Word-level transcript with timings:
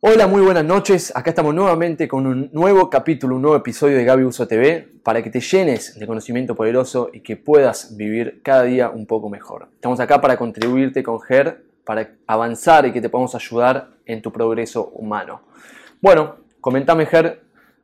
Hola, 0.00 0.28
muy 0.28 0.42
buenas 0.42 0.64
noches. 0.64 1.12
Acá 1.16 1.30
estamos 1.30 1.52
nuevamente 1.52 2.06
con 2.06 2.24
un 2.24 2.50
nuevo 2.52 2.88
capítulo, 2.88 3.34
un 3.34 3.42
nuevo 3.42 3.56
episodio 3.56 3.96
de 3.96 4.04
Gaby 4.04 4.22
Uso 4.22 4.46
TV 4.46 4.88
para 5.02 5.24
que 5.24 5.28
te 5.28 5.40
llenes 5.40 5.98
de 5.98 6.06
conocimiento 6.06 6.54
poderoso 6.54 7.10
y 7.12 7.18
que 7.18 7.36
puedas 7.36 7.96
vivir 7.96 8.40
cada 8.44 8.62
día 8.62 8.90
un 8.90 9.06
poco 9.06 9.28
mejor. 9.28 9.68
Estamos 9.74 9.98
acá 9.98 10.20
para 10.20 10.36
contribuirte 10.36 11.02
con 11.02 11.20
GER, 11.20 11.64
para 11.84 12.12
avanzar 12.28 12.86
y 12.86 12.92
que 12.92 13.00
te 13.00 13.08
podamos 13.08 13.34
ayudar 13.34 13.88
en 14.06 14.22
tu 14.22 14.30
progreso 14.30 14.86
humano. 14.90 15.42
Bueno, 16.00 16.36
comentame 16.60 17.04
GER, 17.04 17.42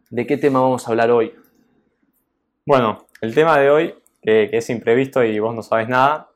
¿de 0.09 0.25
qué 0.25 0.37
tema 0.37 0.61
vamos 0.61 0.87
a 0.87 0.93
hablar 0.93 1.11
hoy? 1.11 1.35
Bueno, 2.65 3.09
el 3.23 3.35
tema 3.35 3.59
de 3.59 3.71
hoy, 3.71 3.95
que 4.23 4.51
es 4.53 4.71
imprevisto 4.71 5.25
y 5.25 5.41
vos 5.41 5.53
no 5.53 5.65
sabes 5.65 5.89
nada, 5.89 6.29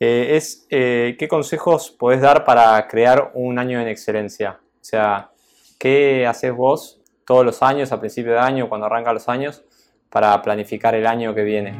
eh, 0.00 0.34
es 0.34 0.66
eh, 0.70 1.14
qué 1.20 1.28
consejos 1.28 1.92
podés 1.92 2.20
dar 2.20 2.44
para 2.44 2.88
crear 2.88 3.30
un 3.34 3.60
año 3.60 3.80
en 3.80 3.86
excelencia. 3.86 4.58
O 4.82 4.84
sea, 4.84 5.30
¿qué 5.78 6.26
haces 6.26 6.52
vos 6.52 7.00
todos 7.24 7.46
los 7.46 7.62
años, 7.62 7.92
a 7.92 8.00
principio 8.00 8.32
de 8.32 8.40
año, 8.40 8.68
cuando 8.68 8.88
arrancan 8.88 9.14
los 9.14 9.28
años, 9.28 9.62
para 10.10 10.42
planificar 10.42 10.96
el 10.96 11.06
año 11.06 11.32
que 11.36 11.44
viene? 11.44 11.70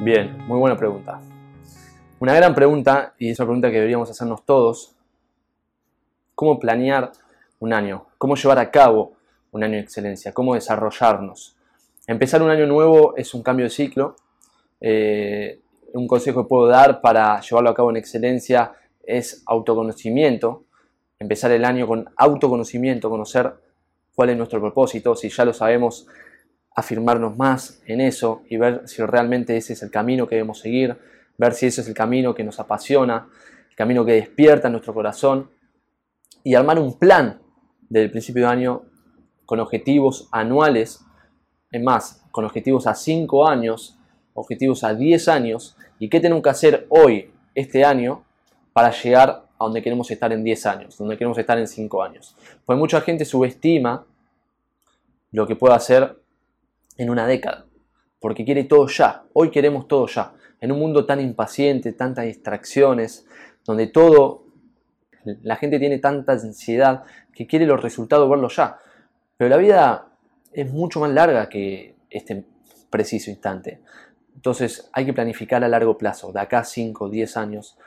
Bien, 0.00 0.36
muy 0.48 0.58
buena 0.58 0.76
pregunta. 0.76 1.20
Una 2.18 2.34
gran 2.34 2.52
pregunta, 2.52 3.14
y 3.16 3.30
es 3.30 3.38
una 3.38 3.46
pregunta 3.46 3.68
que 3.68 3.76
deberíamos 3.76 4.10
hacernos 4.10 4.44
todos, 4.44 4.96
¿cómo 6.34 6.58
planear 6.58 7.12
un 7.60 7.72
año? 7.72 8.06
¿Cómo 8.18 8.34
llevar 8.34 8.58
a 8.58 8.72
cabo 8.72 9.12
un 9.52 9.62
año 9.62 9.74
de 9.74 9.82
excelencia? 9.82 10.34
¿Cómo 10.34 10.56
desarrollarnos? 10.56 11.56
Empezar 12.08 12.42
un 12.42 12.50
año 12.50 12.66
nuevo 12.66 13.16
es 13.16 13.34
un 13.34 13.44
cambio 13.44 13.66
de 13.66 13.70
ciclo, 13.70 14.16
eh, 14.80 15.60
un 15.94 16.06
consejo 16.06 16.42
que 16.42 16.48
puedo 16.48 16.66
dar 16.66 17.00
para 17.00 17.40
llevarlo 17.40 17.70
a 17.70 17.74
cabo 17.74 17.90
en 17.90 17.96
excelencia 17.96 18.72
es 19.06 19.42
autoconocimiento. 19.46 20.64
Empezar 21.18 21.52
el 21.52 21.64
año 21.64 21.86
con 21.86 22.08
autoconocimiento, 22.16 23.08
conocer 23.08 23.54
cuál 24.14 24.30
es 24.30 24.36
nuestro 24.36 24.60
propósito, 24.60 25.14
si 25.14 25.28
ya 25.28 25.44
lo 25.44 25.52
sabemos, 25.52 26.06
afirmarnos 26.74 27.36
más 27.36 27.82
en 27.86 28.00
eso 28.00 28.42
y 28.48 28.56
ver 28.56 28.82
si 28.86 29.02
realmente 29.02 29.56
ese 29.56 29.74
es 29.74 29.82
el 29.82 29.90
camino 29.90 30.26
que 30.26 30.34
debemos 30.34 30.58
seguir, 30.58 30.96
ver 31.38 31.54
si 31.54 31.66
ese 31.66 31.82
es 31.82 31.88
el 31.88 31.94
camino 31.94 32.34
que 32.34 32.44
nos 32.44 32.58
apasiona, 32.58 33.28
el 33.70 33.76
camino 33.76 34.04
que 34.04 34.12
despierta 34.12 34.68
nuestro 34.68 34.92
corazón 34.92 35.50
y 36.42 36.54
armar 36.54 36.78
un 36.78 36.98
plan 36.98 37.40
del 37.88 38.10
principio 38.10 38.46
de 38.46 38.52
año 38.52 38.82
con 39.46 39.60
objetivos 39.60 40.28
anuales, 40.32 41.00
es 41.70 41.82
más, 41.82 42.24
con 42.30 42.44
objetivos 42.44 42.86
a 42.86 42.94
5 42.94 43.48
años 43.48 43.98
objetivos 44.34 44.84
a 44.84 44.94
10 44.94 45.28
años 45.28 45.76
y 45.98 46.08
qué 46.10 46.20
tenemos 46.20 46.42
que 46.42 46.50
hacer 46.50 46.86
hoy, 46.90 47.32
este 47.54 47.84
año, 47.84 48.24
para 48.72 48.90
llegar 48.90 49.46
a 49.58 49.64
donde 49.64 49.82
queremos 49.82 50.10
estar 50.10 50.32
en 50.32 50.44
10 50.44 50.66
años, 50.66 50.98
donde 50.98 51.16
queremos 51.16 51.38
estar 51.38 51.58
en 51.58 51.68
5 51.68 52.02
años. 52.02 52.36
Pues 52.66 52.78
mucha 52.78 53.00
gente 53.00 53.24
subestima 53.24 54.06
lo 55.30 55.46
que 55.46 55.56
puede 55.56 55.74
hacer 55.74 56.20
en 56.98 57.10
una 57.10 57.26
década, 57.26 57.66
porque 58.20 58.44
quiere 58.44 58.64
todo 58.64 58.86
ya. 58.88 59.24
Hoy 59.32 59.50
queremos 59.50 59.88
todo 59.88 60.06
ya. 60.06 60.34
En 60.60 60.72
un 60.72 60.78
mundo 60.78 61.06
tan 61.06 61.20
impaciente, 61.20 61.92
tantas 61.92 62.24
distracciones, 62.24 63.26
donde 63.64 63.86
todo, 63.86 64.46
la 65.42 65.56
gente 65.56 65.78
tiene 65.78 65.98
tanta 65.98 66.32
ansiedad 66.32 67.04
que 67.32 67.46
quiere 67.46 67.66
los 67.66 67.82
resultados 67.82 68.28
verlos 68.28 68.56
ya. 68.56 68.78
Pero 69.36 69.50
la 69.50 69.56
vida 69.56 70.08
es 70.52 70.70
mucho 70.72 71.00
más 71.00 71.10
larga 71.10 71.48
que 71.48 71.96
este 72.10 72.44
preciso 72.90 73.30
instante. 73.30 73.82
Entonces 74.34 74.90
hay 74.92 75.06
que 75.06 75.12
planificar 75.12 75.62
a 75.64 75.68
largo 75.68 75.96
plazo, 75.96 76.32
de 76.32 76.40
acá 76.40 76.64
5, 76.64 77.08
10 77.08 77.36
años, 77.36 77.78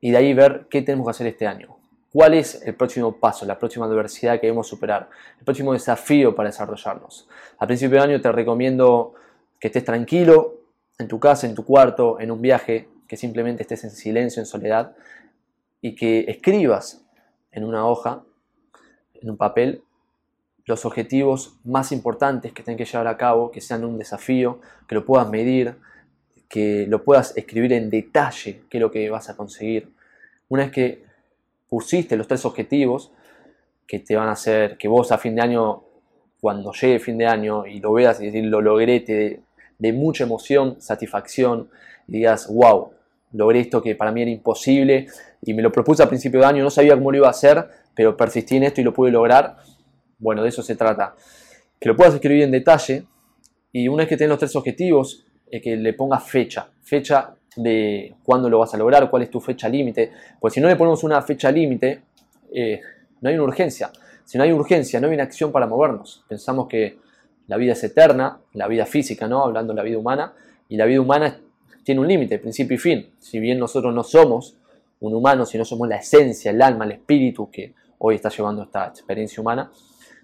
y 0.00 0.10
de 0.10 0.16
ahí 0.18 0.34
ver 0.34 0.66
qué 0.70 0.82
tenemos 0.82 1.06
que 1.06 1.10
hacer 1.10 1.26
este 1.26 1.46
año. 1.46 1.76
¿Cuál 2.12 2.34
es 2.34 2.62
el 2.62 2.74
próximo 2.74 3.18
paso, 3.18 3.44
la 3.44 3.58
próxima 3.58 3.86
adversidad 3.86 4.40
que 4.40 4.46
debemos 4.46 4.68
superar, 4.68 5.10
el 5.38 5.44
próximo 5.44 5.72
desafío 5.72 6.34
para 6.34 6.48
desarrollarnos? 6.48 7.28
A 7.58 7.66
principio 7.66 7.98
de 7.98 8.04
año 8.04 8.20
te 8.20 8.32
recomiendo 8.32 9.14
que 9.60 9.68
estés 9.68 9.84
tranquilo 9.84 10.54
en 10.98 11.08
tu 11.08 11.20
casa, 11.20 11.46
en 11.46 11.54
tu 11.54 11.64
cuarto, 11.64 12.18
en 12.20 12.30
un 12.30 12.40
viaje, 12.40 12.88
que 13.06 13.16
simplemente 13.16 13.62
estés 13.62 13.84
en 13.84 13.90
silencio, 13.90 14.40
en 14.40 14.46
soledad, 14.46 14.96
y 15.80 15.94
que 15.94 16.24
escribas 16.28 17.04
en 17.52 17.64
una 17.64 17.86
hoja, 17.86 18.22
en 19.14 19.30
un 19.30 19.36
papel, 19.36 19.82
los 20.64 20.84
objetivos 20.84 21.58
más 21.64 21.92
importantes 21.92 22.52
que 22.52 22.62
tenés 22.62 22.78
que 22.78 22.84
llevar 22.84 23.06
a 23.06 23.16
cabo, 23.16 23.50
que 23.50 23.60
sean 23.60 23.84
un 23.84 23.98
desafío, 23.98 24.60
que 24.88 24.94
lo 24.94 25.04
puedas 25.04 25.28
medir, 25.28 25.76
que 26.48 26.86
lo 26.88 27.02
puedas 27.04 27.36
escribir 27.36 27.72
en 27.72 27.90
detalle 27.90 28.62
qué 28.70 28.78
es 28.78 28.80
lo 28.80 28.90
que 28.90 29.08
vas 29.10 29.28
a 29.28 29.36
conseguir. 29.36 29.90
Una 30.48 30.64
vez 30.64 30.72
que 30.72 31.04
pusiste 31.68 32.16
los 32.16 32.28
tres 32.28 32.44
objetivos 32.44 33.12
que 33.86 34.00
te 34.00 34.16
van 34.16 34.28
a 34.28 34.32
hacer 34.32 34.76
que 34.76 34.88
vos 34.88 35.12
a 35.12 35.18
fin 35.18 35.34
de 35.34 35.42
año, 35.42 35.82
cuando 36.40 36.72
llegue 36.72 36.98
fin 36.98 37.18
de 37.18 37.26
año 37.26 37.66
y 37.66 37.80
lo 37.80 37.92
veas 37.92 38.20
y 38.20 38.26
decir 38.26 38.44
lo 38.44 38.60
logré, 38.60 39.00
te 39.00 39.40
de 39.78 39.92
mucha 39.92 40.24
emoción, 40.24 40.80
satisfacción 40.80 41.68
y 42.08 42.12
digas, 42.12 42.48
wow, 42.48 42.92
logré 43.32 43.60
esto 43.60 43.82
que 43.82 43.94
para 43.94 44.12
mí 44.12 44.22
era 44.22 44.30
imposible 44.30 45.06
y 45.42 45.54
me 45.54 45.62
lo 45.62 45.70
propuse 45.70 46.02
a 46.02 46.08
principio 46.08 46.40
de 46.40 46.46
año, 46.46 46.64
no 46.64 46.70
sabía 46.70 46.94
cómo 46.94 47.10
lo 47.10 47.18
iba 47.18 47.26
a 47.26 47.30
hacer, 47.30 47.68
pero 47.94 48.16
persistí 48.16 48.56
en 48.56 48.64
esto 48.64 48.80
y 48.80 48.84
lo 48.84 48.92
pude 48.92 49.10
lograr. 49.10 49.56
Bueno, 50.18 50.42
de 50.42 50.48
eso 50.48 50.62
se 50.62 50.76
trata. 50.76 51.14
Que 51.78 51.88
lo 51.88 51.96
puedas 51.96 52.14
escribir 52.14 52.42
en 52.42 52.50
detalle 52.50 53.04
y 53.72 53.88
una 53.88 53.98
vez 53.98 54.08
que 54.08 54.16
tengas 54.16 54.30
los 54.30 54.38
tres 54.38 54.56
objetivos, 54.56 55.25
que 55.50 55.76
le 55.76 55.92
pongas 55.92 56.24
fecha, 56.24 56.68
fecha 56.82 57.34
de 57.56 58.14
cuándo 58.22 58.50
lo 58.50 58.58
vas 58.58 58.74
a 58.74 58.76
lograr, 58.76 59.08
cuál 59.10 59.22
es 59.22 59.30
tu 59.30 59.40
fecha 59.40 59.68
límite. 59.68 60.12
Pues 60.40 60.54
si 60.54 60.60
no 60.60 60.68
le 60.68 60.76
ponemos 60.76 61.02
una 61.04 61.22
fecha 61.22 61.50
límite, 61.50 62.02
eh, 62.52 62.80
no 63.20 63.28
hay 63.28 63.34
una 63.34 63.44
urgencia. 63.44 63.90
Si 64.24 64.36
no 64.38 64.44
hay 64.44 64.52
urgencia, 64.52 65.00
no 65.00 65.08
hay 65.08 65.14
una 65.14 65.22
acción 65.22 65.52
para 65.52 65.66
movernos. 65.66 66.24
Pensamos 66.28 66.68
que 66.68 66.98
la 67.46 67.56
vida 67.56 67.72
es 67.72 67.84
eterna, 67.84 68.40
la 68.54 68.68
vida 68.68 68.86
física, 68.86 69.28
¿no? 69.28 69.44
Hablando 69.44 69.72
de 69.72 69.76
la 69.76 69.82
vida 69.82 69.98
humana, 69.98 70.34
y 70.68 70.76
la 70.76 70.84
vida 70.84 71.00
humana 71.00 71.38
tiene 71.84 72.00
un 72.00 72.08
límite, 72.08 72.38
principio 72.38 72.74
y 72.74 72.78
fin. 72.78 73.10
Si 73.20 73.38
bien 73.38 73.58
nosotros 73.58 73.94
no 73.94 74.02
somos 74.02 74.56
un 75.00 75.14
humano, 75.14 75.46
si 75.46 75.56
no 75.58 75.64
somos 75.64 75.88
la 75.88 75.96
esencia, 75.96 76.50
el 76.50 76.60
alma, 76.60 76.84
el 76.84 76.92
espíritu 76.92 77.50
que 77.50 77.74
hoy 77.98 78.16
está 78.16 78.28
llevando 78.28 78.64
esta 78.64 78.86
experiencia 78.86 79.40
humana, 79.40 79.70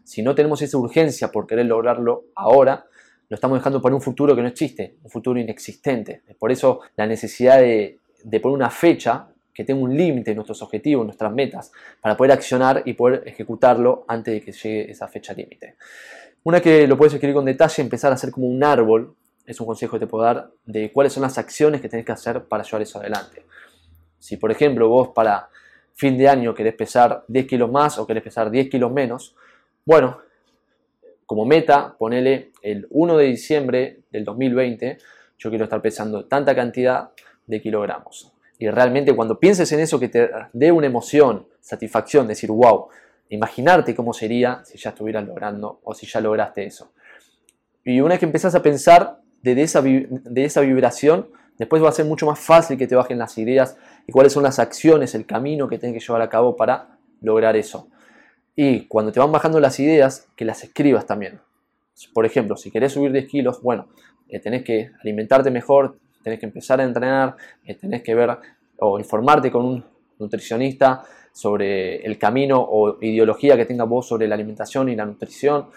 si 0.02 0.22
no 0.22 0.34
tenemos 0.34 0.60
esa 0.62 0.76
urgencia 0.78 1.30
por 1.30 1.46
querer 1.46 1.66
lograrlo 1.66 2.24
ahora, 2.34 2.86
lo 3.32 3.36
estamos 3.36 3.58
dejando 3.58 3.80
para 3.80 3.94
un 3.94 4.02
futuro 4.02 4.36
que 4.36 4.42
no 4.42 4.48
existe, 4.48 4.96
un 5.02 5.10
futuro 5.10 5.40
inexistente. 5.40 6.20
Por 6.38 6.52
eso 6.52 6.80
la 6.96 7.06
necesidad 7.06 7.60
de, 7.60 7.98
poner 8.42 8.54
una 8.54 8.68
fecha 8.68 9.26
que 9.54 9.64
tenga 9.64 9.80
un 9.80 9.96
límite 9.96 10.32
en 10.32 10.36
nuestros 10.36 10.60
objetivos, 10.60 11.06
nuestras 11.06 11.32
metas, 11.32 11.72
para 12.02 12.14
poder 12.14 12.32
accionar 12.32 12.82
y 12.84 12.92
poder 12.92 13.22
ejecutarlo 13.24 14.04
antes 14.06 14.34
de 14.34 14.42
que 14.42 14.52
llegue 14.52 14.90
esa 14.90 15.08
fecha 15.08 15.32
límite. 15.32 15.76
Una 16.44 16.60
que 16.60 16.86
lo 16.86 16.98
puedes 16.98 17.14
escribir 17.14 17.34
con 17.34 17.46
detalle, 17.46 17.82
empezar 17.82 18.12
a 18.12 18.16
hacer 18.16 18.32
como 18.32 18.48
un 18.48 18.62
árbol, 18.62 19.14
es 19.46 19.58
un 19.58 19.66
consejo 19.66 19.96
que 19.96 20.00
te 20.00 20.06
puedo 20.06 20.24
dar 20.24 20.50
de 20.66 20.92
cuáles 20.92 21.14
son 21.14 21.22
las 21.22 21.38
acciones 21.38 21.80
que 21.80 21.88
tenés 21.88 22.04
que 22.04 22.12
hacer 22.12 22.44
para 22.44 22.64
llevar 22.64 22.82
eso 22.82 22.98
adelante. 22.98 23.46
Si 24.18 24.36
por 24.36 24.52
ejemplo 24.52 24.90
vos 24.90 25.08
para 25.08 25.48
fin 25.94 26.18
de 26.18 26.28
año 26.28 26.52
querés 26.54 26.74
pesar 26.74 27.24
10 27.28 27.46
kilos 27.46 27.72
más 27.72 27.98
o 27.98 28.06
querés 28.06 28.24
pesar 28.24 28.50
10 28.50 28.68
kilos 28.68 28.92
menos, 28.92 29.34
bueno, 29.86 30.18
como 31.32 31.46
meta, 31.46 31.96
ponele 31.98 32.52
el 32.60 32.86
1 32.90 33.16
de 33.16 33.24
diciembre 33.24 34.00
del 34.10 34.22
2020, 34.22 34.98
yo 35.38 35.48
quiero 35.48 35.64
estar 35.64 35.80
pesando 35.80 36.26
tanta 36.26 36.54
cantidad 36.54 37.08
de 37.46 37.62
kilogramos. 37.62 38.34
Y 38.58 38.68
realmente 38.68 39.16
cuando 39.16 39.40
pienses 39.40 39.72
en 39.72 39.80
eso 39.80 39.98
que 39.98 40.10
te 40.10 40.28
dé 40.52 40.70
una 40.72 40.88
emoción, 40.88 41.46
satisfacción, 41.58 42.26
decir, 42.26 42.50
wow, 42.50 42.88
imaginarte 43.30 43.94
cómo 43.94 44.12
sería 44.12 44.60
si 44.66 44.76
ya 44.76 44.90
estuvieras 44.90 45.26
logrando 45.26 45.80
o 45.84 45.94
si 45.94 46.04
ya 46.06 46.20
lograste 46.20 46.66
eso. 46.66 46.92
Y 47.82 48.02
una 48.02 48.10
vez 48.10 48.18
que 48.18 48.26
empezás 48.26 48.54
a 48.54 48.60
pensar 48.60 49.20
de 49.40 49.62
esa, 49.62 49.80
de 49.80 50.44
esa 50.44 50.60
vibración, 50.60 51.30
después 51.56 51.82
va 51.82 51.88
a 51.88 51.92
ser 51.92 52.04
mucho 52.04 52.26
más 52.26 52.40
fácil 52.40 52.76
que 52.76 52.86
te 52.86 52.94
bajen 52.94 53.16
las 53.16 53.38
ideas 53.38 53.78
y 54.06 54.12
cuáles 54.12 54.34
son 54.34 54.42
las 54.42 54.58
acciones, 54.58 55.14
el 55.14 55.24
camino 55.24 55.66
que 55.66 55.78
tienes 55.78 55.98
que 55.98 56.06
llevar 56.06 56.20
a 56.20 56.28
cabo 56.28 56.56
para 56.56 56.98
lograr 57.22 57.56
eso. 57.56 57.88
Y 58.54 58.86
cuando 58.86 59.12
te 59.12 59.20
van 59.20 59.32
bajando 59.32 59.60
las 59.60 59.80
ideas, 59.80 60.28
que 60.36 60.44
las 60.44 60.62
escribas 60.62 61.06
también. 61.06 61.40
Por 62.12 62.26
ejemplo, 62.26 62.56
si 62.56 62.70
querés 62.70 62.92
subir 62.92 63.12
10 63.12 63.26
kilos, 63.26 63.62
bueno, 63.62 63.88
eh, 64.28 64.40
tenés 64.40 64.62
que 64.64 64.90
alimentarte 65.02 65.50
mejor, 65.50 65.98
tenés 66.22 66.38
que 66.38 66.46
empezar 66.46 66.80
a 66.80 66.84
entrenar, 66.84 67.36
eh, 67.64 67.74
tenés 67.74 68.02
que 68.02 68.14
ver 68.14 68.38
o 68.78 68.98
informarte 68.98 69.50
con 69.50 69.64
un 69.64 69.84
nutricionista 70.18 71.02
sobre 71.32 71.96
el 72.04 72.18
camino 72.18 72.60
o 72.60 72.98
ideología 73.00 73.56
que 73.56 73.64
tenga 73.64 73.84
vos 73.84 74.06
sobre 74.06 74.28
la 74.28 74.34
alimentación 74.34 74.88
y 74.88 74.96
la 74.96 75.06
nutrición, 75.06 75.68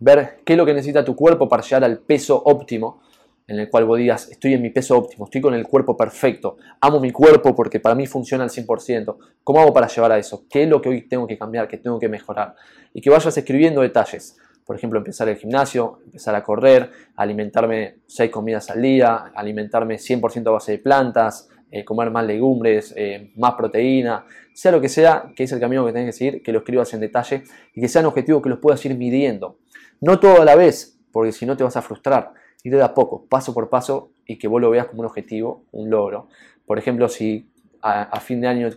ver 0.00 0.40
qué 0.44 0.54
es 0.54 0.56
lo 0.56 0.66
que 0.66 0.74
necesita 0.74 1.04
tu 1.04 1.14
cuerpo 1.14 1.48
para 1.48 1.62
llegar 1.62 1.84
al 1.84 1.98
peso 1.98 2.40
óptimo 2.44 3.00
en 3.46 3.58
el 3.58 3.68
cual 3.68 3.84
vos 3.84 3.98
digas, 3.98 4.30
estoy 4.30 4.54
en 4.54 4.62
mi 4.62 4.70
peso 4.70 4.96
óptimo, 4.96 5.26
estoy 5.26 5.40
con 5.40 5.54
el 5.54 5.66
cuerpo 5.66 5.96
perfecto, 5.96 6.56
amo 6.80 6.98
mi 6.98 7.10
cuerpo 7.10 7.54
porque 7.54 7.78
para 7.78 7.94
mí 7.94 8.06
funciona 8.06 8.44
al 8.44 8.50
100%. 8.50 9.16
¿Cómo 9.42 9.60
hago 9.60 9.72
para 9.72 9.86
llevar 9.86 10.12
a 10.12 10.18
eso? 10.18 10.46
¿Qué 10.48 10.62
es 10.62 10.68
lo 10.68 10.80
que 10.80 10.88
hoy 10.88 11.08
tengo 11.08 11.26
que 11.26 11.36
cambiar, 11.36 11.68
que 11.68 11.78
tengo 11.78 11.98
que 11.98 12.08
mejorar? 12.08 12.54
Y 12.94 13.00
que 13.00 13.10
vayas 13.10 13.36
escribiendo 13.36 13.82
detalles. 13.82 14.38
por 14.66 14.76
ejemplo, 14.76 14.98
empezar 14.98 15.28
el 15.28 15.36
gimnasio, 15.36 15.98
empezar 16.06 16.34
a 16.34 16.42
correr, 16.42 16.90
alimentarme 17.16 17.96
6 18.06 18.30
comidas 18.30 18.70
al 18.70 18.80
día, 18.80 19.30
alimentarme 19.34 19.96
100% 19.96 20.48
a 20.48 20.52
base 20.52 20.72
de 20.72 20.78
plantas, 20.78 21.50
eh, 21.70 21.84
comer 21.84 22.10
más 22.10 22.24
legumbres, 22.24 22.94
eh, 22.96 23.30
más 23.36 23.54
proteína, 23.56 24.24
sea 24.54 24.72
lo 24.72 24.80
que 24.80 24.88
sea, 24.88 25.32
que 25.36 25.42
es 25.42 25.52
el 25.52 25.60
camino 25.60 25.84
que 25.84 25.92
tenés 25.92 26.14
que 26.14 26.18
seguir, 26.18 26.42
que 26.42 26.50
lo 26.50 26.60
escribas 26.60 26.94
en 26.94 27.00
detalle 27.00 27.42
y 27.74 27.80
que 27.82 27.88
sean 27.88 28.06
objetivos 28.06 28.42
que 28.42 28.48
los 28.48 28.58
puedas 28.58 28.82
ir 28.86 28.96
midiendo. 28.96 29.58
No 30.00 30.18
todo 30.18 30.40
a 30.40 30.44
la 30.46 30.54
vez, 30.54 30.98
porque 31.12 31.32
si 31.32 31.44
no 31.44 31.58
te 31.58 31.64
vas 31.64 31.76
a 31.76 31.82
frustrar. 31.82 32.32
Ir 32.64 32.74
de 32.74 32.82
a 32.82 32.92
poco, 32.92 33.26
paso 33.26 33.54
por 33.54 33.68
paso 33.68 34.10
y 34.26 34.36
que 34.38 34.48
vos 34.48 34.60
lo 34.60 34.70
veas 34.70 34.86
como 34.86 35.00
un 35.00 35.06
objetivo, 35.06 35.64
un 35.70 35.90
logro. 35.90 36.28
Por 36.66 36.78
ejemplo, 36.78 37.08
si 37.08 37.48
a, 37.82 38.18
fin 38.20 38.40
de 38.40 38.48
año 38.48 38.70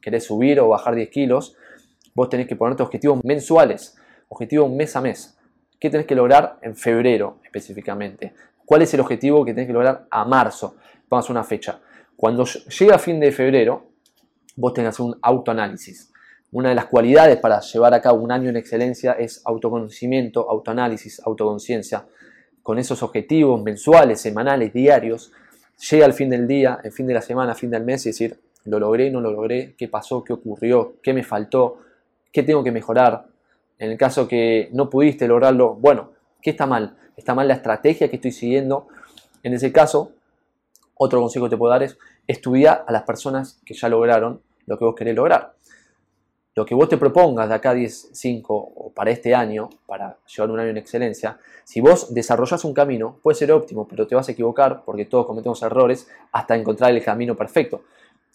querés 0.00 0.24
subir 0.24 0.60
o 0.60 0.68
bajar 0.68 0.94
10 0.94 1.10
kilos, 1.10 1.56
vos 2.14 2.28
tenés 2.28 2.46
que 2.46 2.56
ponerte 2.56 2.82
objetivos 2.82 3.20
mensuales, 3.24 3.96
objetivos 4.28 4.70
mes 4.70 4.94
a 4.96 5.00
mes. 5.00 5.36
¿Qué 5.78 5.90
tenés 5.90 6.06
que 6.06 6.14
lograr 6.14 6.58
en 6.62 6.76
febrero 6.76 7.40
específicamente? 7.44 8.32
¿Cuál 8.64 8.82
es 8.82 8.94
el 8.94 9.00
objetivo 9.00 9.44
que 9.44 9.52
tenés 9.52 9.66
que 9.66 9.72
lograr 9.72 10.06
a 10.08 10.24
marzo? 10.24 10.76
Vamos 11.10 11.28
a 11.28 11.32
una 11.32 11.44
fecha. 11.44 11.80
Cuando 12.16 12.44
llega 12.44 12.98
fin 12.98 13.18
de 13.18 13.32
febrero, 13.32 13.88
vos 14.56 14.72
tengas 14.72 15.00
un 15.00 15.18
autoanálisis. 15.20 16.12
Una 16.52 16.68
de 16.68 16.74
las 16.74 16.86
cualidades 16.86 17.38
para 17.38 17.60
llevar 17.60 17.94
a 17.94 18.00
cabo 18.00 18.22
un 18.22 18.30
año 18.30 18.50
en 18.50 18.56
excelencia 18.56 19.12
es 19.14 19.40
autoconocimiento, 19.44 20.48
autoanálisis, 20.48 21.20
autoconciencia. 21.24 22.04
Con 22.62 22.78
esos 22.78 23.02
objetivos 23.02 23.62
mensuales, 23.62 24.20
semanales, 24.20 24.72
diarios, 24.72 25.32
llega 25.90 26.06
el 26.06 26.12
fin 26.12 26.30
del 26.30 26.46
día, 26.46 26.80
el 26.84 26.92
fin 26.92 27.06
de 27.06 27.14
la 27.14 27.22
semana, 27.22 27.52
el 27.52 27.58
fin 27.58 27.70
del 27.70 27.84
mes 27.84 28.06
y 28.06 28.10
decir, 28.10 28.38
lo 28.64 28.78
logré, 28.78 29.10
no 29.10 29.20
lo 29.20 29.32
logré, 29.32 29.74
qué 29.76 29.88
pasó, 29.88 30.22
qué 30.22 30.32
ocurrió, 30.32 30.94
qué 31.02 31.12
me 31.12 31.24
faltó, 31.24 31.78
qué 32.32 32.42
tengo 32.42 32.62
que 32.62 32.70
mejorar. 32.70 33.26
En 33.78 33.90
el 33.90 33.98
caso 33.98 34.28
que 34.28 34.68
no 34.72 34.88
pudiste 34.88 35.26
lograrlo, 35.26 35.74
bueno, 35.74 36.12
¿qué 36.40 36.50
está 36.50 36.66
mal? 36.66 36.96
¿Está 37.16 37.34
mal 37.34 37.48
la 37.48 37.54
estrategia 37.54 38.08
que 38.08 38.16
estoy 38.16 38.32
siguiendo? 38.32 38.86
En 39.42 39.54
ese 39.54 39.72
caso, 39.72 40.12
otro 40.94 41.20
consejo 41.20 41.46
que 41.46 41.50
te 41.50 41.56
puedo 41.56 41.72
dar 41.72 41.82
es 41.82 41.98
estudiar 42.26 42.84
a 42.86 42.92
las 42.92 43.02
personas 43.02 43.60
que 43.66 43.74
ya 43.74 43.88
lograron 43.88 44.40
lo 44.66 44.78
que 44.78 44.84
vos 44.84 44.94
querés 44.94 45.16
lograr. 45.16 45.54
Lo 46.54 46.66
que 46.66 46.74
vos 46.74 46.88
te 46.88 46.98
propongas 46.98 47.48
de 47.48 47.54
acá 47.54 47.70
a 47.70 47.74
10, 47.74 48.10
5 48.12 48.54
o 48.54 48.92
para 48.92 49.10
este 49.10 49.34
año, 49.34 49.70
para 49.86 50.18
llevar 50.26 50.50
un 50.50 50.60
año 50.60 50.70
en 50.70 50.76
excelencia, 50.76 51.38
si 51.64 51.80
vos 51.80 52.12
desarrollas 52.12 52.64
un 52.64 52.74
camino, 52.74 53.18
puede 53.22 53.36
ser 53.36 53.52
óptimo, 53.52 53.88
pero 53.88 54.06
te 54.06 54.14
vas 54.14 54.28
a 54.28 54.32
equivocar 54.32 54.82
porque 54.84 55.06
todos 55.06 55.26
cometemos 55.26 55.62
errores 55.62 56.08
hasta 56.32 56.54
encontrar 56.54 56.90
el 56.90 57.02
camino 57.02 57.34
perfecto. 57.34 57.82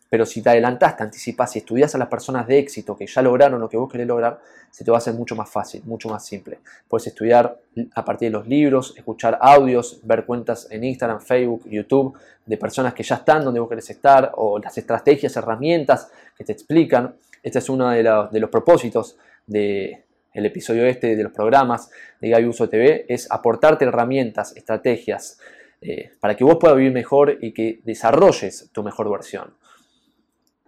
Pero 0.09 0.25
si 0.25 0.41
te 0.41 0.49
adelantás, 0.49 0.95
te 0.95 1.03
anticipás 1.03 1.55
y 1.55 1.59
estudias 1.59 1.93
a 1.93 1.97
las 1.97 2.07
personas 2.07 2.47
de 2.47 2.59
éxito 2.59 2.95
que 2.95 3.05
ya 3.05 3.21
lograron 3.21 3.59
lo 3.59 3.67
que 3.67 3.77
vos 3.77 3.91
querés 3.91 4.07
lograr, 4.07 4.39
se 4.71 4.85
te 4.85 4.91
va 4.91 4.97
a 4.97 4.99
hacer 4.99 5.13
mucho 5.13 5.35
más 5.35 5.49
fácil, 5.49 5.81
mucho 5.85 6.09
más 6.09 6.25
simple. 6.25 6.59
Puedes 6.87 7.07
estudiar 7.07 7.59
a 7.93 8.05
partir 8.05 8.29
de 8.29 8.37
los 8.37 8.47
libros, 8.47 8.93
escuchar 8.95 9.37
audios, 9.41 9.99
ver 10.03 10.25
cuentas 10.25 10.67
en 10.71 10.83
Instagram, 10.83 11.19
Facebook, 11.19 11.63
YouTube 11.69 12.17
de 12.45 12.57
personas 12.57 12.93
que 12.93 13.03
ya 13.03 13.15
están 13.15 13.43
donde 13.43 13.59
vos 13.59 13.67
querés 13.67 13.89
estar 13.89 14.31
o 14.35 14.59
las 14.59 14.77
estrategias, 14.77 15.35
herramientas 15.35 16.09
que 16.37 16.45
te 16.45 16.53
explican. 16.53 17.15
Este 17.47 17.59
es 17.59 17.69
uno 17.69 17.91
de, 17.91 18.03
los 18.03 18.49
propósitos 18.49 19.17
del 19.45 20.03
episodio 20.33 20.85
este 20.85 21.15
de 21.15 21.23
los 21.23 21.31
programas 21.31 21.89
de 22.19 22.27
Gaby 22.27 22.45
Uso 22.45 22.67
TV, 22.67 23.05
es 23.07 23.31
aportarte 23.31 23.85
herramientas, 23.85 24.53
estrategias 24.57 25.39
eh, 25.79 26.11
para 26.19 26.35
que 26.35 26.43
vos 26.43 26.57
puedas 26.59 26.75
vivir 26.75 26.91
mejor 26.91 27.37
y 27.39 27.53
que 27.53 27.79
desarrolles 27.85 28.69
tu 28.73 28.83
mejor 28.83 29.09
versión. 29.09 29.55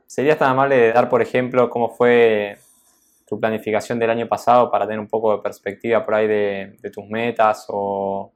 ¿Serías 0.07 0.37
tan 0.37 0.51
amable 0.51 0.77
de 0.77 0.93
dar, 0.93 1.09
por 1.09 1.21
ejemplo, 1.21 1.69
cómo 1.69 1.89
fue 1.89 2.57
tu 3.27 3.37
planificación 3.37 3.99
del 3.99 4.11
año 4.11 4.29
pasado 4.29 4.71
para 4.71 4.85
tener 4.85 5.01
un 5.01 5.09
poco 5.09 5.35
de 5.35 5.43
perspectiva 5.43 6.05
por 6.05 6.13
ahí 6.13 6.27
de, 6.27 6.77
tus 6.93 7.05
metas 7.09 7.65
o, 7.67 8.31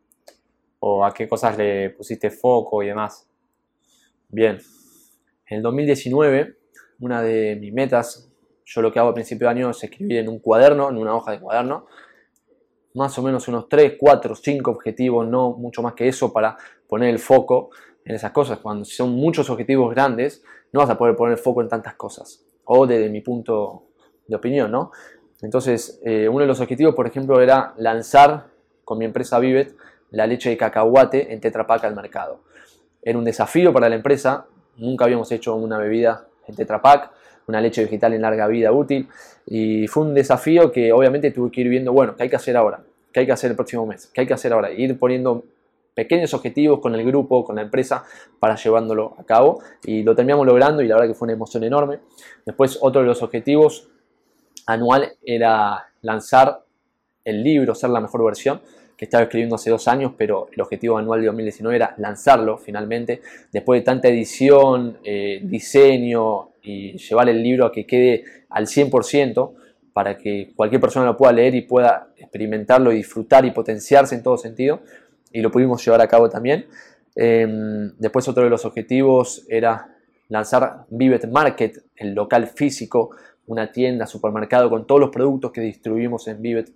a 1.02 1.14
qué 1.14 1.30
cosas 1.30 1.58
le 1.58 1.92
pusiste 1.92 2.30
foco 2.30 2.84
y 2.84 2.88
demás? 2.88 3.26
Bien, 4.28 4.60
en 5.48 5.58
el 5.58 5.64
2019, 5.64 6.58
una 7.00 7.22
de 7.22 7.56
mis 7.56 7.72
metas, 7.72 8.30
yo 8.66 8.82
lo 8.82 8.92
que 8.92 9.00
hago 9.00 9.10
a 9.10 9.14
principio 9.14 9.48
de 9.48 9.52
año 9.52 9.70
es 9.70 9.84
escribir 9.84 10.18
en 10.18 10.30
un 10.30 10.40
cuaderno, 10.40 10.90
en 10.90 10.98
una 10.98 11.16
hoja 11.16 11.32
de 11.32 11.40
cuaderno, 11.40 11.86
más 12.94 13.18
o 13.18 13.24
menos 13.24 13.48
unos 13.48 13.68
3, 13.70 13.94
4, 14.00 14.36
5 14.36 14.72
objetivos, 14.72 15.28
no 15.28 15.52
mucho 15.52 15.82
más 15.82 15.94
que 15.94 16.08
eso 16.08 16.32
para 16.32 16.58
poner 16.88 17.10
el 17.10 17.20
foco 17.20 17.72
en 18.06 18.16
esas 18.16 18.32
cosas. 18.32 18.60
Cuando 18.60 18.86
son 18.86 19.12
muchos 19.12 19.50
objetivos 19.50 19.94
grandes, 19.94 20.44
no 20.72 20.80
vas 20.80 20.90
a 20.90 20.98
poder 20.98 21.16
poner 21.16 21.38
foco 21.38 21.62
en 21.62 21.70
tantas 21.70 21.96
cosas. 21.96 22.46
O 22.66 22.86
desde 22.86 23.10
mi 23.10 23.22
punto 23.22 23.88
de 24.28 24.36
opinión, 24.36 24.72
¿no? 24.72 24.92
Entonces, 25.42 26.00
eh, 26.06 26.30
uno 26.30 26.42
de 26.42 26.48
los 26.48 26.62
objetivos, 26.62 26.96
por 26.96 27.08
ejemplo, 27.08 27.42
era 27.42 27.74
lanzar 27.78 28.48
con 28.86 28.98
mi 28.98 29.06
empresa 29.06 29.40
Vivet 29.40 29.76
la 30.12 30.28
leche 30.28 30.50
de 30.50 30.58
cacahuate 30.58 31.34
en 31.34 31.42
Tetra 31.42 31.66
Pak 31.66 31.84
al 31.84 31.96
mercado. 31.96 32.42
Era 33.02 33.18
un 33.18 33.26
desafío 33.26 33.74
para 33.74 33.90
la 33.90 33.96
empresa, 33.96 34.46
nunca 34.78 35.06
habíamos 35.06 35.32
hecho 35.32 35.56
una 35.56 35.78
bebida 35.78 36.28
en 36.48 36.56
Tetra 36.56 36.82
Pak, 36.82 37.12
una 37.48 37.62
leche 37.62 37.84
vegetal 37.84 38.14
en 38.14 38.22
larga 38.22 38.48
vida 38.48 38.72
útil, 38.72 39.08
y 39.46 39.88
fue 39.88 40.04
un 40.04 40.14
desafío 40.14 40.72
que 40.72 40.92
obviamente 40.94 41.32
tuve 41.32 41.52
que 41.52 41.62
ir 41.62 41.70
viendo, 41.70 41.92
bueno, 41.92 42.16
¿qué 42.16 42.24
hay 42.24 42.30
que 42.30 42.36
hacer 42.36 42.56
ahora? 42.56 42.84
¿Qué 43.12 43.22
hay 43.22 43.26
que 43.26 43.32
hacer 43.32 43.52
el 43.52 43.56
próximo 43.56 43.86
mes? 43.86 44.10
¿Qué 44.14 44.22
hay 44.22 44.28
que 44.28 44.34
hacer 44.34 44.54
ahora? 44.54 44.72
Ir 44.72 44.98
poniendo 44.98 45.44
pequeños 45.94 46.34
objetivos 46.34 46.80
con 46.80 46.96
el 46.96 47.06
grupo, 47.06 47.44
con 47.44 47.56
la 47.56 47.62
empresa, 47.62 48.04
para 48.40 48.56
llevándolo 48.56 49.16
a 49.20 49.24
cabo. 49.24 49.62
Y 49.84 50.04
lo 50.04 50.16
terminamos 50.16 50.46
logrando 50.46 50.82
y 50.82 50.88
la 50.88 50.96
verdad 50.96 51.10
que 51.10 51.14
fue 51.14 51.28
una 51.28 51.34
emoción 51.34 51.64
enorme. 51.64 52.00
Después 52.46 52.80
otro 52.82 53.02
de 53.02 53.08
los 53.08 53.22
objetivos 53.22 53.90
anual 54.66 55.14
era 55.24 55.90
lanzar 56.02 56.64
el 57.24 57.44
libro, 57.44 57.76
ser 57.76 57.90
la 57.90 58.02
mejor 58.02 58.24
versión, 58.26 58.62
que 58.98 59.06
estaba 59.06 59.24
escribiendo 59.24 59.56
hace 59.56 59.70
dos 59.70 59.88
años, 59.88 60.14
pero 60.18 60.48
el 60.52 60.62
objetivo 60.62 60.98
anual 60.98 61.22
de 61.22 61.28
2019 61.28 61.76
era 61.76 61.96
lanzarlo 61.98 62.58
finalmente. 62.58 63.22
Después 63.52 63.82
de 63.82 63.86
tanta 63.86 64.08
edición, 64.08 64.98
eh, 65.04 65.40
diseño 65.44 66.50
y 66.64 66.98
llevar 66.98 67.30
el 67.30 67.44
libro 67.44 67.66
a 67.66 67.72
que 67.72 67.86
quede 67.86 68.24
al 68.50 68.68
100%, 68.68 69.54
para 69.94 70.18
que 70.18 70.52
cualquier 70.56 70.82
persona 70.82 71.06
lo 71.06 71.16
pueda 71.16 71.32
leer 71.34 71.54
y 71.54 71.62
pueda 71.62 72.08
experimentarlo 72.18 72.92
y 72.92 72.96
disfrutar 72.96 73.46
y 73.46 73.52
potenciarse 73.52 74.16
en 74.16 74.24
todo 74.24 74.38
sentido, 74.38 74.82
y 75.32 75.42
lo 75.42 75.52
pudimos 75.52 75.84
llevar 75.86 76.02
a 76.02 76.08
cabo 76.08 76.30
también. 76.30 76.66
Em, 77.16 77.92
después 78.00 78.28
otro 78.28 78.44
de 78.44 78.50
los 78.50 78.66
objetivos 78.66 79.46
era 79.48 79.96
lanzar 80.30 80.86
Vivet 80.90 81.28
Market, 81.28 81.84
el 81.96 82.14
local 82.14 82.48
físico, 82.48 83.12
una 83.46 83.72
tienda, 83.72 84.08
supermercado 84.08 84.70
con 84.70 84.88
todos 84.88 85.02
los 85.02 85.10
productos 85.12 85.52
que 85.52 85.62
distribuimos 85.62 86.28
en 86.28 86.42
Vivet 86.42 86.72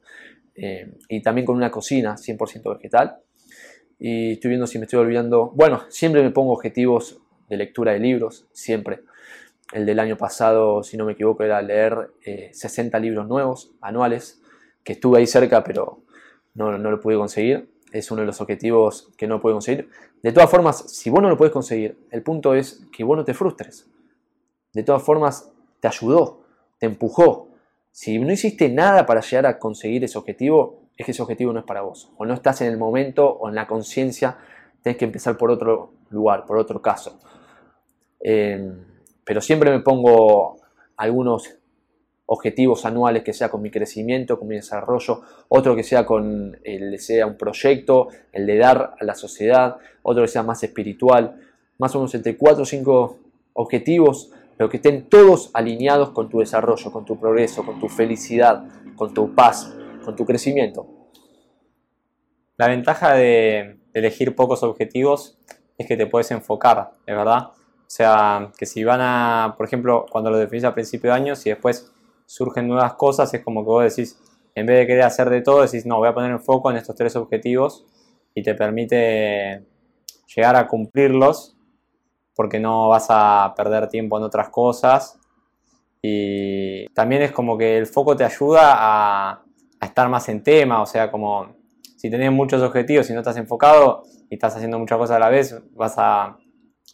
em, 0.56 0.94
y 1.10 1.22
también 1.22 1.46
con 1.46 1.56
una 1.56 1.72
cocina 1.72 2.18
100% 2.18 2.76
vegetal. 2.76 3.18
Y 4.00 4.34
estoy 4.34 4.50
viendo 4.50 4.68
si 4.68 4.78
me 4.78 4.86
estoy 4.86 5.00
olvidando. 5.00 5.52
Bueno, 5.56 5.82
siempre 5.90 6.22
me 6.22 6.30
pongo 6.30 6.54
objetivos 6.54 7.20
de 7.50 7.58
lectura 7.58 7.94
de 7.94 8.00
libros, 8.00 8.48
siempre. 8.52 9.00
El 9.74 9.86
del 9.86 10.00
año 10.00 10.18
pasado, 10.18 10.84
si 10.84 10.98
no 10.98 11.06
me 11.06 11.14
equivoco, 11.14 11.44
era 11.44 11.62
leer 11.62 12.12
60 12.52 12.98
eh, 12.98 13.02
libros 13.02 13.28
nuevos 13.28 13.72
anuales, 13.82 14.42
que 14.84 14.94
estuve 14.94 15.20
ahí 15.20 15.28
cerca, 15.28 15.64
pero 15.64 16.04
no, 16.54 16.78
no 16.78 16.92
lo 16.92 17.00
pude 17.00 17.18
conseguir 17.18 17.70
es 17.92 18.12
uno 18.12 18.22
de 18.22 18.28
los 18.28 18.42
objetivos 18.42 19.12
que 19.18 19.28
no 19.28 19.40
puede 19.40 19.54
conseguir. 19.54 19.90
De 20.22 20.32
todas 20.32 20.50
formas, 20.50 20.78
si 20.92 21.10
vos 21.10 21.22
no 21.22 21.30
lo 21.30 21.38
puedes 21.38 21.54
conseguir, 21.54 21.98
el 22.12 22.24
punto 22.24 22.54
es 22.54 22.86
que 22.92 23.04
vos 23.04 23.18
no 23.18 23.24
te 23.24 23.34
frustres. 23.34 23.88
De 24.74 24.84
todas 24.84 25.04
formas, 25.04 25.52
te 25.80 25.88
ayudó, 25.88 26.42
te 26.80 26.86
empujó. 26.86 27.50
Si 27.92 28.20
no 28.20 28.32
hiciste 28.32 28.70
nada 28.70 29.06
para 29.06 29.22
llegar 29.22 29.46
a 29.46 29.60
conseguir 29.60 30.04
ese 30.04 30.18
objetivo, 30.18 30.82
es 30.96 31.06
que 31.06 31.12
ese 31.12 31.22
objetivo 31.22 31.54
no 31.54 31.60
es 31.60 31.66
para 31.66 31.82
vos. 31.82 32.12
O 32.18 32.26
no 32.26 32.34
estás 32.34 32.62
en 32.62 32.68
el 32.68 32.78
momento 32.78 33.28
o 33.28 33.50
en 33.50 33.56
la 33.56 33.68
conciencia, 33.68 34.38
tenés 34.82 34.98
que 34.98 35.06
empezar 35.06 35.38
por 35.38 35.52
otro 35.52 35.94
lugar, 36.10 36.46
por 36.46 36.58
otro 36.58 36.82
caso. 36.82 37.20
Eh, 38.20 38.74
pero 39.28 39.42
siempre 39.42 39.70
me 39.70 39.82
pongo 39.82 40.56
algunos 40.96 41.54
objetivos 42.28 42.86
anuales 42.86 43.24
que 43.24 43.34
sea 43.34 43.50
con 43.50 43.62
mi 43.62 43.70
crecimiento, 43.70 44.40
con 44.40 44.48
mi 44.48 44.56
desarrollo, 44.56 45.22
otro 45.50 45.76
que 45.76 45.84
sea 45.84 46.06
con 46.06 46.58
el 46.64 46.98
sea 46.98 47.26
un 47.26 47.38
proyecto, 47.38 48.08
el 48.32 48.46
de 48.46 48.58
dar 48.58 48.96
a 48.98 49.04
la 49.04 49.16
sociedad, 49.16 49.78
otro 50.02 50.24
que 50.24 50.30
sea 50.30 50.44
más 50.44 50.64
espiritual, 50.64 51.42
más 51.78 51.94
o 51.94 52.00
menos 52.00 52.16
entre 52.16 52.38
4 52.38 52.64
o 52.64 52.66
5 52.66 53.20
objetivos, 53.54 54.32
pero 54.56 54.70
que 54.70 54.78
estén 54.78 55.10
todos 55.10 55.52
alineados 55.54 56.12
con 56.12 56.30
tu 56.30 56.40
desarrollo, 56.40 56.90
con 56.92 57.04
tu 57.04 57.20
progreso, 57.20 57.66
con 57.66 57.82
tu 57.82 57.90
felicidad, 57.90 58.64
con 58.96 59.14
tu 59.14 59.36
paz, 59.36 59.76
con 60.06 60.16
tu 60.16 60.26
crecimiento. 60.26 60.88
La 62.56 62.70
ventaja 62.70 63.14
de 63.14 63.78
elegir 63.94 64.36
pocos 64.36 64.64
objetivos 64.64 65.38
es 65.78 65.86
que 65.86 65.98
te 65.98 66.08
puedes 66.08 66.32
enfocar, 66.32 66.92
¿es 67.06 67.16
verdad? 67.16 67.50
O 67.88 67.90
sea, 67.90 68.52
que 68.58 68.66
si 68.66 68.84
van 68.84 69.00
a, 69.02 69.54
por 69.56 69.66
ejemplo, 69.66 70.06
cuando 70.12 70.30
lo 70.30 70.38
definís 70.38 70.66
a 70.66 70.74
principio 70.74 71.12
de 71.12 71.16
año, 71.16 71.36
si 71.38 71.50
después 71.50 71.90
surgen 72.26 72.68
nuevas 72.68 72.96
cosas, 72.96 73.34
es 73.34 73.42
como 73.44 73.64
que 73.64 73.70
vos 73.70 73.84
decís, 73.96 74.20
en 74.56 74.66
vez 74.66 74.80
de 74.80 74.88
querer 74.88 75.04
hacer 75.04 75.30
de 75.30 75.42
todo, 75.42 75.62
decís, 75.62 75.86
no, 75.86 75.98
voy 75.98 76.10
a 76.10 76.14
poner 76.14 76.32
en 76.32 76.42
foco 76.42 76.70
en 76.70 76.76
estos 76.76 76.96
tres 76.96 77.16
objetivos 77.16 77.86
y 78.36 78.44
te 78.44 78.56
permite 78.56 79.64
llegar 80.36 80.58
a 80.58 80.68
cumplirlos 80.68 81.56
porque 82.36 82.60
no 82.60 82.90
vas 82.90 83.08
a 83.10 83.54
perder 83.56 83.88
tiempo 83.88 84.18
en 84.18 84.24
otras 84.24 84.50
cosas. 84.50 85.20
Y 86.02 86.88
también 86.90 87.22
es 87.22 87.32
como 87.32 87.58
que 87.58 87.78
el 87.78 87.88
foco 87.88 88.16
te 88.16 88.26
ayuda 88.26 88.76
a, 88.76 89.44
estar 89.82 90.10
más 90.10 90.28
en 90.28 90.44
tema, 90.44 90.82
o 90.82 90.86
sea, 90.86 91.10
como 91.10 91.56
si 91.96 92.10
tenés 92.10 92.32
muchos 92.32 92.62
objetivos 92.62 93.10
y 93.10 93.14
no 93.14 93.20
estás 93.20 93.38
enfocado 93.38 94.04
y 94.30 94.36
estás 94.36 94.56
haciendo 94.56 94.78
muchas 94.78 94.98
cosas 94.98 95.16
a 95.16 95.20
la 95.20 95.30
vez, 95.30 95.56
vas 95.74 95.96
a, 95.98 96.38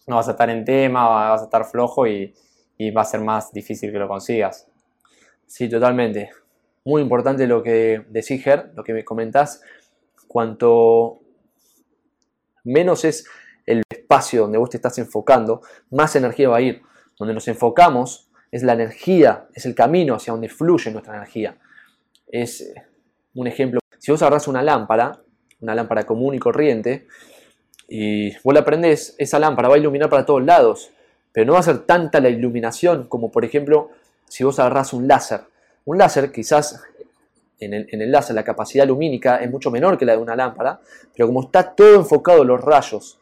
no 0.08 0.16
vas 0.18 0.28
a 0.28 0.32
estar 0.32 0.50
en 0.50 0.66
tema, 0.66 1.08
vas 1.08 1.42
a 1.42 1.46
estar 1.46 1.66
flojo 1.66 2.08
y, 2.08 2.34
va 2.96 3.02
a 3.02 3.06
ser 3.06 3.22
más 3.22 3.54
difícil 3.54 3.94
que 3.94 3.98
lo 3.98 4.10
consigas. 4.10 4.68
Sí, 5.48 5.70
totalmente. 5.70 6.32
Muy 6.84 7.02
importante 7.02 7.48
lo 7.48 7.64
que 7.64 8.06
decís, 8.10 8.44
Ger, 8.44 8.74
lo 8.76 8.84
que 8.84 8.92
me 8.92 9.06
comentás. 9.06 9.62
Cuanto 10.28 11.22
menos 12.66 13.06
es 13.06 13.26
el 13.66 13.84
espacio 13.90 14.42
donde 14.42 14.58
vos 14.58 14.70
te 14.70 14.76
estás 14.76 14.98
enfocando, 14.98 15.62
más 15.92 16.16
energía 16.18 16.50
va 16.50 16.58
a 16.58 16.62
ir. 16.62 16.82
Donde 17.18 17.34
nos 17.34 17.48
enfocamos 17.48 18.30
es 18.52 18.64
la 18.64 18.74
energía, 18.74 19.48
es 19.54 19.66
el 19.66 19.76
camino 19.76 20.16
hacia 20.16 20.34
donde 20.34 20.50
fluye 20.50 20.92
nuestra 20.92 21.16
energía. 21.16 21.58
Es 22.28 22.74
un 23.34 23.48
ejemplo. 23.48 23.80
Si 23.98 24.12
vos 24.12 24.22
agarrás 24.22 24.50
una 24.50 24.62
lámpara, 24.62 25.24
una 25.62 25.74
lámpara 25.74 26.04
común 26.04 26.36
y 26.36 26.40
corriente, 26.40 27.08
y 27.88 28.36
vos 28.40 28.54
la 28.54 28.66
prendés, 28.66 29.16
esa 29.18 29.40
lámpara 29.40 29.70
va 29.70 29.76
a 29.76 29.78
iluminar 29.78 30.10
para 30.10 30.26
todos 30.26 30.44
lados, 30.44 30.92
pero 31.32 31.46
no 31.46 31.54
va 31.54 31.60
a 31.60 31.64
ser 31.64 31.80
tanta 31.80 32.20
la 32.20 32.30
iluminación 32.30 33.08
como, 33.08 33.32
por 33.32 33.46
ejemplo, 33.46 33.90
si 34.28 34.44
vos 34.44 34.60
agarrás 34.60 34.94
un 34.94 35.08
láser. 35.08 35.42
Un 35.86 35.98
láser, 35.98 36.32
quizás 36.32 36.82
en 37.60 37.74
el, 37.74 37.88
en 37.92 38.02
el 38.02 38.12
láser 38.12 38.36
la 38.36 38.44
capacidad 38.44 38.88
lumínica 38.88 39.38
es 39.38 39.50
mucho 39.50 39.72
menor 39.72 39.98
que 39.98 40.06
la 40.06 40.14
de 40.14 40.20
una 40.20 40.36
lámpara, 40.36 40.80
pero 41.14 41.28
como 41.28 41.44
está 41.44 41.76
todo 41.76 41.96
enfocado 41.96 42.44
los 42.44 42.62
rayos 42.62 43.20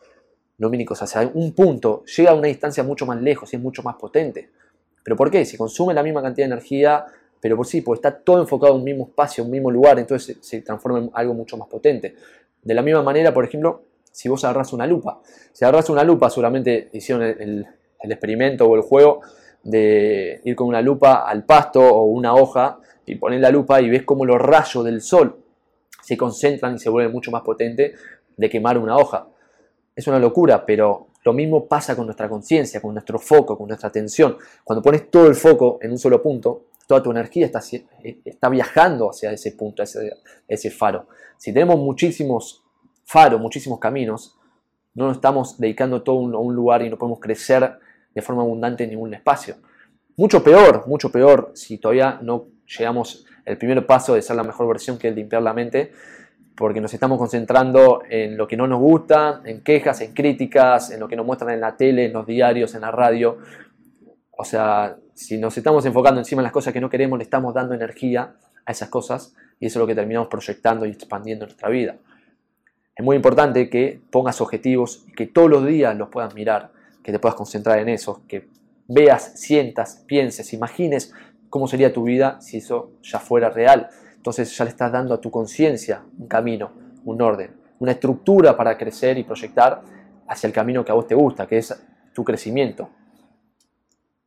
lumínicos 0.58 1.02
hacia 1.02 1.30
un 1.34 1.54
punto, 1.54 2.04
llega 2.06 2.32
a 2.32 2.36
una 2.36 2.48
distancia 2.48 2.84
mucho 2.84 3.06
más 3.06 3.22
lejos 3.22 3.52
y 3.52 3.56
es 3.56 3.62
mucho 3.62 3.82
más 3.82 3.96
potente. 3.96 4.50
¿Pero 5.04 5.16
por 5.16 5.32
qué? 5.32 5.44
Si 5.46 5.58
consume 5.58 5.94
la 5.94 6.04
misma 6.04 6.22
cantidad 6.22 6.48
de 6.48 6.54
energía, 6.54 7.06
pero 7.40 7.58
por 7.58 7.66
sí, 7.66 7.82
porque 7.82 7.98
está 7.98 8.16
todo 8.16 8.40
enfocado 8.40 8.74
en 8.74 8.80
un 8.80 8.86
mismo 8.86 9.06
espacio, 9.06 9.42
en 9.42 9.48
un 9.48 9.52
mismo 9.52 9.72
lugar, 9.72 9.98
entonces 9.98 10.38
se, 10.40 10.62
transforma 10.62 11.00
en 11.00 11.10
algo 11.14 11.34
mucho 11.34 11.58
más 11.58 11.68
potente. 11.68 12.16
De 12.62 12.74
la 12.74 12.84
misma 12.84 13.02
manera, 13.02 13.34
por 13.34 13.44
ejemplo, 13.44 13.82
si 14.12 14.30
vos 14.30 14.44
agarras 14.44 14.74
una 14.74 14.86
lupa. 14.86 15.22
Si 15.52 15.64
agarras 15.66 15.90
una 15.90 16.04
lupa, 16.04 16.30
seguramente 16.30 16.90
hicieron 16.94 17.24
el, 17.24 17.66
experimento 18.00 18.66
o 18.66 18.76
el 18.76 18.82
juego 18.82 19.22
de 19.64 20.42
ir 20.44 20.56
con 20.56 20.68
una 20.68 20.82
lupa 20.82 21.28
al 21.28 21.46
pasto 21.46 21.82
o 21.82 22.06
una 22.06 22.34
hoja 22.34 22.80
y 23.06 23.16
poner 23.16 23.40
la 23.40 23.52
lupa 23.52 23.80
y 23.80 23.90
ves 23.90 24.04
cómo 24.04 24.26
los 24.26 24.40
rayos 24.42 24.84
del 24.84 25.02
sol 25.02 25.38
se 26.02 26.18
concentran 26.18 26.76
y 26.76 26.80
se 26.80 26.90
vuelven 26.90 27.12
mucho 27.12 27.30
más 27.30 27.44
potentes 27.44 28.00
de 28.36 28.50
quemar 28.50 28.78
una 28.78 28.98
hoja. 28.98 29.28
Es 29.96 30.08
una 30.08 30.18
locura, 30.18 30.66
pero 30.66 31.08
lo 31.24 31.34
mismo 31.34 31.68
pasa 31.68 31.96
con 31.96 32.06
nuestra 32.06 32.28
conciencia, 32.28 32.82
con 32.82 32.94
nuestro 32.94 33.20
foco, 33.20 33.58
con 33.58 33.68
nuestra 33.68 33.90
atención. 33.90 34.38
Cuando 34.64 34.82
pones 34.82 35.12
todo 35.12 35.28
el 35.28 35.36
foco 35.36 35.78
en 35.82 35.92
un 35.92 36.00
solo 36.00 36.22
punto, 36.24 36.66
toda 36.88 37.04
tu 37.04 37.12
energía 37.12 37.46
está, 37.46 37.62
está 38.26 38.50
viajando 38.50 39.12
hacia 39.12 39.32
ese 39.32 39.52
punto, 39.52 39.84
ese, 39.84 40.12
ese 40.48 40.72
faro. 40.72 41.08
Si 41.38 41.54
tenemos 41.54 41.78
muchísimos 41.78 42.64
faros, 43.06 43.40
muchísimos 43.40 43.80
caminos, 43.80 44.38
no 44.94 45.08
nos 45.08 45.18
estamos 45.18 45.58
dedicando 45.58 46.02
todo 46.02 46.18
a 46.36 46.40
un 46.40 46.56
lugar 46.56 46.82
y 46.82 46.90
no 46.90 46.98
podemos 46.98 47.20
crecer 47.20 47.80
de 48.14 48.22
forma 48.22 48.42
abundante 48.42 48.84
en 48.84 48.92
ningún 48.92 49.14
espacio. 49.14 49.56
Mucho 50.18 50.44
peor, 50.44 50.86
mucho 50.88 51.12
peor 51.12 51.52
si 51.56 51.78
todavía 51.78 52.20
no 52.22 52.48
llegamos 52.78 53.26
el 53.46 53.58
primer 53.58 53.86
paso 53.86 54.16
de 54.16 54.22
ser 54.22 54.36
la 54.36 54.44
mejor 54.44 54.68
versión 54.68 54.98
que 54.98 55.08
es 55.08 55.16
limpiar 55.16 55.42
la 55.42 55.54
mente, 55.54 55.92
porque 56.56 56.82
nos 56.82 56.94
estamos 56.94 57.18
concentrando 57.18 58.04
en 58.10 58.38
lo 58.38 58.48
que 58.48 58.58
no 58.58 58.68
nos 58.68 58.80
gusta, 58.80 59.42
en 59.46 59.64
quejas, 59.64 60.02
en 60.02 60.14
críticas, 60.14 60.92
en 60.92 61.00
lo 61.00 61.08
que 61.08 61.16
nos 61.16 61.26
muestran 61.26 61.52
en 61.52 61.62
la 61.62 61.76
tele, 61.76 62.06
en 62.06 62.14
los 62.14 62.26
diarios, 62.28 62.76
en 62.76 62.82
la 62.82 62.92
radio. 62.92 63.38
O 64.32 64.44
sea, 64.44 64.98
si 65.14 65.38
nos 65.38 65.58
estamos 65.58 65.86
enfocando 65.86 66.20
encima 66.20 66.42
en 66.42 66.44
las 66.44 66.52
cosas 66.52 66.74
que 66.74 66.82
no 66.82 66.90
queremos, 66.90 67.18
le 67.18 67.24
estamos 67.24 67.54
dando 67.54 67.74
energía 67.74 68.36
a 68.66 68.72
esas 68.72 68.90
cosas 68.90 69.34
y 69.60 69.68
eso 69.68 69.80
es 69.80 69.82
lo 69.82 69.88
que 69.88 69.96
terminamos 69.96 70.28
proyectando 70.28 70.86
y 70.86 70.92
expandiendo 70.92 71.46
en 71.46 71.50
nuestra 71.50 71.70
vida. 71.70 71.96
Es 73.02 73.06
muy 73.06 73.16
importante 73.16 73.68
que 73.68 74.00
pongas 74.12 74.42
objetivos 74.42 75.04
y 75.08 75.14
que 75.14 75.26
todos 75.26 75.50
los 75.50 75.66
días 75.66 75.98
los 75.98 76.10
puedas 76.10 76.36
mirar 76.36 76.70
que 77.02 77.12
te 77.12 77.18
puedas 77.18 77.34
concentrar 77.36 77.80
en 77.80 77.90
eso, 77.90 78.22
que 78.28 78.48
veas, 78.88 79.40
sientas, 79.40 80.04
pienses, 80.06 80.54
imagines 80.54 81.12
cómo 81.50 81.68
sería 81.68 81.92
tu 81.92 82.04
vida 82.04 82.40
si 82.42 82.58
eso 82.58 82.92
ya 83.02 83.18
fuera 83.18 83.50
real. 83.50 83.90
Entonces 84.16 84.56
ya 84.56 84.66
le 84.66 84.70
estás 84.70 84.92
dando 84.92 85.16
a 85.16 85.20
tu 85.20 85.32
conciencia 85.32 86.04
un 86.20 86.28
camino, 86.28 86.74
un 87.04 87.20
orden, 87.24 87.56
una 87.80 87.94
estructura 87.94 88.56
para 88.56 88.78
crecer 88.78 89.18
y 89.18 89.24
proyectar 89.24 89.82
hacia 90.28 90.46
el 90.46 90.54
camino 90.54 90.86
que 90.86 90.92
a 90.92 90.94
vos 90.94 91.08
te 91.08 91.16
gusta, 91.16 91.48
que 91.48 91.58
es 91.58 91.76
tu 92.14 92.24
crecimiento. 92.24 92.88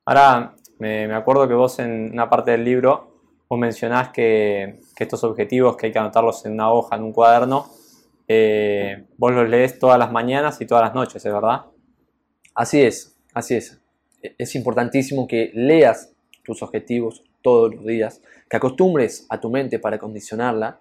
Ahora, 0.05 0.57
me, 0.81 1.15
acuerdo 1.15 1.47
que 1.47 1.55
vos 1.55 1.79
en 1.79 2.11
una 2.11 2.29
parte 2.29 2.51
del 2.51 2.65
libro 2.65 3.21
vos 3.49 3.57
mencionás 3.57 4.09
que, 4.09 4.81
estos 4.99 5.23
objetivos 5.23 5.77
que 5.77 5.87
hay 5.87 5.93
que 5.93 6.01
anotarlos 6.01 6.45
en 6.45 6.55
una 6.55 6.73
hoja, 6.73 6.97
en 6.97 7.05
un 7.05 7.13
cuaderno, 7.13 7.67
eh, 8.29 9.05
vos 9.17 9.33
los 9.33 9.49
lees 9.49 9.79
todas 9.79 9.99
las 9.99 10.11
mañanas 10.11 10.61
y 10.61 10.67
todas 10.67 10.85
las 10.85 10.95
noches, 10.95 11.25
¿es 11.25 11.33
verdad? 11.33 11.67
Así 12.55 12.81
es, 12.81 13.17
así 13.33 13.55
es. 13.55 13.81
E, 14.23 14.35
es 14.39 14.55
importantísimo 14.55 15.27
que 15.27 15.51
leas 15.55 16.13
tus 16.43 16.63
objetivos 16.63 17.23
todos 17.43 17.75
los 17.75 17.85
días, 17.85 18.23
que 18.49 18.57
acostumbres 18.57 19.27
a 19.29 19.41
tu 19.41 19.51
mente 19.51 19.79
para 19.79 19.99
condicionarla 19.99 20.79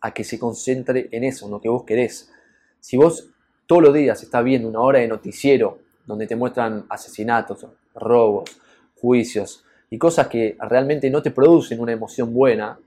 a 0.00 0.12
que 0.12 0.22
se 0.22 0.38
concentre 0.38 1.08
en 1.10 1.24
eso, 1.24 1.46
en 1.46 1.52
lo 1.52 1.60
que 1.60 1.68
vos 1.68 1.84
querés. 1.84 2.30
Si 2.78 2.96
vos 2.96 3.30
todos 3.66 3.82
los 3.82 3.94
días 3.94 4.22
estás 4.22 4.44
viendo 4.44 4.68
una 4.68 4.80
hora 4.80 4.98
de 4.98 5.08
noticiero 5.08 5.78
donde 6.06 6.26
te 6.26 6.36
muestran 6.36 6.84
asesinatos, 6.88 7.66
robos, 7.94 8.60
juicios 8.96 9.64
y 9.90 9.98
cosas 9.98 10.28
que 10.28 10.56
realmente 10.60 11.10
no 11.10 11.22
te 11.22 11.30
producen 11.30 11.80
una 11.80 11.92
emoción 11.92 12.32
buena, 12.34 12.78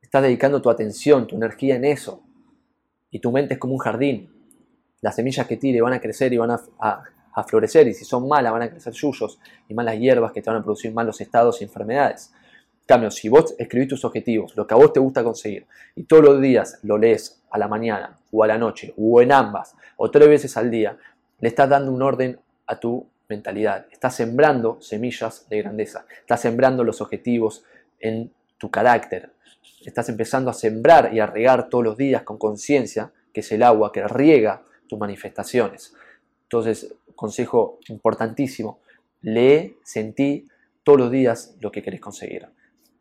estás 0.00 0.22
dedicando 0.22 0.62
tu 0.62 0.70
atención, 0.70 1.26
tu 1.26 1.36
energía 1.36 1.76
en 1.76 1.84
eso. 1.84 2.22
Y 3.10 3.18
tu 3.20 3.32
mente 3.32 3.54
es 3.54 3.60
como 3.60 3.74
un 3.74 3.78
jardín. 3.78 4.30
Las 5.00 5.16
semillas 5.16 5.46
que 5.46 5.56
tire 5.56 5.80
van 5.80 5.92
a 5.92 6.00
crecer 6.00 6.32
y 6.32 6.36
van 6.36 6.50
a, 6.50 7.02
florecer 7.46 7.88
y 7.88 7.94
si 7.94 8.04
son 8.04 8.28
malas 8.28 8.52
van 8.52 8.62
a 8.62 8.70
crecer 8.70 8.92
yuyos 8.92 9.38
y 9.66 9.72
malas 9.72 9.98
hierbas 9.98 10.30
que 10.32 10.42
te 10.42 10.50
van 10.50 10.60
a 10.60 10.62
producir 10.62 10.92
malos 10.92 11.20
estados 11.22 11.60
y 11.60 11.64
enfermedades. 11.64 12.32
En 12.80 12.86
cambio, 12.86 13.10
si 13.10 13.30
vos 13.30 13.54
escribís 13.56 13.88
tus 13.88 14.04
objetivos, 14.04 14.54
lo 14.56 14.66
que 14.66 14.74
a 14.74 14.76
vos 14.76 14.92
te 14.92 15.00
gusta 15.00 15.24
conseguir, 15.24 15.66
y 15.96 16.02
todos 16.02 16.22
los 16.22 16.40
días 16.40 16.78
lo 16.82 16.98
lees 16.98 17.40
a 17.50 17.58
la 17.58 17.66
mañana 17.66 18.18
o 18.30 18.44
a 18.44 18.46
la 18.46 18.58
noche 18.58 18.92
o 18.98 19.22
en 19.22 19.32
ambas 19.32 19.74
o 19.96 20.10
tres 20.10 20.28
veces 20.28 20.56
al 20.58 20.70
día, 20.70 20.98
le 21.38 21.48
estás 21.48 21.68
dando 21.68 21.92
un 21.92 22.02
orden 22.02 22.38
a 22.66 22.78
tu 22.78 23.06
mentalidad. 23.28 23.86
Estás 23.90 24.16
sembrando 24.16 24.78
semillas 24.80 25.48
de 25.48 25.62
grandeza. 25.62 26.04
Estás 26.20 26.40
sembrando 26.40 26.84
los 26.84 27.00
objetivos 27.00 27.64
en 28.00 28.30
tu 28.58 28.70
carácter. 28.70 29.30
Estás 29.84 30.08
empezando 30.08 30.50
a 30.50 30.54
sembrar 30.54 31.14
y 31.14 31.20
a 31.20 31.26
regar 31.26 31.68
todos 31.68 31.84
los 31.84 31.96
días 31.96 32.22
con 32.22 32.38
conciencia, 32.38 33.12
que 33.32 33.40
es 33.40 33.52
el 33.52 33.62
agua 33.62 33.92
que 33.92 34.06
riega 34.06 34.62
tus 34.88 34.98
manifestaciones. 34.98 35.94
Entonces, 36.42 36.94
consejo 37.14 37.78
importantísimo, 37.88 38.80
lee, 39.22 39.76
sentí 39.84 40.48
todos 40.82 40.98
los 40.98 41.10
días 41.10 41.56
lo 41.60 41.70
que 41.70 41.82
querés 41.82 42.00
conseguir. 42.00 42.46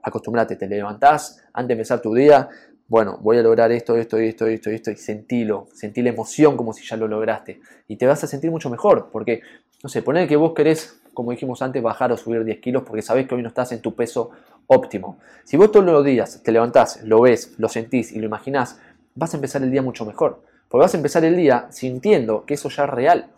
Acostumbrate, 0.01 0.55
te 0.55 0.67
levantás 0.67 1.43
antes 1.53 1.67
de 1.69 1.73
empezar 1.73 2.01
tu 2.01 2.13
día, 2.13 2.49
bueno, 2.87 3.19
voy 3.21 3.37
a 3.37 3.43
lograr 3.43 3.71
esto, 3.71 3.95
esto, 3.97 4.17
esto, 4.17 4.47
esto, 4.47 4.69
esto, 4.69 4.91
y 4.91 4.97
sentilo, 4.97 5.67
sentí 5.73 6.01
la 6.01 6.09
emoción 6.09 6.57
como 6.57 6.73
si 6.73 6.85
ya 6.85 6.97
lo 6.97 7.07
lograste. 7.07 7.61
Y 7.87 7.97
te 7.97 8.07
vas 8.07 8.23
a 8.23 8.27
sentir 8.27 8.49
mucho 8.49 8.69
mejor, 8.69 9.09
porque, 9.11 9.41
no 9.83 9.89
sé, 9.89 10.01
poner 10.01 10.27
que 10.27 10.35
vos 10.35 10.53
querés, 10.53 10.98
como 11.19 11.31
dijimos 11.31 11.61
antes, 11.61 11.83
bajar 11.83 12.13
o 12.13 12.17
subir 12.17 12.45
10 12.45 12.59
kilos 12.59 12.83
porque 12.83 13.01
sabés 13.01 13.27
que 13.27 13.35
hoy 13.35 13.41
no 13.41 13.49
estás 13.49 13.73
en 13.73 13.81
tu 13.81 13.93
peso 13.93 14.31
óptimo. 14.67 15.19
Si 15.43 15.57
vos 15.57 15.69
todos 15.69 15.85
los 15.85 16.05
días 16.05 16.41
te 16.41 16.53
levantás, 16.53 17.03
lo 17.03 17.19
ves, 17.19 17.55
lo 17.57 17.67
sentís 17.67 18.13
y 18.13 18.19
lo 18.19 18.25
imaginás, 18.25 18.79
vas 19.15 19.33
a 19.33 19.37
empezar 19.37 19.61
el 19.61 19.69
día 19.69 19.81
mucho 19.81 20.05
mejor. 20.05 20.41
Porque 20.69 20.83
vas 20.83 20.93
a 20.93 20.97
empezar 20.97 21.25
el 21.25 21.35
día 21.35 21.67
sintiendo 21.71 22.45
que 22.45 22.53
eso 22.53 22.69
ya 22.69 22.85
es 22.85 22.89
real 22.89 23.29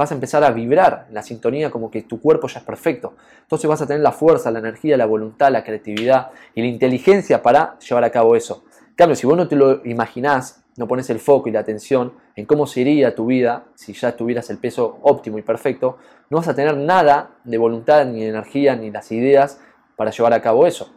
vas 0.00 0.12
a 0.12 0.14
empezar 0.14 0.42
a 0.44 0.50
vibrar 0.50 1.08
la 1.12 1.22
sintonía 1.22 1.70
como 1.70 1.90
que 1.90 2.00
tu 2.00 2.22
cuerpo 2.22 2.48
ya 2.48 2.60
es 2.60 2.64
perfecto. 2.64 3.12
Entonces 3.42 3.68
vas 3.68 3.82
a 3.82 3.86
tener 3.86 4.02
la 4.02 4.12
fuerza, 4.12 4.50
la 4.50 4.58
energía, 4.58 4.96
la 4.96 5.04
voluntad, 5.04 5.52
la 5.52 5.62
creatividad 5.62 6.30
y 6.54 6.62
la 6.62 6.68
inteligencia 6.68 7.42
para 7.42 7.78
llevar 7.80 8.04
a 8.04 8.10
cabo 8.10 8.34
eso. 8.34 8.64
En 8.88 8.94
cambio, 8.94 9.14
si 9.14 9.26
vos 9.26 9.36
no 9.36 9.46
te 9.46 9.56
lo 9.56 9.84
imaginás, 9.84 10.62
no 10.80 10.88
pones 10.88 11.10
el 11.10 11.20
foco 11.20 11.50
y 11.50 11.52
la 11.52 11.60
atención 11.60 12.14
en 12.36 12.46
cómo 12.46 12.66
sería 12.66 13.14
tu 13.14 13.26
vida 13.26 13.66
si 13.74 13.92
ya 13.92 14.16
tuvieras 14.16 14.48
el 14.48 14.56
peso 14.56 14.98
óptimo 15.02 15.36
y 15.36 15.42
perfecto, 15.42 15.98
no 16.30 16.38
vas 16.38 16.48
a 16.48 16.54
tener 16.54 16.74
nada 16.74 17.38
de 17.44 17.58
voluntad, 17.58 18.06
ni 18.06 18.22
de 18.22 18.28
energía, 18.30 18.74
ni 18.76 18.90
las 18.90 19.12
ideas 19.12 19.60
para 19.94 20.10
llevar 20.10 20.32
a 20.32 20.40
cabo 20.40 20.66
eso. 20.66 20.90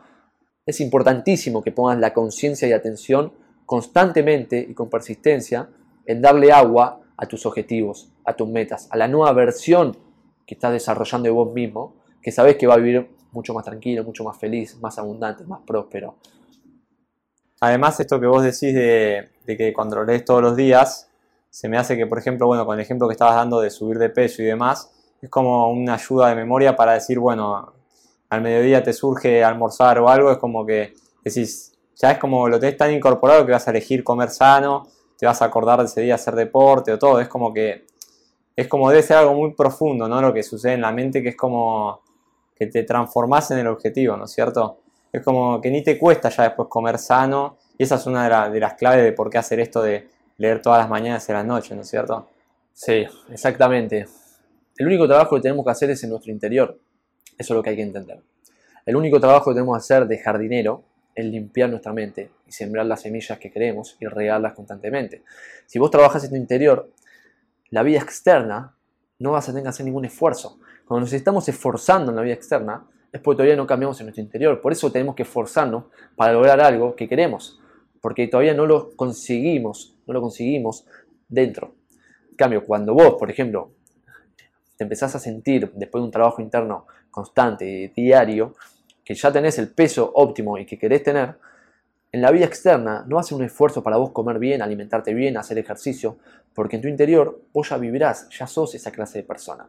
Es 0.66 0.80
importantísimo 0.80 1.62
que 1.62 1.74
pongas 1.74 2.00
la 2.00 2.13
conciencia 2.13 2.66
y 2.66 2.72
atención 2.72 3.34
constantemente 3.66 4.58
y 4.58 4.74
con 4.74 4.90
persistencia 4.90 5.68
en 6.06 6.22
darle 6.22 6.54
agua 6.54 7.02
a 7.18 7.25
tus 7.25 7.46
objetivos, 7.46 8.10
a 8.24 8.38
tus 8.38 8.48
metas, 8.48 8.88
a 8.90 8.96
la 8.96 9.10
nueva 9.10 9.34
versión 9.34 9.98
que 10.46 10.54
estás 10.54 10.72
desarrollando 10.72 11.25
de 11.25 11.32
vos 11.32 11.54
mismo, 11.54 11.96
que 12.22 12.32
sabes 12.32 12.56
que 12.56 12.68
va 12.68 12.75
a 12.75 12.78
vivir 12.78 13.10
mucho 13.34 13.54
más 13.54 13.66
tranquilo, 13.66 14.06
mucho 14.06 14.24
más 14.24 14.38
feliz, 14.38 14.80
más 14.80 14.98
abundante, 14.98 15.44
más 15.44 15.60
próspero. 15.68 16.16
Además, 17.65 17.98
esto 18.01 18.20
que 18.20 18.27
vos 18.27 18.43
decís 18.43 18.75
de, 18.75 19.29
que 19.46 19.72
cuando 19.72 20.03
lees 20.03 20.25
todos 20.25 20.41
los 20.41 20.53
días, 20.58 21.10
se 21.50 21.70
me 21.70 21.77
hace 21.77 21.96
que, 21.96 22.05
por 22.05 22.20
ejemplo, 22.20 22.46
bueno, 22.46 22.65
con 22.65 22.75
el 22.77 22.82
ejemplo 22.82 23.08
que 23.08 23.13
estabas 23.13 23.36
dando 23.36 23.62
de 23.62 23.70
subir 23.70 24.00
de 24.00 24.10
peso 24.10 24.41
y 24.41 24.46
demás, 24.46 24.91
es 25.22 25.29
como 25.29 25.72
una 25.72 25.93
ayuda 25.93 26.27
de 26.27 26.36
memoria 26.36 26.75
para 26.75 26.91
decir, 26.91 27.20
bueno, 27.20 27.72
al 28.29 28.41
mediodía 28.41 28.84
te 28.84 28.91
surge 28.91 29.46
almorzar 29.46 29.98
o 30.00 30.10
algo, 30.10 30.29
es 30.29 30.39
como 30.39 30.65
que 30.65 30.93
decís, 31.24 31.72
ya 31.96 32.12
es 32.12 32.17
como 32.17 32.50
lo 32.50 32.60
tenés 32.60 32.75
tan 32.75 32.91
incorporado 32.91 33.46
que 33.46 33.53
vas 33.53 33.65
a 33.65 33.72
elegir 33.72 34.03
comer 34.03 34.29
sano, 34.29 34.86
te 35.17 35.25
vas 35.25 35.41
a 35.41 35.46
acordar 35.46 35.79
de 35.79 35.86
ese 35.86 36.01
día 36.01 36.15
hacer 36.15 36.36
deporte 36.36 36.91
o 36.91 37.00
todo. 37.00 37.22
Es 37.22 37.29
como 37.29 37.53
que 37.53 37.86
es 38.58 38.67
como 38.67 38.89
debe 38.89 39.03
ser 39.03 39.15
algo 39.15 39.36
muy 39.36 39.53
profundo, 39.53 40.10
¿no? 40.10 40.22
Lo 40.22 40.34
que 40.34 40.43
sucede 40.43 40.74
en 40.74 40.82
la 40.82 40.91
mente, 40.91 41.24
que 41.24 41.29
es 41.29 41.38
como 41.38 42.01
que 42.58 42.67
te 42.67 42.84
transformás 42.84 43.51
en 43.51 43.60
el 43.60 43.67
objetivo, 43.67 44.17
¿no 44.17 44.25
es 44.25 44.32
cierto? 44.32 44.83
Es 45.13 45.24
como 45.24 45.62
que 45.62 45.70
ni 45.70 45.84
te 45.84 46.00
cuesta 46.00 46.29
ya 46.29 46.43
después 46.43 46.67
comer 46.67 46.98
sano. 46.98 47.58
Y 47.77 47.84
esa 47.84 47.96
es 47.96 48.05
una 48.08 48.50
de, 48.50 48.60
las 48.60 48.74
claves 48.74 49.03
de 49.03 49.13
por 49.13 49.29
qué 49.29 49.38
hacer 49.38 49.60
esto 49.60 49.84
de 49.84 50.10
leer 50.38 50.60
todas 50.62 50.79
las 50.79 50.89
mañanas 50.89 51.29
y 51.29 51.32
las 51.32 51.46
noches, 51.46 51.75
¿no 51.75 51.84
es 51.84 51.89
cierto? 51.89 52.29
Sí, 52.74 53.05
exactamente. 53.29 54.08
El 54.75 54.88
único 54.88 55.08
trabajo 55.08 55.36
que 55.36 55.43
tenemos 55.43 55.63
que 55.63 55.72
hacer 55.72 55.91
es 55.91 56.03
en 56.03 56.10
nuestro 56.10 56.32
interior. 56.32 56.79
Eso 57.38 57.53
es 57.53 57.55
lo 57.55 57.62
que 57.62 57.70
hay 57.70 57.75
que 57.75 57.84
entender. 57.84 58.22
El 58.88 58.96
único 58.96 59.20
trabajo 59.20 59.51
que 59.51 59.55
tenemos 59.55 59.77
que 59.77 59.82
hacer 59.82 60.08
de 60.08 60.17
jardinero 60.17 60.84
es 61.13 61.25
limpiar 61.25 61.70
nuestra 61.70 61.93
mente 61.93 62.32
y 62.48 62.51
sembrar 62.51 62.88
las 62.88 63.01
semillas 63.01 63.38
que 63.38 63.51
queremos 63.51 63.96
y 64.00 64.08
regarlas 64.08 64.53
constantemente. 64.53 65.24
Si 65.67 65.77
vos 65.77 65.91
trabajas 65.91 66.24
en 66.24 66.32
tu 66.32 66.36
interior, 66.38 66.89
la 67.70 67.84
vida 67.84 68.00
externa 68.00 68.75
no 69.20 69.32
vas 69.34 69.48
a 69.48 69.51
tener 69.51 69.63
que 69.63 69.70
hacer 69.70 69.86
ningún 69.86 70.05
esfuerzo. 70.05 70.58
Cuando 70.88 71.01
nos 71.01 71.13
estamos 71.13 71.48
esforzando 71.48 72.12
en 72.12 72.15
la 72.15 72.24
vida 72.24 72.34
externa, 72.34 72.88
es 73.13 73.22
porque 73.22 73.38
todavía 73.38 73.55
no 73.55 73.67
cambiamos 73.67 74.00
en 74.00 74.08
nuestro 74.08 74.24
interior. 74.24 74.60
Por 74.60 74.72
eso 74.72 74.91
tenemos 74.91 75.15
que 75.15 75.22
esforzarnos 75.22 75.86
para 76.15 76.34
lograr 76.34 76.60
algo 76.60 76.96
que 76.96 77.08
queremos, 77.08 77.62
porque 78.01 78.27
todavía 78.27 78.55
no 78.55 78.65
lo 78.65 78.96
conseguimos, 78.96 79.96
no 80.08 80.13
lo 80.15 80.22
conseguimos 80.22 80.86
dentro. 81.29 81.75
En 82.32 82.36
cambio, 82.36 82.65
cuando 82.65 82.96
vos, 82.96 83.13
por 83.20 83.29
ejemplo, 83.29 83.72
te 84.75 84.84
empezás 84.84 85.13
a 85.13 85.20
sentir 85.20 85.72
después 85.75 86.01
de 86.01 86.05
un 86.05 86.12
trabajo 86.12 86.41
interno 86.41 86.88
constante, 87.12 87.93
diario, 87.96 88.55
que 89.05 89.13
ya 89.13 89.32
tenés 89.32 89.60
el 89.60 89.70
peso 89.70 90.12
óptimo 90.15 90.58
y 90.58 90.65
que 90.65 90.79
querés 90.79 91.03
tener, 91.03 91.36
en 92.12 92.22
la 92.22 92.32
vida 92.32 92.46
externa 92.46 93.05
no 93.08 93.20
hace 93.20 93.36
un 93.36 93.43
esfuerzo 93.43 93.84
para 93.84 93.98
vos 93.98 94.10
comer 94.10 94.39
bien, 94.39 94.63
alimentarte 94.63 95.13
bien, 95.13 95.38
hacer 95.38 95.60
ejercicio, 95.60 96.17
porque 96.55 96.77
en 96.77 96.82
tu 96.82 96.88
interior 96.88 97.41
vos 97.53 97.70
ya 97.70 97.77
vivirás, 97.77 98.27
ya 98.29 98.48
sos 98.48 98.74
esa 98.74 98.91
clase 98.91 99.20
de 99.20 99.24
persona. 99.24 99.67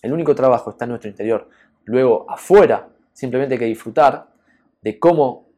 El 0.00 0.12
único 0.12 0.34
trabajo 0.34 0.70
está 0.70 0.84
en 0.84 0.90
nuestro 0.90 1.10
interior. 1.10 1.48
Luego, 1.88 2.26
afuera, 2.28 2.86
simplemente 3.14 3.54
hay 3.54 3.58
que 3.58 3.64
disfrutar 3.64 4.28
de 4.82 4.98
cómo 4.98 5.48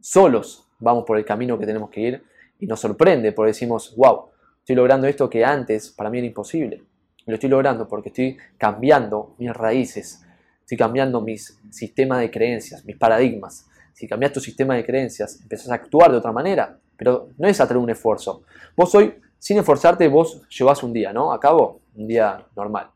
solos 0.00 0.66
vamos 0.78 1.04
por 1.04 1.18
el 1.18 1.24
camino 1.26 1.58
que 1.58 1.66
tenemos 1.66 1.90
que 1.90 2.00
ir 2.00 2.24
y 2.58 2.66
nos 2.66 2.80
sorprende 2.80 3.32
porque 3.32 3.48
decimos, 3.48 3.94
wow, 3.94 4.30
estoy 4.58 4.74
logrando 4.74 5.06
esto 5.06 5.28
que 5.28 5.44
antes 5.44 5.90
para 5.90 6.08
mí 6.08 6.16
era 6.16 6.26
imposible. 6.26 6.82
Lo 7.26 7.34
estoy 7.34 7.50
logrando 7.50 7.86
porque 7.86 8.08
estoy 8.08 8.38
cambiando 8.56 9.34
mis 9.36 9.52
raíces, 9.52 10.24
estoy 10.60 10.78
cambiando 10.78 11.20
mis 11.20 11.60
sistemas 11.68 12.20
de 12.20 12.30
creencias, 12.30 12.82
mis 12.86 12.96
paradigmas. 12.96 13.68
Si 13.92 14.08
cambias 14.08 14.32
tu 14.32 14.40
sistema 14.40 14.76
de 14.76 14.86
creencias, 14.86 15.42
empezás 15.42 15.70
a 15.70 15.74
actuar 15.74 16.10
de 16.10 16.16
otra 16.16 16.32
manera, 16.32 16.78
pero 16.96 17.28
no 17.36 17.46
es 17.46 17.58
tener 17.58 17.76
un 17.76 17.90
esfuerzo. 17.90 18.44
Vos 18.74 18.94
hoy, 18.94 19.14
sin 19.38 19.58
esforzarte, 19.58 20.08
vos 20.08 20.40
llevas 20.48 20.82
un 20.82 20.94
día, 20.94 21.12
¿no? 21.12 21.34
A 21.34 21.38
cabo, 21.38 21.82
un 21.96 22.08
día 22.08 22.46
normal. 22.56 22.88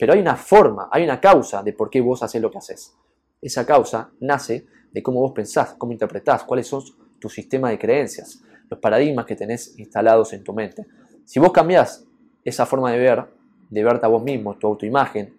Pero 0.00 0.14
hay 0.14 0.20
una 0.20 0.34
forma, 0.34 0.88
hay 0.90 1.04
una 1.04 1.20
causa 1.20 1.62
de 1.62 1.74
por 1.74 1.90
qué 1.90 2.00
vos 2.00 2.22
haces 2.22 2.40
lo 2.40 2.50
que 2.50 2.56
haces. 2.56 2.96
Esa 3.42 3.66
causa 3.66 4.10
nace 4.20 4.66
de 4.90 5.02
cómo 5.02 5.20
vos 5.20 5.32
pensás, 5.32 5.74
cómo 5.76 5.92
interpretás, 5.92 6.42
cuáles 6.44 6.68
son 6.68 6.82
tus 7.18 7.34
sistemas 7.34 7.70
de 7.72 7.78
creencias, 7.78 8.42
los 8.70 8.80
paradigmas 8.80 9.26
que 9.26 9.36
tenés 9.36 9.78
instalados 9.78 10.32
en 10.32 10.42
tu 10.42 10.54
mente. 10.54 10.86
Si 11.26 11.38
vos 11.38 11.52
cambiás 11.52 12.06
esa 12.42 12.64
forma 12.64 12.90
de 12.90 12.98
ver, 12.98 13.26
de 13.68 13.84
verte 13.84 14.06
a 14.06 14.08
vos 14.08 14.22
mismo, 14.22 14.56
tu 14.56 14.68
autoimagen, 14.68 15.36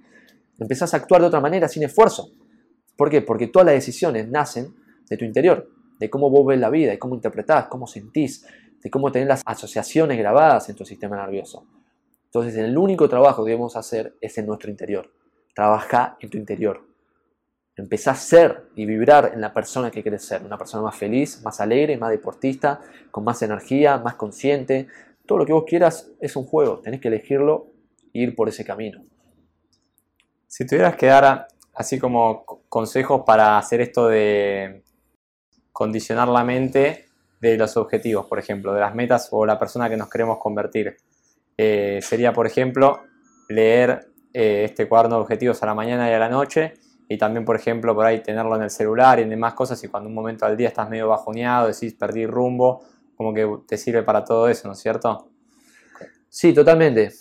empezás 0.59 0.93
a 0.93 0.97
actuar 0.97 1.21
de 1.21 1.27
otra 1.27 1.39
manera 1.39 1.67
sin 1.67 1.81
esfuerzo. 1.81 2.29
¿Por 2.95 3.09
qué? 3.09 3.23
Porque 3.23 3.47
todas 3.47 3.65
las 3.65 3.73
decisiones 3.73 4.29
nacen 4.29 4.75
de 5.09 5.17
tu 5.17 5.25
interior, 5.25 5.71
de 5.99 6.07
cómo 6.11 6.29
vos 6.29 6.45
ves 6.45 6.59
la 6.59 6.69
vida, 6.69 6.91
de 6.91 6.99
cómo 6.99 7.15
interpretás, 7.15 7.65
cómo 7.65 7.87
sentís, 7.87 8.45
de 8.79 8.91
cómo 8.91 9.11
tenés 9.11 9.27
las 9.27 9.41
asociaciones 9.43 10.19
grabadas 10.19 10.69
en 10.69 10.75
tu 10.75 10.85
sistema 10.85 11.17
nervioso. 11.17 11.65
Entonces, 12.33 12.55
el 12.55 12.77
único 12.77 13.09
trabajo 13.09 13.43
que 13.43 13.51
debemos 13.51 13.75
hacer 13.75 14.15
es 14.21 14.37
en 14.37 14.45
nuestro 14.45 14.71
interior. 14.71 15.11
Trabaja 15.53 16.15
en 16.21 16.29
tu 16.29 16.37
interior. 16.37 16.81
Empezá 17.75 18.11
a 18.11 18.15
ser 18.15 18.69
y 18.73 18.85
vibrar 18.85 19.31
en 19.33 19.41
la 19.41 19.53
persona 19.53 19.91
que 19.91 20.01
quieres 20.01 20.23
ser. 20.23 20.41
Una 20.41 20.57
persona 20.57 20.81
más 20.81 20.95
feliz, 20.95 21.41
más 21.43 21.59
alegre, 21.59 21.97
más 21.97 22.09
deportista, 22.09 22.79
con 23.11 23.25
más 23.25 23.41
energía, 23.41 23.97
más 23.97 24.15
consciente. 24.15 24.87
Todo 25.25 25.39
lo 25.39 25.45
que 25.45 25.51
vos 25.51 25.65
quieras 25.67 26.09
es 26.21 26.37
un 26.37 26.45
juego. 26.45 26.79
Tenés 26.79 27.01
que 27.01 27.09
elegirlo 27.09 27.67
e 28.13 28.19
ir 28.19 28.33
por 28.33 28.47
ese 28.47 28.63
camino. 28.63 29.03
Si 30.47 30.65
tuvieras 30.65 30.95
que 30.95 31.07
dar 31.07 31.47
así 31.73 31.99
como 31.99 32.45
consejos 32.69 33.23
para 33.25 33.57
hacer 33.57 33.81
esto 33.81 34.07
de 34.07 34.83
condicionar 35.73 36.29
la 36.29 36.45
mente 36.45 37.07
de 37.41 37.57
los 37.57 37.75
objetivos, 37.75 38.25
por 38.27 38.39
ejemplo, 38.39 38.73
de 38.73 38.79
las 38.79 38.95
metas 38.95 39.27
o 39.31 39.45
la 39.45 39.59
persona 39.59 39.89
que 39.89 39.97
nos 39.97 40.09
queremos 40.09 40.37
convertir. 40.37 40.95
Eh, 41.63 42.01
sería, 42.01 42.33
por 42.33 42.47
ejemplo, 42.47 43.03
leer 43.47 44.07
eh, 44.33 44.63
este 44.65 44.89
cuaderno 44.89 45.17
de 45.17 45.21
objetivos 45.21 45.61
a 45.61 45.67
la 45.67 45.75
mañana 45.75 46.09
y 46.09 46.13
a 46.13 46.17
la 46.17 46.27
noche 46.27 46.73
y 47.07 47.19
también, 47.19 47.45
por 47.45 47.55
ejemplo, 47.55 47.93
por 47.93 48.03
ahí 48.03 48.23
tenerlo 48.23 48.55
en 48.55 48.63
el 48.63 48.71
celular 48.71 49.19
y 49.19 49.21
en 49.21 49.29
demás 49.29 49.53
cosas 49.53 49.83
y 49.83 49.87
cuando 49.87 50.09
un 50.09 50.15
momento 50.15 50.43
al 50.43 50.57
día 50.57 50.69
estás 50.69 50.89
medio 50.89 51.09
bajoneado, 51.09 51.67
decís 51.67 51.93
perdí 51.93 52.25
rumbo, 52.25 52.83
como 53.15 53.31
que 53.31 53.47
te 53.67 53.77
sirve 53.77 54.01
para 54.01 54.25
todo 54.25 54.49
eso, 54.49 54.67
¿no 54.67 54.73
es 54.73 54.79
cierto? 54.79 55.29
Sí, 56.29 56.51
totalmente. 56.51 57.11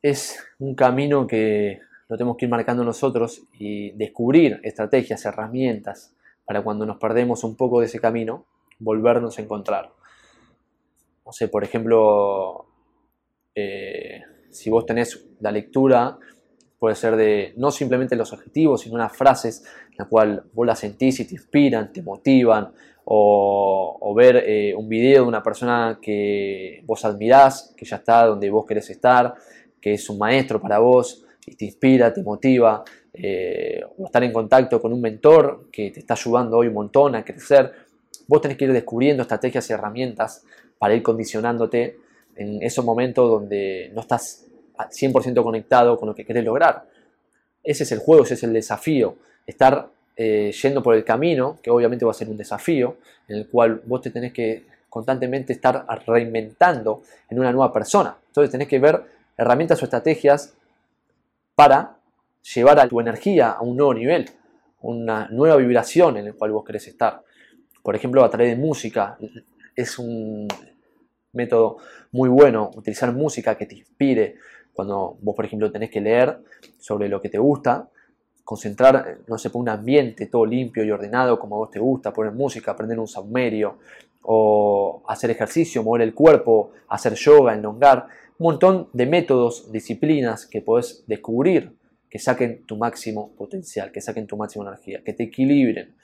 Es 0.00 0.42
un 0.58 0.74
camino 0.74 1.26
que 1.26 1.78
lo 2.08 2.16
tenemos 2.16 2.38
que 2.38 2.46
ir 2.46 2.50
marcando 2.50 2.82
nosotros 2.84 3.42
y 3.58 3.90
descubrir 3.90 4.60
estrategias, 4.62 5.26
herramientas 5.26 6.14
para 6.46 6.62
cuando 6.62 6.86
nos 6.86 6.96
perdemos 6.96 7.44
un 7.44 7.54
poco 7.54 7.80
de 7.80 7.86
ese 7.86 8.00
camino, 8.00 8.46
volvernos 8.78 9.38
a 9.38 9.42
encontrar. 9.42 9.92
No 11.26 11.32
sé, 11.32 11.48
por 11.48 11.64
ejemplo, 11.64 12.71
eh, 13.54 14.22
si 14.50 14.70
vos 14.70 14.86
tenés 14.86 15.26
la 15.40 15.50
lectura, 15.50 16.18
puede 16.78 16.94
ser 16.94 17.16
de 17.16 17.54
no 17.56 17.70
simplemente 17.70 18.16
los 18.16 18.32
objetivos, 18.32 18.80
sino 18.80 18.96
unas 18.96 19.16
frases 19.16 19.64
en 19.90 19.96
las 19.98 20.08
cuales 20.08 20.40
vos 20.52 20.66
las 20.66 20.78
sentís 20.78 21.20
y 21.20 21.26
te 21.26 21.34
inspiran, 21.34 21.92
te 21.92 22.02
motivan, 22.02 22.72
o, 23.04 24.14
ver 24.14 24.44
eh, 24.46 24.74
un 24.74 24.88
video 24.88 25.22
de 25.22 25.28
una 25.28 25.42
persona 25.42 25.98
que 26.00 26.82
vos 26.84 27.04
admirás, 27.04 27.74
que 27.76 27.84
ya 27.84 27.96
está 27.96 28.26
donde 28.26 28.50
vos 28.50 28.66
querés 28.66 28.90
estar, 28.90 29.34
que 29.80 29.94
es 29.94 30.08
un 30.08 30.18
maestro 30.18 30.60
para 30.60 30.78
vos 30.78 31.24
y 31.46 31.56
te 31.56 31.64
inspira, 31.64 32.12
te 32.12 32.22
motiva, 32.22 32.84
eh, 33.12 33.80
o 33.98 34.06
estar 34.06 34.22
en 34.22 34.32
contacto 34.32 34.80
con 34.80 34.92
un 34.92 35.00
mentor 35.00 35.68
que 35.72 35.90
te 35.90 36.00
está 36.00 36.14
ayudando 36.14 36.58
hoy 36.58 36.68
un 36.68 36.74
montón 36.74 37.14
a 37.14 37.24
crecer. 37.24 37.72
Vos 38.28 38.40
tenés 38.40 38.56
que 38.56 38.64
ir 38.64 38.72
descubriendo 38.72 39.22
estrategias 39.22 39.68
y 39.68 39.72
herramientas 39.72 40.44
para 40.78 40.94
ir 40.94 41.02
condicionándote 41.02 41.96
en 42.36 42.62
esos 42.62 42.84
momentos 42.84 43.30
donde 43.30 43.90
no 43.94 44.00
estás 44.00 44.46
100% 44.76 45.42
conectado 45.42 45.98
con 45.98 46.08
lo 46.08 46.14
que 46.14 46.24
querés 46.24 46.44
lograr. 46.44 46.84
Ese 47.62 47.84
es 47.84 47.92
el 47.92 47.98
juego, 47.98 48.24
ese 48.24 48.34
es 48.34 48.42
el 48.42 48.52
desafío. 48.52 49.16
Estar 49.46 49.88
eh, 50.16 50.52
yendo 50.62 50.82
por 50.82 50.94
el 50.94 51.04
camino, 51.04 51.58
que 51.62 51.70
obviamente 51.70 52.04
va 52.04 52.10
a 52.10 52.14
ser 52.14 52.28
un 52.28 52.36
desafío, 52.36 52.96
en 53.28 53.36
el 53.36 53.48
cual 53.48 53.80
vos 53.84 54.00
te 54.02 54.10
tenés 54.10 54.32
que 54.32 54.64
constantemente 54.88 55.52
estar 55.52 55.86
reinventando 56.06 57.02
en 57.30 57.38
una 57.38 57.52
nueva 57.52 57.72
persona. 57.72 58.16
Entonces 58.26 58.50
tenés 58.50 58.68
que 58.68 58.78
ver 58.78 59.02
herramientas 59.36 59.80
o 59.80 59.84
estrategias 59.84 60.54
para 61.54 61.96
llevar 62.54 62.78
a 62.78 62.88
tu 62.88 63.00
energía 63.00 63.50
a 63.52 63.62
un 63.62 63.76
nuevo 63.76 63.94
nivel, 63.94 64.28
una 64.82 65.28
nueva 65.28 65.56
vibración 65.56 66.16
en 66.18 66.26
el 66.26 66.34
cual 66.34 66.52
vos 66.52 66.64
querés 66.64 66.88
estar. 66.88 67.22
Por 67.82 67.96
ejemplo, 67.96 68.24
a 68.24 68.30
través 68.30 68.50
de 68.50 68.62
música. 68.62 69.16
Es 69.74 69.98
un, 69.98 70.46
método 71.32 71.78
muy 72.12 72.28
bueno, 72.28 72.70
utilizar 72.74 73.12
música 73.12 73.56
que 73.56 73.66
te 73.66 73.76
inspire. 73.76 74.36
Cuando 74.72 75.16
vos, 75.20 75.34
por 75.34 75.44
ejemplo, 75.44 75.70
tenés 75.70 75.90
que 75.90 76.00
leer 76.00 76.38
sobre 76.78 77.08
lo 77.08 77.20
que 77.20 77.28
te 77.28 77.38
gusta, 77.38 77.88
concentrar, 78.44 79.18
no 79.26 79.38
sé, 79.38 79.50
por 79.50 79.60
un 79.60 79.68
ambiente 79.68 80.26
todo 80.26 80.46
limpio 80.46 80.84
y 80.84 80.90
ordenado 80.90 81.38
como 81.38 81.56
a 81.56 81.58
vos 81.58 81.70
te 81.70 81.78
gusta, 81.78 82.12
poner 82.12 82.32
música, 82.32 82.72
aprender 82.72 82.98
un 82.98 83.08
saumerio, 83.08 83.78
o 84.22 85.02
hacer 85.08 85.30
ejercicio, 85.30 85.82
mover 85.82 86.02
el 86.02 86.14
cuerpo, 86.14 86.70
hacer 86.88 87.14
yoga, 87.14 87.54
elongar, 87.54 88.06
un 88.38 88.44
montón 88.44 88.88
de 88.92 89.06
métodos, 89.06 89.70
disciplinas 89.70 90.46
que 90.46 90.62
podés 90.62 91.04
descubrir 91.06 91.76
que 92.08 92.18
saquen 92.18 92.64
tu 92.66 92.76
máximo 92.76 93.34
potencial, 93.36 93.90
que 93.90 94.00
saquen 94.00 94.26
tu 94.26 94.36
máxima 94.36 94.66
energía, 94.66 95.02
que 95.02 95.12
te 95.12 95.24
equilibren. 95.24 95.94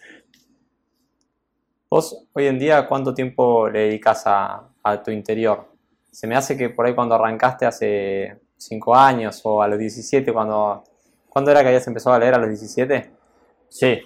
Vos 1.90 2.26
hoy 2.32 2.46
en 2.46 2.58
día, 2.58 2.86
¿cuánto 2.88 3.14
tiempo 3.14 3.68
le 3.68 3.80
dedicas 3.80 4.22
a, 4.26 4.68
a 4.90 5.02
tu 5.02 5.10
interior. 5.10 5.66
Se 6.10 6.26
me 6.26 6.36
hace 6.36 6.56
que 6.56 6.70
por 6.70 6.86
ahí 6.86 6.94
cuando 6.94 7.14
arrancaste 7.14 7.66
hace 7.66 8.40
5 8.56 8.94
años 8.94 9.40
o 9.44 9.62
a 9.62 9.68
los 9.68 9.78
17, 9.78 10.32
cuando... 10.32 10.84
¿Cuándo 11.28 11.50
era 11.50 11.60
que 11.60 11.68
habías 11.68 11.86
empezado 11.86 12.16
a 12.16 12.18
leer 12.18 12.34
a 12.34 12.38
los 12.38 12.48
17? 12.48 13.10
Sí. 13.68 14.00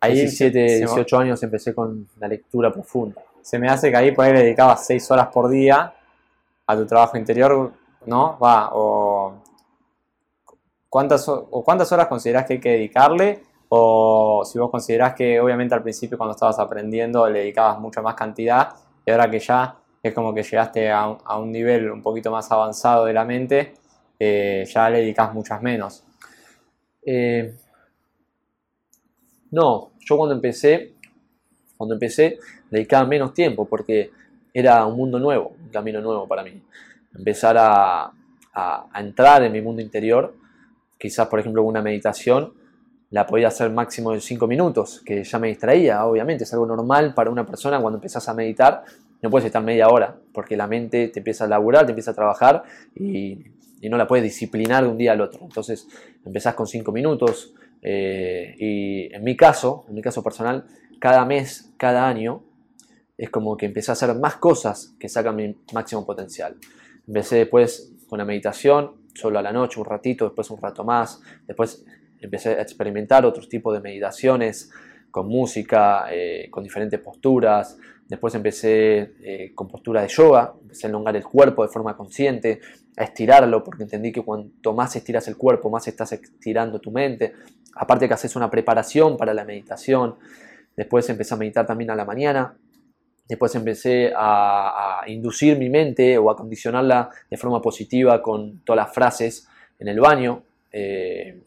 Ahí 0.00 0.14
17, 0.14 0.78
18 0.78 1.18
años 1.18 1.42
empecé 1.42 1.74
con 1.74 2.08
la 2.18 2.28
lectura 2.28 2.72
profunda. 2.72 3.22
Se 3.40 3.58
me 3.58 3.68
hace 3.68 3.90
que 3.90 3.96
ahí 3.96 4.12
por 4.12 4.24
ahí 4.24 4.32
le 4.32 4.42
dedicabas 4.42 4.84
6 4.86 5.10
horas 5.12 5.28
por 5.28 5.48
día 5.48 5.94
a 6.66 6.76
tu 6.76 6.86
trabajo 6.86 7.16
interior, 7.16 7.72
¿no? 8.06 8.38
Va, 8.38 8.70
o... 8.72 9.34
¿Cuántas, 10.88 11.26
o 11.28 11.62
¿Cuántas 11.64 11.90
horas 11.92 12.08
consideras 12.08 12.44
que 12.44 12.54
hay 12.54 12.60
que 12.60 12.70
dedicarle? 12.70 13.42
o 13.74 14.44
si 14.44 14.58
vos 14.58 14.70
considerás 14.70 15.14
que 15.14 15.40
obviamente 15.40 15.74
al 15.74 15.82
principio 15.82 16.18
cuando 16.18 16.32
estabas 16.32 16.58
aprendiendo 16.58 17.26
le 17.26 17.38
dedicabas 17.38 17.80
mucha 17.80 18.02
más 18.02 18.14
cantidad 18.14 18.74
y 19.06 19.10
ahora 19.10 19.30
que 19.30 19.38
ya 19.38 19.74
es 20.02 20.12
como 20.12 20.34
que 20.34 20.42
llegaste 20.42 20.90
a 20.90 21.36
un, 21.38 21.52
nivel 21.52 21.90
un 21.90 22.02
poquito 22.02 22.30
más 22.30 22.50
avanzado 22.50 23.04
de 23.04 23.12
la 23.12 23.24
mente, 23.24 23.74
eh, 24.18 24.64
ya 24.66 24.90
le 24.90 24.98
dedicas 24.98 25.32
muchas 25.32 25.62
menos. 25.62 26.04
Eh, 27.04 27.54
no, 29.52 29.92
yo 30.00 30.16
cuando 30.16 30.34
empecé, 30.34 30.94
cuando 31.76 31.94
empecé, 31.94 32.38
dedicaba 32.70 33.06
menos 33.06 33.32
tiempo 33.32 33.66
porque 33.66 34.10
era 34.52 34.84
un 34.86 34.96
mundo 34.96 35.18
nuevo, 35.18 35.54
un 35.62 35.68
camino 35.68 36.00
nuevo 36.00 36.26
para 36.26 36.42
mí. 36.42 36.60
Empezar 37.14 37.56
a, 37.58 38.12
a 38.54 39.00
entrar 39.00 39.44
en 39.44 39.52
mi 39.52 39.60
mundo 39.60 39.82
interior, 39.82 40.34
quizás 40.98 41.28
por 41.28 41.38
ejemplo 41.38 41.62
una 41.62 41.80
meditación, 41.80 42.54
la 43.10 43.26
podía 43.26 43.48
hacer 43.48 43.70
máximo 43.70 44.14
en 44.14 44.22
5 44.22 44.46
minutos, 44.46 45.02
que 45.04 45.22
ya 45.22 45.38
me 45.38 45.48
distraía, 45.48 46.04
obviamente, 46.06 46.44
es 46.44 46.52
algo 46.54 46.66
normal 46.66 47.12
para 47.12 47.28
una 47.28 47.44
persona 47.44 47.78
cuando 47.78 47.98
empezás 47.98 48.26
a 48.26 48.32
meditar, 48.32 48.84
no 49.22 49.30
puedes 49.30 49.46
estar 49.46 49.62
media 49.62 49.88
hora, 49.88 50.16
porque 50.32 50.56
la 50.56 50.66
mente 50.66 51.08
te 51.08 51.20
empieza 51.20 51.44
a 51.44 51.48
laburar, 51.48 51.86
te 51.86 51.92
empieza 51.92 52.10
a 52.10 52.14
trabajar 52.14 52.64
y, 52.94 53.44
no 53.88 53.96
la 53.96 54.06
puedes 54.06 54.22
disciplinar 54.22 54.84
de 54.84 54.90
un 54.90 54.96
día 54.96 55.10
al 55.12 55.20
otro. 55.20 55.40
Entonces 55.42 55.88
empezás 56.24 56.54
con 56.54 56.68
5 56.68 56.92
minutos 56.92 57.52
eh, 57.82 58.54
y 58.56 59.12
en 59.12 59.24
mi 59.24 59.36
caso, 59.36 59.84
en 59.88 59.94
mi 59.94 60.02
caso 60.02 60.22
personal, 60.22 60.66
cada 61.00 61.24
mes, 61.24 61.72
cada 61.76 62.06
año, 62.06 62.44
es 63.18 63.28
como 63.30 63.56
que 63.56 63.66
empecé 63.66 63.90
a 63.90 63.94
hacer 63.94 64.14
más 64.14 64.36
cosas 64.36 64.94
que 65.00 65.08
sacan 65.08 65.34
mi 65.34 65.56
máximo 65.72 66.06
potencial. 66.06 66.56
Empecé 67.08 67.36
después 67.38 67.92
con 68.08 68.18
la 68.18 68.24
meditación, 68.24 68.92
solo 69.14 69.40
a 69.40 69.42
la 69.42 69.52
noche, 69.52 69.80
un 69.80 69.86
ratito, 69.86 70.26
después 70.26 70.48
un 70.50 70.60
rato 70.60 70.84
más, 70.84 71.20
después 71.46 71.84
empecé 72.20 72.50
a 72.50 72.62
experimentar 72.62 73.26
otros 73.26 73.48
tipos 73.48 73.74
de 73.74 73.80
meditaciones 73.80 74.70
con 75.10 75.28
música, 75.28 76.06
eh, 76.10 76.48
con 76.50 76.64
diferentes 76.64 76.98
posturas. 77.00 77.76
Después 78.12 78.34
empecé 78.34 79.14
eh, 79.22 79.52
con 79.54 79.68
postura 79.68 80.02
de 80.02 80.08
yoga, 80.08 80.52
empecé 80.60 80.86
a 80.86 80.90
elongar 80.90 81.16
el 81.16 81.24
cuerpo 81.24 81.62
de 81.62 81.70
forma 81.70 81.96
consciente, 81.96 82.60
a 82.94 83.04
estirarlo, 83.04 83.64
porque 83.64 83.84
entendí 83.84 84.12
que 84.12 84.20
cuanto 84.20 84.74
más 84.74 84.94
estiras 84.96 85.28
el 85.28 85.38
cuerpo, 85.38 85.70
más 85.70 85.88
estás 85.88 86.12
estirando 86.12 86.78
tu 86.78 86.90
mente. 86.90 87.32
Aparte 87.74 88.06
que 88.06 88.12
haces 88.12 88.36
una 88.36 88.50
preparación 88.50 89.16
para 89.16 89.32
la 89.32 89.46
meditación. 89.46 90.16
Después 90.76 91.08
empecé 91.08 91.32
a 91.32 91.38
meditar 91.38 91.64
también 91.66 91.90
a 91.90 91.96
la 91.96 92.04
mañana. 92.04 92.54
Después 93.26 93.54
empecé 93.54 94.12
a, 94.14 95.04
inducir 95.06 95.56
mi 95.56 95.70
mente 95.70 96.18
o 96.18 96.30
a 96.30 96.36
condicionarla 96.36 97.08
de 97.30 97.38
forma 97.38 97.62
positiva 97.62 98.20
con 98.20 98.58
todas 98.58 98.84
las 98.84 98.94
frases 98.94 99.48
en 99.78 99.88
el 99.88 99.98
baño. 100.00 100.42
Eh, 100.70 101.40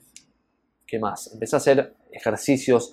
¿Qué 0.87 0.97
más? 0.97 1.31
Empecé 1.31 1.57
a 1.57 1.57
hacer 1.57 1.93
ejercicios, 2.11 2.91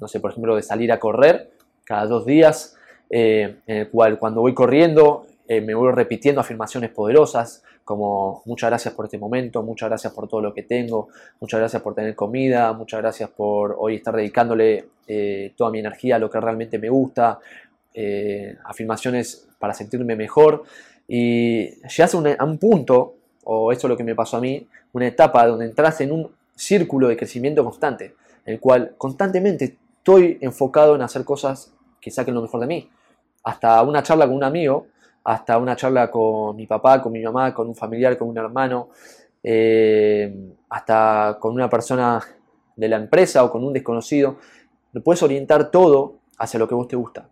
no 0.00 0.08
sé, 0.08 0.20
por 0.20 0.30
ejemplo, 0.30 0.56
de 0.56 0.62
salir 0.62 0.90
a 0.90 0.98
correr 0.98 1.50
cada 1.84 2.06
dos 2.06 2.24
días, 2.24 2.78
eh, 3.10 3.56
en 3.66 3.76
el 3.76 3.88
cual 3.90 4.18
cuando 4.18 4.40
voy 4.40 4.54
corriendo 4.54 5.26
eh, 5.46 5.60
me 5.60 5.74
voy 5.74 5.92
repitiendo 5.92 6.40
afirmaciones 6.40 6.90
poderosas, 6.90 7.62
como 7.84 8.42
muchas 8.46 8.70
gracias 8.70 8.94
por 8.94 9.04
este 9.04 9.18
momento, 9.18 9.62
muchas 9.62 9.90
gracias 9.90 10.12
por 10.12 10.26
todo 10.26 10.40
lo 10.40 10.54
que 10.54 10.62
tengo, 10.62 11.08
muchas 11.38 11.60
gracias 11.60 11.82
por 11.82 11.94
tener 11.94 12.14
comida, 12.14 12.72
muchas 12.72 13.00
gracias 13.00 13.28
por 13.30 13.76
hoy 13.78 13.96
estar 13.96 14.16
dedicándole 14.16 14.86
eh, 15.06 15.52
toda 15.56 15.70
mi 15.70 15.80
energía 15.80 16.16
a 16.16 16.18
lo 16.18 16.30
que 16.30 16.40
realmente 16.40 16.78
me 16.78 16.88
gusta, 16.88 17.38
afirmaciones 18.64 19.46
para 19.58 19.72
sentirme 19.72 20.16
mejor. 20.16 20.64
Y 21.06 21.80
llegas 21.82 22.14
a 22.14 22.44
un 22.44 22.58
punto, 22.58 23.14
o 23.44 23.70
eso 23.70 23.86
es 23.86 23.90
lo 23.90 23.96
que 23.96 24.02
me 24.02 24.14
pasó 24.14 24.38
a 24.38 24.40
mí, 24.40 24.66
una 24.92 25.06
etapa 25.06 25.46
donde 25.46 25.66
entras 25.66 26.00
en 26.00 26.10
un 26.10 26.30
círculo 26.56 27.08
de 27.08 27.16
crecimiento 27.16 27.62
constante, 27.62 28.14
en 28.46 28.54
el 28.54 28.60
cual 28.60 28.94
constantemente 28.96 29.76
estoy 29.98 30.38
enfocado 30.40 30.94
en 30.94 31.02
hacer 31.02 31.24
cosas 31.24 31.72
que 32.04 32.10
saquen 32.10 32.34
lo 32.34 32.42
mejor 32.42 32.60
de 32.60 32.66
mí. 32.66 32.90
Hasta 33.44 33.82
una 33.82 34.02
charla 34.02 34.26
con 34.26 34.36
un 34.36 34.44
amigo, 34.44 34.88
hasta 35.24 35.56
una 35.56 35.74
charla 35.74 36.10
con 36.10 36.54
mi 36.54 36.66
papá, 36.66 37.00
con 37.00 37.12
mi 37.12 37.22
mamá, 37.22 37.54
con 37.54 37.66
un 37.66 37.74
familiar, 37.74 38.18
con 38.18 38.28
un 38.28 38.36
hermano, 38.36 38.90
eh, 39.42 40.52
hasta 40.68 41.38
con 41.40 41.54
una 41.54 41.70
persona 41.70 42.22
de 42.76 42.88
la 42.88 42.96
empresa 42.96 43.42
o 43.42 43.50
con 43.50 43.64
un 43.64 43.72
desconocido. 43.72 44.36
Lo 44.92 45.02
puedes 45.02 45.22
orientar 45.22 45.70
todo 45.70 46.16
hacia 46.36 46.60
lo 46.60 46.68
que 46.68 46.74
vos 46.74 46.88
te 46.88 46.96
gusta. 46.96 47.26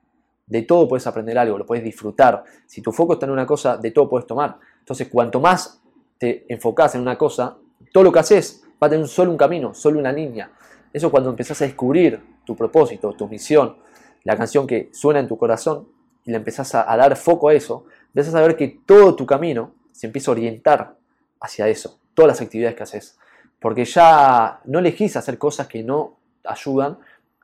De 0.47 0.63
todo 0.63 0.89
puedes 0.89 1.07
aprender 1.07 1.37
algo, 1.37 1.59
lo 1.59 1.67
puedes 1.67 1.85
disfrutar. 1.85 2.43
Si 2.65 2.81
tu 2.81 2.93
foco 2.93 3.13
está 3.13 3.27
en 3.27 3.33
una 3.33 3.45
cosa, 3.45 3.77
de 3.77 3.91
todo 3.91 4.09
puedes 4.09 4.27
tomar. 4.27 4.57
Entonces, 4.79 5.09
cuanto 5.09 5.39
más 5.39 5.83
te 6.17 6.47
enfocas 6.49 6.95
en 6.95 7.03
una 7.03 7.19
cosa, 7.19 7.59
todo 7.93 8.05
lo 8.05 8.11
que 8.13 8.21
haces 8.21 8.65
va 8.83 8.87
a 8.87 8.91
tener 8.91 9.07
solo 9.07 9.31
un 9.31 9.37
camino, 9.37 9.75
solo 9.75 9.99
una 9.99 10.13
línea. 10.13 10.51
Eso 10.91 11.11
cuando 11.11 11.29
empezás 11.29 11.61
a 11.61 11.67
descubrir 11.67 12.21
tu 12.47 12.57
propósito, 12.57 13.13
tu 13.13 13.29
misión, 13.29 13.77
la 14.25 14.37
canción 14.37 14.67
que 14.67 14.91
suena 14.93 15.21
en 15.21 15.29
tu 15.29 15.37
corazón 15.37 15.89
y 16.25 16.31
le 16.31 16.37
empezás 16.37 16.75
a, 16.75 16.97
dar 16.97 17.17
foco 17.17 17.49
a 17.49 17.55
eso, 17.55 17.87
empezás 18.09 18.35
a 18.35 18.41
ver 18.43 18.57
que 18.57 18.81
todo 18.87 19.17
tu 19.17 19.27
camino 19.27 19.75
se 19.93 20.07
empieza 20.07 20.31
a 20.31 20.33
orientar 20.33 20.95
hacia 21.41 21.69
eso, 21.69 21.99
todas 22.15 22.29
las 22.29 22.41
actividades 22.41 22.77
que 22.77 22.83
haces. 22.83 23.19
Porque 23.59 23.85
ya 23.85 24.61
no 24.65 24.79
elegís 24.79 25.17
hacer 25.17 25.39
cosas 25.39 25.67
que 25.67 25.83
no 25.83 26.17
ayudan 26.45 26.99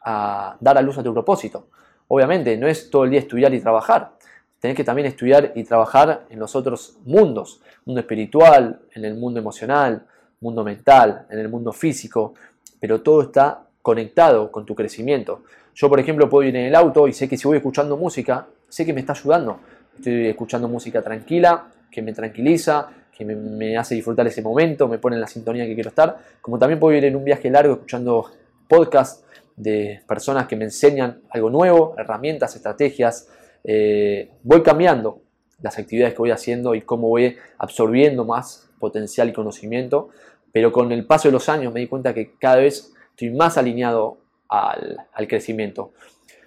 a 0.04 0.56
dar 0.60 0.78
a 0.78 0.82
luz 0.82 0.98
a 0.98 1.02
tu 1.02 1.12
propósito. 1.12 1.68
Obviamente, 2.08 2.56
no 2.56 2.66
es 2.66 2.90
todo 2.90 3.04
el 3.04 3.10
día 3.10 3.20
estudiar 3.20 3.52
y 3.54 3.60
trabajar. 3.60 4.12
Tenés 4.60 4.76
que 4.76 4.84
también 4.84 5.06
estudiar 5.06 5.52
y 5.54 5.64
trabajar 5.64 6.26
en 6.30 6.38
los 6.38 6.56
otros 6.56 6.98
mundos, 7.04 7.60
mundo 7.84 8.00
espiritual, 8.00 8.80
en 8.94 9.04
el 9.04 9.14
mundo 9.14 9.38
emocional, 9.38 10.06
mundo 10.40 10.64
mental, 10.64 11.26
en 11.30 11.38
el 11.38 11.48
mundo 11.48 11.72
físico, 11.72 12.34
pero 12.80 13.02
todo 13.02 13.22
está 13.22 13.67
conectado 13.82 14.50
con 14.50 14.66
tu 14.66 14.74
crecimiento. 14.74 15.42
Yo, 15.74 15.88
por 15.88 16.00
ejemplo, 16.00 16.28
puedo 16.28 16.48
ir 16.48 16.56
en 16.56 16.66
el 16.66 16.74
auto 16.74 17.08
y 17.08 17.12
sé 17.12 17.28
que 17.28 17.36
si 17.36 17.46
voy 17.46 17.58
escuchando 17.58 17.96
música, 17.96 18.46
sé 18.68 18.84
que 18.84 18.92
me 18.92 19.00
está 19.00 19.12
ayudando. 19.12 19.60
Estoy 19.96 20.28
escuchando 20.28 20.68
música 20.68 21.02
tranquila, 21.02 21.68
que 21.90 22.02
me 22.02 22.12
tranquiliza, 22.12 22.88
que 23.16 23.24
me, 23.24 23.76
hace 23.76 23.94
disfrutar 23.94 24.26
ese 24.26 24.42
momento, 24.42 24.88
me 24.88 24.98
pone 24.98 25.16
en 25.16 25.20
la 25.20 25.26
sintonía 25.26 25.66
que 25.66 25.74
quiero 25.74 25.90
estar. 25.90 26.18
Como 26.40 26.58
también 26.58 26.78
puedo 26.78 26.96
ir 26.96 27.04
en 27.04 27.16
un 27.16 27.24
viaje 27.24 27.50
largo 27.50 27.74
escuchando 27.74 28.30
podcasts 28.68 29.24
de 29.56 30.02
personas 30.06 30.46
que 30.46 30.56
me 30.56 30.64
enseñan 30.64 31.22
algo 31.30 31.50
nuevo, 31.50 31.94
herramientas, 31.98 32.54
estrategias. 32.54 33.28
Eh, 33.64 34.30
voy 34.42 34.62
cambiando 34.62 35.20
las 35.60 35.78
actividades 35.78 36.14
que 36.14 36.18
voy 36.18 36.30
haciendo 36.30 36.74
y 36.74 36.82
cómo 36.82 37.08
voy 37.08 37.36
absorbiendo 37.58 38.24
más 38.24 38.68
potencial 38.78 39.28
y 39.28 39.32
conocimiento 39.32 40.10
pero 40.52 40.72
con 40.72 40.92
el 40.92 41.06
paso 41.06 41.28
de 41.28 41.32
los 41.32 41.48
años 41.48 41.72
me 41.72 41.80
di 41.80 41.86
cuenta 41.86 42.14
que 42.14 42.32
cada 42.38 42.56
vez 42.56 42.92
estoy 43.18 43.30
más 43.30 43.58
alineado 43.58 44.18
al, 44.48 45.26
crecimiento. 45.26 45.90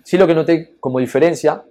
Sí 0.04 0.18
lo 0.18 0.26
que 0.26 0.34
noté 0.34 0.78
como 0.80 1.00
diferencia, 1.00 1.66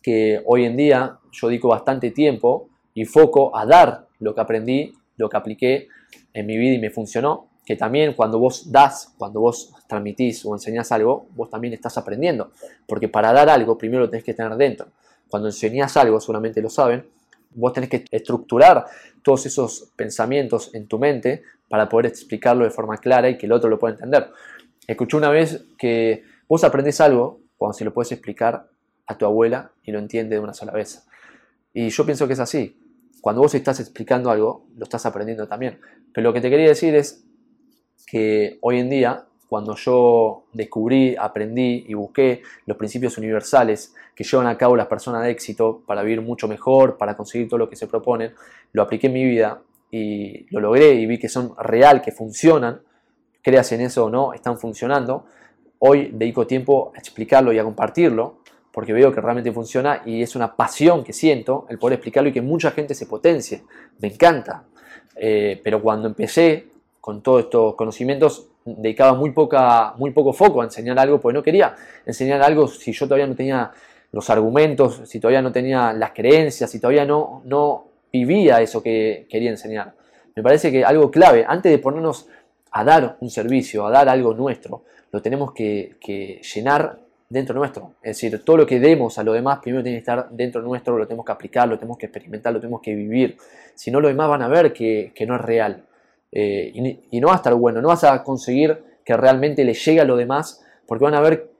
que 0.00 0.40
hoy 0.46 0.66
en 0.66 0.76
día 0.76 1.18
yo 1.32 1.48
dedico 1.48 1.66
bastante 1.66 2.12
tiempo 2.12 2.68
y 2.94 3.04
foco 3.06 3.56
a 3.56 3.66
dar 3.66 4.06
lo 4.20 4.32
que 4.32 4.40
aprendí, 4.40 4.94
lo 5.16 5.28
que 5.28 5.36
apliqué 5.36 5.88
en 6.32 6.46
mi 6.46 6.56
vida 6.56 6.74
y 6.74 6.78
me 6.78 6.90
funcionó, 6.90 7.48
que 7.66 7.74
también 7.74 8.14
cuando 8.14 8.38
vos 8.38 8.70
das, 8.70 9.12
cuando 9.18 9.40
vos 9.40 9.72
transmitís 9.88 10.46
o 10.46 10.54
enseñás 10.54 10.92
algo, 10.92 11.26
vos 11.34 11.50
también 11.50 11.74
estás 11.74 11.98
aprendiendo, 11.98 12.52
porque 12.86 13.08
para 13.08 13.32
dar 13.32 13.50
algo 13.50 13.76
primero 13.76 14.04
lo 14.04 14.10
tenés 14.10 14.24
que 14.24 14.34
tener 14.34 14.54
dentro. 14.54 14.86
Cuando 15.28 15.48
enseñás 15.48 15.96
algo, 15.96 16.20
seguramente 16.20 16.62
lo 16.62 16.70
saben, 16.70 17.04
Vos 17.52 17.72
tenés 17.72 17.90
que 17.90 18.04
estructurar 18.10 18.86
todos 19.22 19.44
esos 19.46 19.90
pensamientos 19.96 20.72
en 20.72 20.86
tu 20.86 20.98
mente 20.98 21.42
para 21.70 21.88
poder 21.88 22.06
explicarlo 22.06 22.64
de 22.64 22.70
forma 22.70 22.98
clara 22.98 23.30
y 23.30 23.38
que 23.38 23.46
el 23.46 23.52
otro 23.52 23.70
lo 23.70 23.78
pueda 23.78 23.94
entender. 23.94 24.28
Escuché 24.88 25.16
una 25.16 25.30
vez 25.30 25.64
que 25.78 26.24
vos 26.48 26.64
aprendés 26.64 27.00
algo 27.00 27.38
cuando 27.56 27.74
se 27.74 27.84
lo 27.84 27.94
puedes 27.94 28.10
explicar 28.10 28.68
a 29.06 29.16
tu 29.16 29.24
abuela 29.24 29.70
y 29.84 29.92
lo 29.92 30.00
entiende 30.00 30.34
de 30.34 30.40
una 30.40 30.52
sola 30.52 30.72
vez. 30.72 31.06
Y 31.72 31.88
yo 31.90 32.04
pienso 32.04 32.26
que 32.26 32.32
es 32.32 32.40
así. 32.40 32.76
Cuando 33.20 33.40
vos 33.40 33.54
estás 33.54 33.78
explicando 33.78 34.32
algo, 34.32 34.66
lo 34.76 34.82
estás 34.82 35.06
aprendiendo 35.06 35.46
también. 35.46 35.78
Pero 36.12 36.28
lo 36.28 36.32
que 36.32 36.40
te 36.40 36.50
quería 36.50 36.66
decir 36.66 36.96
es 36.96 37.24
que 38.04 38.58
hoy 38.62 38.80
en 38.80 38.90
día 38.90 39.26
cuando 39.50 39.74
yo 39.74 40.44
descubrí, 40.52 41.16
aprendí 41.18 41.84
y 41.88 41.94
busqué 41.94 42.42
los 42.66 42.76
principios 42.76 43.18
universales 43.18 43.94
que 44.14 44.22
llevan 44.22 44.46
a 44.46 44.56
cabo 44.56 44.76
las 44.76 44.86
personas 44.86 45.24
de 45.24 45.30
éxito 45.30 45.82
para 45.86 46.02
vivir 46.02 46.20
mucho 46.20 46.46
mejor, 46.46 46.96
para 46.96 47.16
conseguir 47.16 47.48
todo 47.48 47.58
lo 47.58 47.68
que 47.68 47.74
se 47.74 47.88
proponen, 47.88 48.32
lo 48.72 48.82
apliqué 48.82 49.08
en 49.08 49.12
mi 49.12 49.24
vida 49.24 49.60
y 49.90 50.46
lo 50.50 50.60
logré 50.60 50.94
y 50.94 51.06
vi 51.06 51.18
que 51.18 51.28
son 51.28 51.54
real, 51.58 52.00
que 52.02 52.12
funcionan, 52.12 52.80
creas 53.42 53.72
en 53.72 53.82
eso 53.82 54.06
o 54.06 54.10
no, 54.10 54.32
están 54.32 54.58
funcionando. 54.58 55.26
Hoy 55.78 56.10
dedico 56.12 56.46
tiempo 56.46 56.92
a 56.94 56.98
explicarlo 56.98 57.52
y 57.52 57.58
a 57.58 57.64
compartirlo 57.64 58.40
porque 58.72 58.92
veo 58.92 59.12
que 59.12 59.20
realmente 59.20 59.52
funciona 59.52 60.02
y 60.04 60.22
es 60.22 60.36
una 60.36 60.54
pasión 60.54 61.02
que 61.02 61.12
siento 61.12 61.66
el 61.68 61.78
poder 61.78 61.94
explicarlo 61.94 62.28
y 62.28 62.32
que 62.32 62.42
mucha 62.42 62.70
gente 62.70 62.94
se 62.94 63.06
potencie. 63.06 63.64
Me 63.98 64.08
encanta. 64.08 64.64
Eh, 65.16 65.60
pero 65.62 65.82
cuando 65.82 66.08
empecé 66.08 66.68
con 67.00 67.22
todos 67.22 67.44
estos 67.44 67.74
conocimientos, 67.74 68.46
dedicaba 68.64 69.14
muy, 69.14 69.32
poca, 69.32 69.94
muy 69.96 70.12
poco 70.12 70.32
foco 70.32 70.60
a 70.60 70.64
enseñar 70.64 70.98
algo, 70.98 71.20
porque 71.20 71.36
no 71.36 71.42
quería 71.42 71.74
enseñar 72.06 72.42
algo 72.42 72.68
si 72.68 72.92
yo 72.92 73.06
todavía 73.06 73.26
no 73.26 73.34
tenía 73.34 73.70
los 74.12 74.30
argumentos, 74.30 75.02
si 75.04 75.18
todavía 75.18 75.42
no 75.42 75.50
tenía 75.52 75.92
las 75.92 76.12
creencias, 76.12 76.70
si 76.70 76.78
todavía 76.78 77.04
no, 77.04 77.42
no 77.44 77.89
vivía 78.12 78.60
eso 78.60 78.82
que 78.82 79.26
quería 79.28 79.50
enseñar. 79.50 79.94
Me 80.34 80.42
parece 80.42 80.70
que 80.70 80.84
algo 80.84 81.10
clave, 81.10 81.44
antes 81.46 81.70
de 81.70 81.78
ponernos 81.78 82.26
a 82.70 82.84
dar 82.84 83.16
un 83.20 83.30
servicio, 83.30 83.86
a 83.86 83.90
dar 83.90 84.08
algo 84.08 84.34
nuestro, 84.34 84.84
lo 85.10 85.20
tenemos 85.20 85.52
que, 85.52 85.96
que 86.00 86.40
llenar 86.54 86.98
dentro 87.30 87.54
nuestro. 87.54 87.94
Es 88.02 88.16
decir, 88.16 88.44
todo 88.44 88.58
lo 88.58 88.66
que 88.66 88.80
demos 88.80 89.18
a 89.18 89.22
lo 89.22 89.32
demás 89.32 89.60
primero 89.60 89.82
tiene 89.82 89.96
que 89.96 90.00
estar 90.00 90.28
dentro 90.30 90.60
nuestro, 90.60 90.98
lo 90.98 91.06
tenemos 91.06 91.24
que 91.24 91.32
aplicar, 91.32 91.68
lo 91.68 91.78
tenemos 91.78 91.96
que 91.96 92.06
experimentar, 92.06 92.52
lo 92.52 92.60
tenemos 92.60 92.82
que 92.82 92.94
vivir. 92.94 93.36
Si 93.74 93.90
no, 93.90 94.00
lo 94.00 94.08
demás 94.08 94.28
van 94.28 94.42
a 94.42 94.48
ver 94.48 94.72
que, 94.72 95.12
no 95.26 95.36
es 95.36 95.40
real. 95.40 95.84
Eh, 96.32 96.98
y, 97.10 97.20
no 97.20 97.28
va 97.28 97.34
a 97.34 97.36
estar 97.36 97.54
bueno, 97.54 97.80
no 97.80 97.88
vas 97.88 98.04
a 98.04 98.22
conseguir 98.22 98.82
que 99.04 99.16
realmente 99.16 99.64
le 99.64 99.74
llegue 99.74 100.00
a 100.00 100.04
lo 100.04 100.16
demás, 100.16 100.64
porque 100.86 101.04
van 101.04 101.14
a 101.14 101.20
ver 101.20 101.50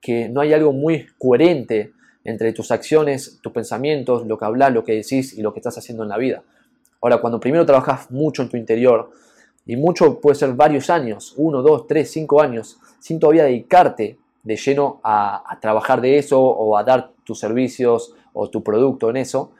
que 0.00 0.28
no 0.28 0.40
hay 0.40 0.52
algo 0.52 0.72
muy 0.72 1.06
coherente 1.18 1.92
entre 2.26 2.52
tus 2.52 2.70
acciones, 2.72 3.38
tus 3.40 3.52
pensamientos, 3.52 4.26
lo 4.26 4.36
que 4.36 4.44
hablas, 4.44 4.72
lo 4.72 4.84
que 4.84 4.92
decís 4.92 5.32
y 5.38 5.42
lo 5.42 5.52
que 5.52 5.60
estás 5.60 5.78
haciendo 5.78 6.02
en 6.02 6.08
la 6.08 6.18
vida. 6.18 6.42
Ahora, 7.00 7.18
cuando 7.18 7.38
primero 7.38 7.64
trabajas 7.64 8.10
mucho 8.10 8.42
en 8.42 8.48
tu 8.48 8.56
interior, 8.56 9.10
y 9.64 9.76
mucho 9.76 10.20
puede 10.20 10.36
ser 10.36 10.52
varios 10.54 10.90
años, 10.90 11.34
uno, 11.36 11.62
dos, 11.62 11.86
tres, 11.86 12.10
cinco 12.10 12.40
años, 12.40 12.78
sin 13.00 13.18
todavía 13.18 13.44
dedicarte 13.44 14.18
de 14.42 14.56
lleno 14.56 15.00
a, 15.02 15.58
trabajar 15.60 16.00
de 16.00 16.18
eso 16.18 16.40
o 16.40 16.76
a 16.76 16.84
dar 16.84 17.10
tus 17.24 17.38
servicios 17.38 18.14
o 18.32 18.48
tu 18.48 18.62
producto 18.62 19.10
en 19.10 19.16
eso, 19.16 19.52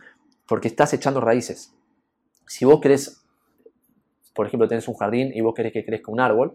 porque 0.47 0.69
estás 0.69 0.93
echando 0.93 1.21
raíces. 1.21 1.73
Si 2.47 2.65
vos 2.65 2.81
querés, 2.81 3.25
por 4.33 4.47
ejemplo, 4.47 4.69
tenés 4.69 4.87
un 4.87 4.95
jardín 4.95 5.33
y 5.35 5.41
vos 5.41 5.55
querés 5.55 5.73
que 5.73 5.85
crezca 5.85 6.13
un 6.13 6.21
árbol, 6.21 6.55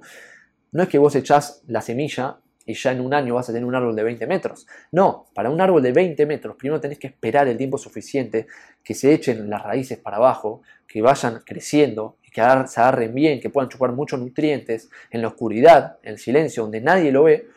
no 0.71 0.83
es 0.83 0.89
que 0.89 0.97
vos 0.97 1.15
echás 1.15 1.61
la 1.67 1.81
semilla 1.81 2.37
y 2.71 2.73
ya 2.73 2.91
en 2.91 3.01
un 3.01 3.13
año 3.13 3.35
vas 3.35 3.49
a 3.49 3.53
tener 3.53 3.65
un 3.65 3.75
árbol 3.75 3.95
de 3.95 4.03
20 4.03 4.25
metros. 4.27 4.65
No, 4.91 5.27
para 5.33 5.49
un 5.49 5.59
árbol 5.59 5.83
de 5.83 5.91
20 5.91 6.25
metros 6.25 6.55
primero 6.55 6.79
tenés 6.79 6.97
que 6.97 7.07
esperar 7.07 7.47
el 7.47 7.57
tiempo 7.57 7.77
suficiente 7.77 8.47
que 8.83 8.93
se 8.93 9.13
echen 9.13 9.49
las 9.49 9.61
raíces 9.63 9.97
para 9.97 10.17
abajo, 10.17 10.61
que 10.87 11.01
vayan 11.01 11.41
creciendo, 11.45 12.17
que 12.23 12.41
se 12.41 12.81
agarren 12.81 13.13
bien, 13.13 13.39
que 13.39 13.49
puedan 13.49 13.69
chupar 13.69 13.91
muchos 13.91 14.19
nutrientes 14.19 14.89
en 15.09 15.21
la 15.21 15.27
oscuridad, 15.27 15.97
en 16.03 16.13
el 16.13 16.17
silencio, 16.17 16.63
donde 16.63 16.81
nadie 16.81 17.11
lo 17.11 17.23
ve, 17.23 17.47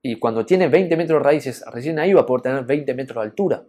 y 0.00 0.16
cuando 0.16 0.46
tiene 0.46 0.68
20 0.68 0.96
metros 0.96 1.20
de 1.20 1.24
raíces, 1.24 1.64
recién 1.72 1.98
ahí 1.98 2.12
va 2.12 2.22
a 2.22 2.26
poder 2.26 2.42
tener 2.42 2.64
20 2.64 2.94
metros 2.94 3.16
de 3.22 3.28
altura. 3.28 3.62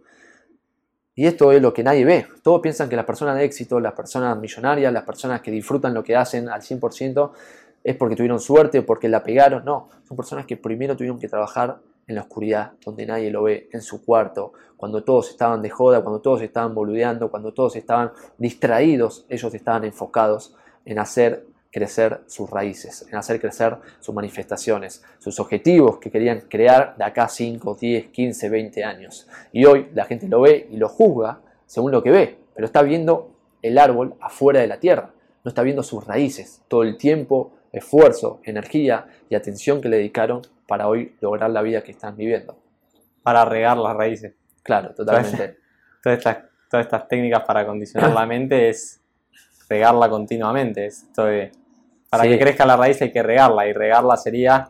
Y 1.14 1.26
esto 1.26 1.52
es 1.52 1.60
lo 1.60 1.74
que 1.74 1.82
nadie 1.82 2.04
ve. 2.04 2.26
Todos 2.42 2.62
piensan 2.62 2.88
que 2.88 2.96
las 2.96 3.04
personas 3.04 3.36
de 3.36 3.44
éxito, 3.44 3.80
las 3.80 3.92
personas 3.92 4.38
millonarias, 4.38 4.92
las 4.92 5.02
personas 5.02 5.42
que 5.42 5.50
disfrutan 5.50 5.92
lo 5.92 6.02
que 6.02 6.16
hacen 6.16 6.48
al 6.48 6.62
100%, 6.62 7.32
es 7.82 7.96
porque 7.96 8.16
tuvieron 8.16 8.40
suerte 8.40 8.80
o 8.80 8.86
porque 8.86 9.08
la 9.08 9.22
pegaron. 9.22 9.64
No, 9.64 9.88
son 10.06 10.16
personas 10.16 10.46
que 10.46 10.56
primero 10.56 10.96
tuvieron 10.96 11.18
que 11.18 11.28
trabajar 11.28 11.78
en 12.06 12.14
la 12.16 12.22
oscuridad, 12.22 12.72
donde 12.84 13.06
nadie 13.06 13.30
lo 13.30 13.44
ve, 13.44 13.68
en 13.72 13.82
su 13.82 14.04
cuarto, 14.04 14.52
cuando 14.76 15.04
todos 15.04 15.30
estaban 15.30 15.62
de 15.62 15.70
joda, 15.70 16.02
cuando 16.02 16.20
todos 16.20 16.42
estaban 16.42 16.74
boludeando, 16.74 17.30
cuando 17.30 17.52
todos 17.52 17.76
estaban 17.76 18.10
distraídos, 18.38 19.26
ellos 19.28 19.54
estaban 19.54 19.84
enfocados 19.84 20.56
en 20.84 20.98
hacer 20.98 21.46
crecer 21.70 22.22
sus 22.26 22.50
raíces, 22.50 23.06
en 23.08 23.16
hacer 23.16 23.40
crecer 23.40 23.76
sus 24.00 24.14
manifestaciones, 24.14 25.04
sus 25.18 25.38
objetivos 25.38 25.98
que 25.98 26.10
querían 26.10 26.40
crear 26.48 26.96
de 26.96 27.04
acá 27.04 27.28
5, 27.28 27.76
10, 27.80 28.06
15, 28.08 28.48
20 28.48 28.84
años. 28.84 29.28
Y 29.52 29.64
hoy 29.64 29.88
la 29.94 30.04
gente 30.04 30.26
lo 30.28 30.40
ve 30.40 30.66
y 30.70 30.78
lo 30.78 30.88
juzga 30.88 31.40
según 31.66 31.92
lo 31.92 32.02
que 32.02 32.10
ve, 32.10 32.38
pero 32.54 32.66
está 32.66 32.82
viendo 32.82 33.30
el 33.62 33.78
árbol 33.78 34.14
afuera 34.20 34.60
de 34.60 34.66
la 34.66 34.80
tierra, 34.80 35.10
no 35.44 35.48
está 35.48 35.62
viendo 35.62 35.82
sus 35.82 36.04
raíces, 36.04 36.62
todo 36.66 36.82
el 36.82 36.96
tiempo, 36.96 37.52
esfuerzo, 37.72 38.40
energía 38.44 39.06
y 39.28 39.34
atención 39.34 39.80
que 39.80 39.88
le 39.88 39.98
dedicaron 39.98 40.42
para 40.66 40.88
hoy 40.88 41.16
lograr 41.20 41.50
la 41.50 41.62
vida 41.62 41.82
que 41.82 41.92
están 41.92 42.16
viviendo. 42.16 42.56
Para 43.22 43.44
regar 43.44 43.76
las 43.76 43.96
raíces. 43.96 44.34
Claro, 44.62 44.94
totalmente. 44.94 45.58
Todas 46.02 46.18
estas, 46.18 46.38
todas 46.70 46.86
estas 46.86 47.08
técnicas 47.08 47.42
para 47.44 47.66
condicionar 47.66 48.12
la 48.12 48.24
mente 48.24 48.70
es 48.70 49.02
regarla 49.68 50.08
continuamente. 50.08 50.86
Esto 50.86 51.24
de 51.24 51.52
para 52.10 52.24
que 52.24 52.38
crezca 52.38 52.66
la 52.66 52.76
raíz 52.76 53.00
hay 53.02 53.12
que 53.12 53.22
regarla 53.22 53.68
y 53.68 53.72
regarla 53.72 54.16
sería 54.16 54.68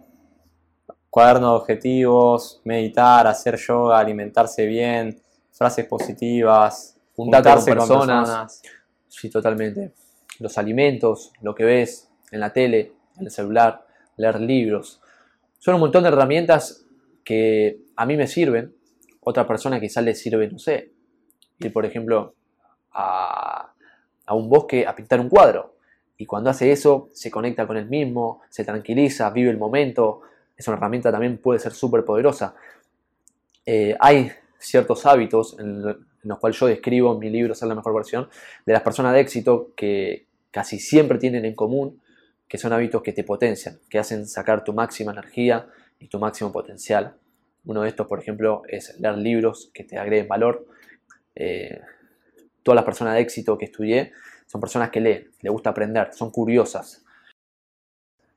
cuaderno 1.09 1.53
de 1.53 1.57
objetivos, 1.57 2.61
meditar, 2.65 3.27
hacer 3.27 3.57
yoga, 3.57 3.99
alimentarse 3.99 4.67
bien, 4.67 5.23
frases 5.51 5.87
positivas, 5.87 6.99
juntarse 7.17 7.75
con 7.75 7.89
personas. 7.89 8.61
Sí, 9.09 9.31
totalmente. 9.31 9.93
Los 10.39 10.59
alimentos, 10.59 11.33
lo 11.41 11.55
que 11.55 11.65
ves 11.65 12.10
en 12.31 12.41
la 12.41 12.53
tele, 12.53 12.93
en 13.19 13.27
el 13.27 13.31
celular, 13.31 13.87
leer 14.17 14.41
libros. 14.41 15.01
Son 15.59 15.75
un 15.75 15.81
montón 15.81 16.03
de 16.03 16.09
herramientas 16.09 16.87
que 17.25 17.79
a 17.97 18.07
mí 18.07 18.17
me 18.17 18.27
sirven. 18.27 18.75
Otra 19.21 19.47
persona 19.47 19.81
quizás 19.81 20.05
le 20.05 20.15
sirve, 20.15 20.49
no 20.51 20.59
sé, 20.59 20.93
ir 21.59 21.73
por 21.73 21.85
ejemplo 21.85 22.35
a, 22.93 23.73
un 24.31 24.49
bosque 24.49 24.87
a 24.87 24.95
pintar 24.95 25.21
un 25.21 25.29
cuadro 25.29 25.77
y 26.17 26.27
cuando 26.27 26.51
hace 26.51 26.71
eso, 26.71 27.09
se 27.15 27.31
conecta 27.31 27.67
con 27.67 27.79
el 27.79 27.87
mismo, 27.87 28.43
se 28.51 28.63
tranquiliza, 28.63 29.31
vive 29.31 29.49
el 29.49 29.57
momento. 29.57 30.21
Es 30.55 30.69
una 30.69 30.77
herramienta 30.77 31.11
también 31.11 31.39
puede 31.39 31.59
ser 31.59 31.73
súper 31.73 32.05
poderosa. 32.05 32.55
Eh, 33.65 33.97
hay 33.99 34.31
ciertos 34.59 35.07
hábitos 35.07 35.59
en, 35.59 35.83
los 35.83 36.39
cuales 36.39 36.61
yo 36.61 36.67
describo 36.67 37.15
en 37.15 37.21
mi 37.21 37.31
libro 37.31 37.55
Ser 37.55 37.69
la 37.69 37.75
mejor 37.75 37.95
versión 37.95 38.29
de 38.67 38.73
las 38.75 38.83
personas 38.83 39.15
de 39.15 39.21
éxito 39.21 39.71
que 39.75 40.27
casi 40.51 40.79
siempre 40.79 41.17
tienen 41.17 41.47
en 41.47 41.55
común 41.55 42.03
que 42.51 42.59
son 42.59 42.73
hábitos 42.73 43.01
que 43.01 43.13
te 43.13 43.23
potencian, 43.23 43.79
que 43.89 44.01
hacen 44.01 44.27
sacar 44.27 44.65
tu 44.65 44.73
máxima 44.73 45.13
energía 45.13 45.69
y 46.01 46.09
tu 46.09 46.19
máximo 46.19 46.51
potencial. 46.51 47.15
Uno 47.65 47.83
de 47.83 47.89
estos, 47.89 48.09
por 48.09 48.19
ejemplo, 48.19 48.63
es 48.67 48.99
leer 48.99 49.19
libros 49.19 49.71
que 49.73 49.85
te 49.85 49.97
agreguen 49.97 50.27
valor. 50.27 50.67
Eh, 51.37 51.81
todas 52.65 52.75
las 52.75 52.85
personas 52.85 53.15
de 53.15 53.21
éxito 53.21 53.57
que 53.57 53.67
estudié 53.67 54.13
son 54.49 54.61
personas 54.61 54.91
que 54.91 55.01
leen, 55.01 55.31
les 55.41 55.53
gusta 55.53 55.71
aprender, 55.71 56.13
son 56.13 56.33
curiosas. 56.33 57.05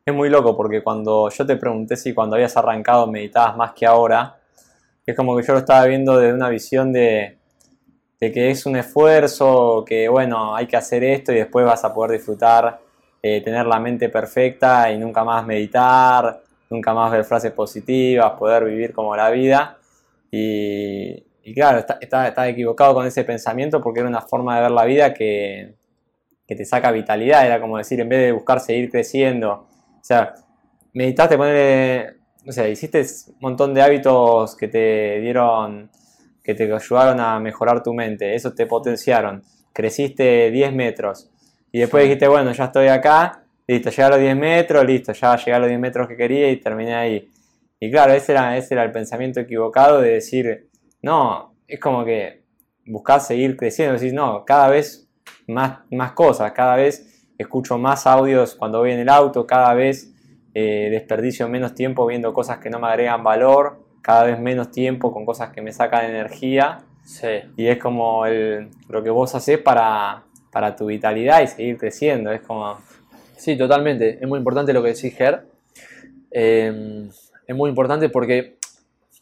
Es 0.05 0.13
muy 0.13 0.29
loco 0.29 0.55
porque 0.55 0.83
cuando 0.83 1.31
yo 1.31 1.43
te 1.47 1.55
pregunté 1.55 1.97
si 1.97 2.13
cuando 2.13 2.35
habías 2.35 2.55
arrancado 2.55 3.07
meditabas 3.07 3.57
más 3.57 3.73
que 3.73 3.87
ahora, 3.87 4.37
es 5.07 5.15
como 5.15 5.35
que 5.35 5.41
yo 5.41 5.53
lo 5.53 5.59
estaba 5.59 5.85
viendo 5.87 6.19
desde 6.19 6.35
una 6.35 6.49
visión 6.49 6.93
de, 6.93 7.39
que 8.19 8.51
es 8.51 8.67
un 8.67 8.75
esfuerzo, 8.75 9.83
que 9.83 10.07
bueno, 10.07 10.55
hay 10.55 10.67
que 10.67 10.77
hacer 10.77 11.03
esto 11.03 11.31
y 11.31 11.37
después 11.37 11.65
vas 11.65 11.83
a 11.83 11.95
poder 11.95 12.11
disfrutar, 12.11 12.82
eh, 13.25 13.41
tener 13.41 13.65
la 13.65 13.79
mente 13.79 14.09
perfecta 14.09 14.91
y 14.91 14.99
nunca 14.99 15.23
más 15.23 15.45
meditar, 15.47 16.43
nunca 16.69 16.93
más 16.93 17.11
ver 17.11 17.23
frases 17.23 17.53
positivas, 17.53 18.33
poder 18.33 18.65
vivir 18.65 18.93
como 18.93 19.15
la 19.15 19.31
vida. 19.31 19.77
Y, 20.29 21.23
claro, 21.55 21.85
está 22.01 22.49
equivocado 22.49 22.93
con 22.93 23.07
ese 23.07 23.23
pensamiento 23.23 23.81
porque 23.81 24.01
era 24.01 24.09
una 24.09 24.21
forma 24.21 24.57
de 24.57 24.61
ver 24.63 24.71
la 24.71 24.85
vida 24.85 25.13
que, 25.13 25.75
que 26.47 26.55
te 26.55 26.65
saca 26.65 26.91
vitalidad, 26.91 27.45
era 27.45 27.59
como 27.61 27.77
decir, 27.77 27.99
en 28.01 28.09
vez 28.09 28.19
de 28.19 28.31
buscar 28.31 28.59
seguir 28.59 28.89
creciendo, 28.89 29.51
o 29.51 30.03
sea, 30.03 30.33
meditaste, 30.93 31.37
poner, 31.37 32.17
no 32.43 32.51
sé, 32.51 32.69
hiciste 32.69 33.05
un 33.29 33.37
montón 33.39 33.73
de 33.73 33.81
hábitos 33.81 34.55
que 34.55 34.67
te 34.67 35.19
dieron, 35.21 35.89
que 36.43 36.55
te 36.55 36.71
ayudaron 36.71 37.19
a 37.19 37.39
mejorar 37.39 37.81
tu 37.81 37.93
mente, 37.93 38.35
eso 38.35 38.53
te 38.53 38.65
potenciaron, 38.65 39.43
creciste 39.71 40.51
10 40.51 40.73
metros 40.73 41.29
y 41.73 41.79
después 41.79 42.03
dijiste, 42.03 42.27
bueno, 42.27 42.51
ya 42.51 42.65
estoy 42.65 42.87
acá, 42.87 43.45
listo, 43.67 43.89
llegué 43.89 44.03
a 44.03 44.09
los 44.09 44.19
10 44.19 44.37
metros, 44.37 44.85
listo, 44.85 45.11
ya 45.11 45.35
llegué 45.35 45.53
a 45.53 45.59
los 45.59 45.67
10 45.67 45.79
metros 45.79 46.07
que 46.07 46.15
quería 46.15 46.51
y 46.51 46.57
terminé 46.57 46.93
ahí. 46.93 47.31
Y 47.79 47.89
claro, 47.89 48.13
ese 48.13 48.33
era, 48.33 48.55
ese 48.55 48.75
era 48.75 48.83
el 48.83 48.91
pensamiento 48.91 49.39
equivocado 49.39 49.99
de 49.99 50.11
decir, 50.11 50.69
no, 51.01 51.55
es 51.67 51.79
como 51.79 52.05
que 52.05 52.43
buscas 52.85 53.25
seguir 53.25 53.57
creciendo, 53.57 53.95
decís, 53.95 54.13
no, 54.13 54.45
cada 54.45 54.69
vez 54.69 55.09
más, 55.47 55.79
más 55.89 56.11
cosas, 56.11 56.51
cada 56.51 56.75
vez 56.75 57.27
escucho 57.39 57.79
más 57.79 58.05
audios 58.05 58.53
cuando 58.53 58.77
voy 58.77 58.91
en 58.91 58.99
el 58.99 59.09
auto, 59.09 59.47
cada 59.47 59.73
vez 59.73 60.13
eh, 60.53 60.89
desperdicio 60.91 61.49
menos 61.49 61.73
tiempo 61.73 62.05
viendo 62.05 62.35
cosas 62.35 62.59
que 62.59 62.69
no 62.69 62.77
me 62.77 62.85
agregan 62.85 63.23
valor, 63.23 63.83
cada 64.03 64.25
vez 64.25 64.39
menos 64.39 64.69
tiempo 64.69 65.11
con 65.11 65.25
cosas 65.25 65.49
que 65.49 65.63
me 65.63 65.71
sacan 65.71 66.05
energía. 66.05 66.83
Y 67.57 67.65
es 67.65 67.79
como 67.79 68.27
el, 68.27 68.69
lo 68.87 69.03
que 69.03 69.09
vos 69.09 69.33
haces 69.33 69.57
para, 69.57 70.23
para 70.53 70.75
tu 70.75 70.85
vitalidad 70.85 71.41
y 71.41 71.47
seguir 71.47 71.77
creciendo. 71.77 72.31
Es 72.31 72.41
como. 72.41 72.77
Sí, 73.35 73.57
totalmente. 73.57 74.19
Es 74.21 74.27
muy 74.27 74.37
importante 74.37 74.71
lo 74.71 74.81
que 74.83 74.89
decís, 74.89 75.13
Ger. 75.15 75.41
Em, 76.31 77.09
es 77.47 77.55
muy 77.55 77.69
importante 77.69 78.07
porque 78.07 78.57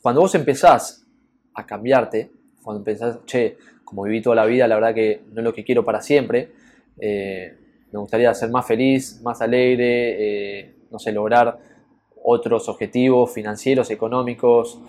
cuando 0.01 0.21
vos 0.21 0.35
empezás 0.35 1.07
a 1.53 1.65
cambiarte, 1.65 2.29
cuando 2.61 2.81
empezás, 2.81 3.25
che, 3.25 3.57
como 3.83 4.03
viví 4.03 4.21
toda 4.21 4.35
la 4.35 4.45
vida, 4.45 4.67
la 4.67 4.75
verdad 4.75 4.93
que 4.93 5.21
no 5.31 5.39
es 5.39 5.43
lo 5.45 5.53
que 5.53 5.63
quiero 5.63 5.83
para 5.83 6.01
siempre. 6.01 6.51
Eh, 6.99 7.55
me 7.91 7.99
gustaría 7.99 8.33
ser 8.33 8.49
más 8.49 8.67
feliz, 8.67 9.21
más 9.23 9.41
alegre, 9.41 10.59
eh, 10.59 10.75
no 10.91 10.99
sé, 10.99 11.11
lograr 11.11 11.57
otros 12.23 12.69
objetivos 12.69 13.33
financieros, 13.33 13.89
económicos 13.89 14.79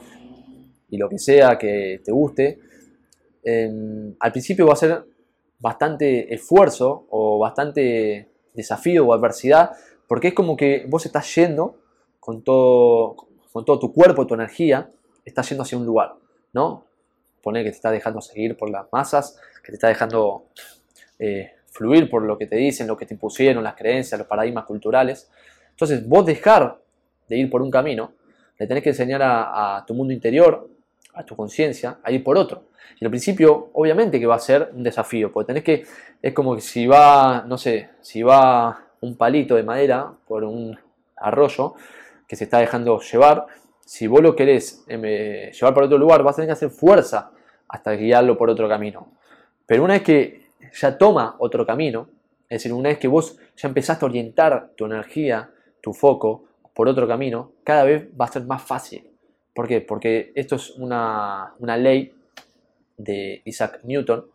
y 0.91 0.99
lo 0.99 1.09
que 1.09 1.19
sea 1.19 1.57
que 1.57 2.01
te 2.05 2.13
guste. 2.13 2.59
al 3.45 4.31
principio 4.31 4.67
va 4.67 4.75
a 4.75 4.77
ser 4.77 5.05
bastante 5.63 6.35
esfuerzo 6.35 7.07
o 7.09 7.39
bastante 7.39 8.29
desafío 8.53 9.07
o 9.07 9.15
adversidad, 9.15 9.71
porque 10.07 10.29
es 10.29 10.35
como 10.35 10.57
que 10.57 10.85
vos 10.89 11.07
estás 11.07 11.35
yendo 11.35 11.79
con 12.21 12.43
todo, 12.43 13.17
con 13.53 13.65
todo 13.65 13.79
tu 13.79 13.93
cuerpo, 13.95 14.27
tu 14.27 14.35
energía, 14.35 14.91
estás 15.25 15.49
yendo 15.49 15.63
hacia 15.63 15.79
un 15.79 15.87
lugar, 15.87 16.17
¿no? 16.53 16.85
poner 17.43 17.65
que 17.65 17.71
te 17.71 17.77
está 17.77 17.91
dejando 17.91 18.21
seguir 18.21 18.57
por 18.57 18.71
las 18.71 18.87
masas, 18.93 19.39
que 19.63 19.73
te 19.73 19.75
está 19.75 19.89
dejando 19.89 20.47
eh, 21.19 21.53
fluir 21.67 22.09
por 22.09 22.23
lo 22.23 22.39
que 22.39 22.47
te 22.47 22.57
dicen, 22.57 22.87
lo 22.87 22.97
que 22.97 23.07
te 23.07 23.15
impusieron, 23.15 23.65
las 23.65 23.75
creencias, 23.75 24.19
los 24.19 24.29
paradigmas 24.29 24.65
culturales. 24.65 25.31
Entonces, 25.71 26.07
vos 26.07 26.25
dejar 26.25 26.81
de 27.29 27.37
ir 27.37 27.51
por 27.51 27.63
un 27.63 27.71
camino, 27.71 28.13
le 28.59 28.67
tenés 28.67 28.83
que 28.83 28.91
enseñar 28.91 29.21
a, 29.25 29.85
tu 29.87 29.95
mundo 29.95 30.13
interior, 30.13 30.71
a 31.15 31.25
tu 31.25 31.37
conciencia, 31.37 31.99
a 32.03 32.11
ir 32.11 32.23
por 32.23 32.37
otro. 32.37 32.65
Y 33.01 33.05
al 33.05 33.11
principio, 33.11 33.71
obviamente 33.75 34.19
que 34.21 34.27
va 34.27 34.37
a 34.37 34.39
ser 34.39 34.71
un 34.75 34.83
desafío, 34.83 35.33
porque 35.33 35.49
tenés 35.49 35.65
que, 35.65 35.85
es 36.21 36.33
como 36.33 36.55
que 36.55 36.61
si 36.61 36.87
va, 36.87 37.45
no 37.47 37.59
sé, 37.59 37.91
si 38.01 38.23
va 38.23 38.87
un 39.01 39.17
palito 39.17 39.57
de 39.57 39.63
madera 39.63 40.13
por 40.27 40.45
un 40.45 40.79
arroyo 41.17 41.75
que 42.27 42.37
se 42.37 42.45
está 42.45 42.59
dejando 42.59 43.01
llevar, 43.01 43.47
si 43.85 44.07
vos 44.07 44.23
lo 44.23 44.35
querés 44.35 44.85
eh, 44.89 45.51
llevar 45.53 45.75
por 45.75 45.85
otro 45.85 45.99
lugar, 45.99 46.23
vas 46.23 46.35
a 46.35 46.37
tener 46.37 46.49
que 46.49 46.53
hacer 46.53 46.71
fuerza 46.71 47.33
hasta 47.69 47.93
guiarlo 47.93 48.39
por 48.39 48.49
otro 48.49 48.69
camino. 48.69 49.09
Pero 49.67 49.85
una 49.85 49.95
vez 49.95 50.03
que 50.03 50.47
ya 50.73 50.97
toma 50.97 51.37
otro 51.39 51.67
camino, 51.67 52.09
es 52.49 52.63
decir, 52.63 52.73
una 52.73 52.91
vez 52.91 52.99
que 52.99 53.09
vos 53.09 53.39
ya 53.57 53.69
empezaste 53.69 54.05
a 54.05 54.09
orientar 54.09 54.71
tu 54.77 54.87
energía, 54.87 55.51
tu 55.81 55.93
foco 55.93 56.45
por 56.75 56.89
otro 56.89 57.09
camino, 57.09 57.53
cada 57.65 57.85
vez 57.85 58.09
va 58.19 58.27
a 58.27 58.29
ser 58.29 58.45
más 58.45 58.63
fácil. 58.63 59.12
¿Por 59.55 59.69
qué? 59.69 59.81
Porque 59.81 60.33
esto 60.35 60.57
es 60.57 60.71
una, 60.71 61.55
una 61.59 61.77
ley 61.77 62.15
de 62.97 63.43
Isaac 63.45 63.81
Newton 63.85 64.27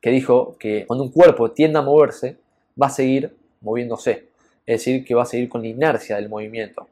que 0.00 0.10
dijo 0.10 0.56
que 0.58 0.86
cuando 0.86 1.04
un 1.04 1.10
cuerpo 1.10 1.50
tiende 1.50 1.78
a 1.78 1.82
moverse, 1.82 2.38
va 2.80 2.86
a 2.86 2.90
seguir 2.90 3.36
moviéndose. 3.60 4.28
Es 4.66 4.80
decir, 4.80 5.04
que 5.04 5.14
va 5.14 5.22
a 5.22 5.26
seguir 5.26 5.48
con 5.48 5.62
la 5.62 5.68
inercia 5.68 6.16
del 6.16 6.28
movimiento. 6.28 6.88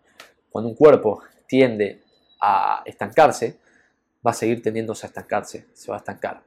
Cuando 0.50 0.68
un 0.68 0.74
cuerpo 0.74 1.22
tiende 1.46 2.02
a 2.40 2.82
estancarse, 2.84 3.56
va 4.26 4.32
a 4.32 4.34
seguir 4.34 4.62
tendiéndose 4.62 5.06
a 5.06 5.08
estancarse, 5.08 5.66
se 5.72 5.90
va 5.90 5.96
a 5.96 5.98
estancar. 5.98 6.42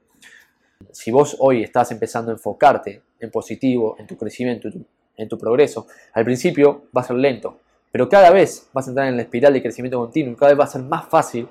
Si 0.90 1.10
vos 1.10 1.36
hoy 1.38 1.62
estás 1.62 1.90
empezando 1.92 2.30
a 2.30 2.34
enfocarte 2.34 3.02
en 3.20 3.30
positivo, 3.30 3.96
en 3.98 4.06
tu 4.06 4.16
crecimiento, 4.16 4.68
en 5.16 5.28
tu 5.28 5.38
progreso, 5.38 5.86
al 6.12 6.24
principio 6.24 6.84
va 6.96 7.02
a 7.02 7.04
ser 7.04 7.16
lento, 7.16 7.60
pero 7.92 8.08
cada 8.08 8.30
vez 8.30 8.68
vas 8.72 8.86
a 8.88 8.90
entrar 8.90 9.06
en 9.06 9.16
la 9.16 9.22
espiral 9.22 9.52
de 9.52 9.62
crecimiento 9.62 9.98
continuo, 9.98 10.34
cada 10.34 10.52
vez 10.52 10.60
va 10.60 10.64
a 10.64 10.68
ser 10.68 10.82
más 10.82 11.06
fácil 11.06 11.46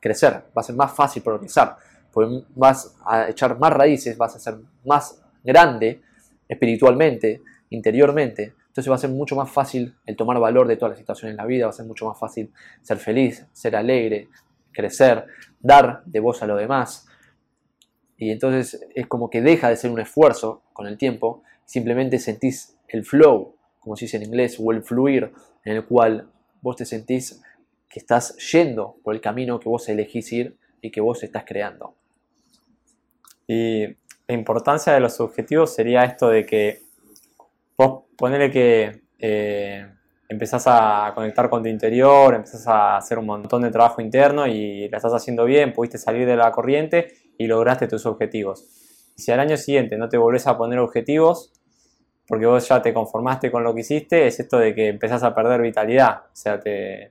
crecer, 0.00 0.32
va 0.32 0.60
a 0.60 0.62
ser 0.62 0.76
más 0.76 0.92
fácil 0.92 1.22
progresar, 1.22 1.76
porque 2.12 2.44
vas 2.54 2.96
a 3.04 3.28
echar 3.28 3.58
más 3.58 3.72
raíces, 3.72 4.16
vas 4.16 4.36
a 4.36 4.38
ser 4.38 4.56
más 4.84 5.20
grande 5.42 6.00
espiritualmente, 6.48 7.42
interiormente, 7.70 8.54
entonces 8.68 8.88
va 8.88 8.94
a 8.94 8.98
ser 8.98 9.10
mucho 9.10 9.34
más 9.34 9.50
fácil 9.50 9.96
el 10.06 10.16
tomar 10.16 10.38
valor 10.38 10.68
de 10.68 10.76
todas 10.76 10.90
las 10.92 10.98
situaciones 10.98 11.32
en 11.32 11.38
la 11.38 11.46
vida, 11.46 11.66
va 11.66 11.70
a 11.70 11.74
ser 11.74 11.86
mucho 11.86 12.06
más 12.06 12.18
fácil 12.18 12.52
ser 12.82 12.98
feliz, 12.98 13.44
ser 13.52 13.74
alegre, 13.74 14.28
crecer, 14.72 15.26
dar 15.58 16.02
de 16.04 16.20
voz 16.20 16.42
a 16.42 16.46
lo 16.46 16.56
demás. 16.56 17.08
Y 18.16 18.30
entonces 18.30 18.86
es 18.94 19.06
como 19.08 19.28
que 19.28 19.42
deja 19.42 19.68
de 19.68 19.76
ser 19.76 19.90
un 19.90 19.98
esfuerzo 19.98 20.62
con 20.72 20.86
el 20.86 20.96
tiempo, 20.96 21.42
simplemente 21.64 22.20
sentís 22.20 22.76
el 22.86 23.04
flow, 23.04 23.56
como 23.80 23.96
se 23.96 24.04
dice 24.04 24.18
en 24.18 24.24
inglés, 24.24 24.58
o 24.60 24.70
el 24.70 24.82
fluir, 24.82 25.32
en 25.64 25.76
el 25.76 25.84
cual 25.84 26.30
vos 26.60 26.76
te 26.76 26.84
sentís 26.84 27.42
que 27.88 27.98
estás 27.98 28.36
yendo 28.52 28.96
por 29.02 29.14
el 29.14 29.20
camino 29.20 29.58
que 29.58 29.68
vos 29.68 29.88
elegís 29.88 30.32
ir 30.32 30.56
y 30.80 30.90
que 30.90 31.00
vos 31.00 31.22
estás 31.22 31.44
creando. 31.44 31.94
Y 33.46 33.86
la 34.28 34.34
importancia 34.34 34.92
de 34.92 35.00
los 35.00 35.18
objetivos 35.20 35.74
sería 35.74 36.04
esto 36.04 36.28
de 36.28 36.46
que 36.46 36.82
vos 37.76 38.04
ponele 38.16 38.50
que 38.50 39.02
eh, 39.18 39.86
empezás 40.28 40.64
a 40.68 41.10
conectar 41.14 41.50
con 41.50 41.62
tu 41.62 41.68
interior, 41.68 42.34
empezás 42.34 42.68
a 42.68 42.96
hacer 42.96 43.18
un 43.18 43.26
montón 43.26 43.62
de 43.62 43.70
trabajo 43.70 44.00
interno 44.00 44.46
y 44.46 44.88
la 44.88 44.98
estás 44.98 45.12
haciendo 45.12 45.44
bien, 45.44 45.72
pudiste 45.72 45.98
salir 45.98 46.26
de 46.26 46.36
la 46.36 46.52
corriente 46.52 47.12
y 47.36 47.48
lograste 47.48 47.88
tus 47.88 48.06
objetivos. 48.06 48.68
Si 49.16 49.32
al 49.32 49.40
año 49.40 49.56
siguiente 49.56 49.98
no 49.98 50.08
te 50.08 50.16
volvés 50.16 50.46
a 50.46 50.56
poner 50.56 50.78
objetivos, 50.78 51.52
porque 52.30 52.46
vos 52.46 52.66
ya 52.66 52.80
te 52.80 52.94
conformaste 52.94 53.50
con 53.50 53.62
lo 53.62 53.74
que 53.74 53.80
hiciste, 53.80 54.26
es 54.26 54.40
esto 54.40 54.58
de 54.58 54.74
que 54.74 54.88
empezás 54.88 55.22
a 55.22 55.34
perder 55.34 55.60
vitalidad. 55.60 56.22
O 56.32 56.36
sea, 56.36 56.58
te... 56.58 57.10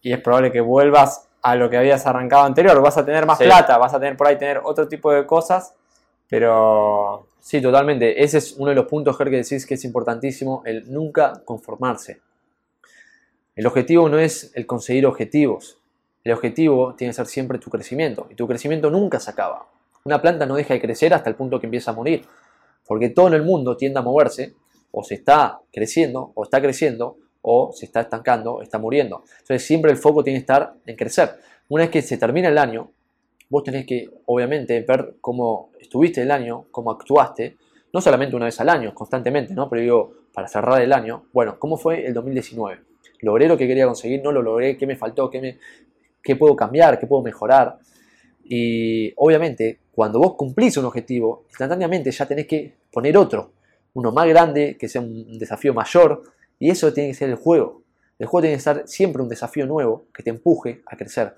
Y 0.00 0.12
es 0.12 0.20
probable 0.20 0.50
que 0.50 0.62
vuelvas 0.62 1.28
a 1.42 1.54
lo 1.54 1.68
que 1.68 1.76
habías 1.76 2.06
arrancado 2.06 2.44
anterior. 2.44 2.80
Vas 2.80 2.96
a 2.96 3.04
tener 3.04 3.26
más 3.26 3.38
plata, 3.38 3.76
vas 3.76 3.92
a 3.92 4.00
tener 4.00 4.16
por 4.16 4.28
ahí 4.28 4.38
tener 4.38 4.60
otro 4.64 4.88
tipo 4.88 5.12
de 5.12 5.26
cosas, 5.26 5.74
pero 6.28 7.28
Sí, 7.48 7.62
totalmente. 7.62 8.22
Ese 8.22 8.36
es 8.36 8.52
uno 8.58 8.68
de 8.68 8.74
los 8.74 8.84
puntos, 8.84 9.16
Ger, 9.16 9.30
que 9.30 9.36
decís 9.36 9.64
que 9.64 9.72
es 9.72 9.84
importantísimo, 9.86 10.60
el 10.66 10.92
nunca 10.92 11.40
conformarse. 11.46 12.20
El 13.56 13.66
objetivo 13.66 14.06
no 14.10 14.18
es 14.18 14.52
el 14.54 14.66
conseguir 14.66 15.06
objetivos. 15.06 15.78
El 16.24 16.32
objetivo 16.32 16.94
tiene 16.94 17.10
que 17.10 17.16
ser 17.16 17.26
siempre 17.26 17.58
tu 17.58 17.70
crecimiento. 17.70 18.26
Y 18.28 18.34
tu 18.34 18.46
crecimiento 18.46 18.90
nunca 18.90 19.18
se 19.18 19.30
acaba. 19.30 19.66
Una 20.04 20.20
planta 20.20 20.44
no 20.44 20.56
deja 20.56 20.74
de 20.74 20.80
crecer 20.82 21.14
hasta 21.14 21.30
el 21.30 21.36
punto 21.36 21.58
que 21.58 21.66
empieza 21.66 21.92
a 21.92 21.94
morir. 21.94 22.26
Porque 22.88 23.10
todo 23.10 23.28
en 23.28 23.34
el 23.34 23.42
mundo 23.42 23.76
tiende 23.76 24.00
a 24.00 24.02
moverse. 24.02 24.54
O 24.90 25.04
se 25.04 25.14
está 25.14 25.60
creciendo, 25.70 26.32
o 26.34 26.42
está 26.42 26.60
creciendo, 26.60 27.18
o 27.42 27.70
se 27.72 27.84
está 27.86 28.00
estancando, 28.00 28.62
está 28.62 28.78
muriendo. 28.78 29.22
Entonces 29.40 29.62
siempre 29.64 29.92
el 29.92 29.98
foco 29.98 30.24
tiene 30.24 30.38
que 30.38 30.42
estar 30.42 30.74
en 30.86 30.96
crecer. 30.96 31.36
Una 31.68 31.84
vez 31.84 31.90
que 31.90 32.02
se 32.02 32.16
termina 32.16 32.48
el 32.48 32.58
año, 32.58 32.90
vos 33.50 33.62
tenés 33.62 33.86
que, 33.86 34.08
obviamente, 34.26 34.80
ver 34.80 35.16
cómo 35.20 35.70
estuviste 35.78 36.22
el 36.22 36.30
año, 36.30 36.64
cómo 36.70 36.90
actuaste, 36.90 37.56
no 37.92 38.00
solamente 38.00 38.36
una 38.36 38.46
vez 38.46 38.60
al 38.60 38.68
año, 38.68 38.94
constantemente, 38.94 39.54
¿no? 39.54 39.68
Pero 39.68 39.82
digo, 39.82 40.12
para 40.32 40.48
cerrar 40.48 40.80
el 40.82 40.92
año, 40.92 41.24
bueno, 41.32 41.58
¿cómo 41.58 41.76
fue 41.76 42.06
el 42.06 42.14
2019? 42.14 42.80
¿Logré 43.20 43.48
lo 43.48 43.56
que 43.56 43.66
quería 43.66 43.86
conseguir? 43.86 44.22
¿No 44.22 44.32
lo 44.32 44.42
logré? 44.42 44.76
¿Qué 44.76 44.86
me 44.86 44.96
faltó? 44.96 45.30
¿Qué, 45.30 45.40
me, 45.40 45.58
qué 46.22 46.36
puedo 46.36 46.54
cambiar? 46.54 46.98
¿Qué 46.98 47.06
puedo 47.06 47.22
mejorar? 47.22 47.78
Y 48.44 49.12
obviamente, 49.16 49.80
cuando 49.98 50.20
vos 50.20 50.36
cumplís 50.36 50.76
un 50.76 50.84
objetivo, 50.84 51.46
instantáneamente 51.48 52.12
ya 52.12 52.24
tenés 52.24 52.46
que 52.46 52.72
poner 52.92 53.16
otro, 53.16 53.50
uno 53.94 54.12
más 54.12 54.28
grande, 54.28 54.76
que 54.78 54.88
sea 54.88 55.00
un 55.00 55.36
desafío 55.40 55.74
mayor, 55.74 56.22
y 56.56 56.70
eso 56.70 56.92
tiene 56.92 57.08
que 57.08 57.16
ser 57.16 57.30
el 57.30 57.34
juego. 57.34 57.82
El 58.16 58.28
juego 58.28 58.42
tiene 58.42 58.56
que 58.58 58.62
ser 58.62 58.86
siempre 58.86 59.22
un 59.22 59.28
desafío 59.28 59.66
nuevo 59.66 60.04
que 60.14 60.22
te 60.22 60.30
empuje 60.30 60.82
a 60.86 60.96
crecer. 60.96 61.34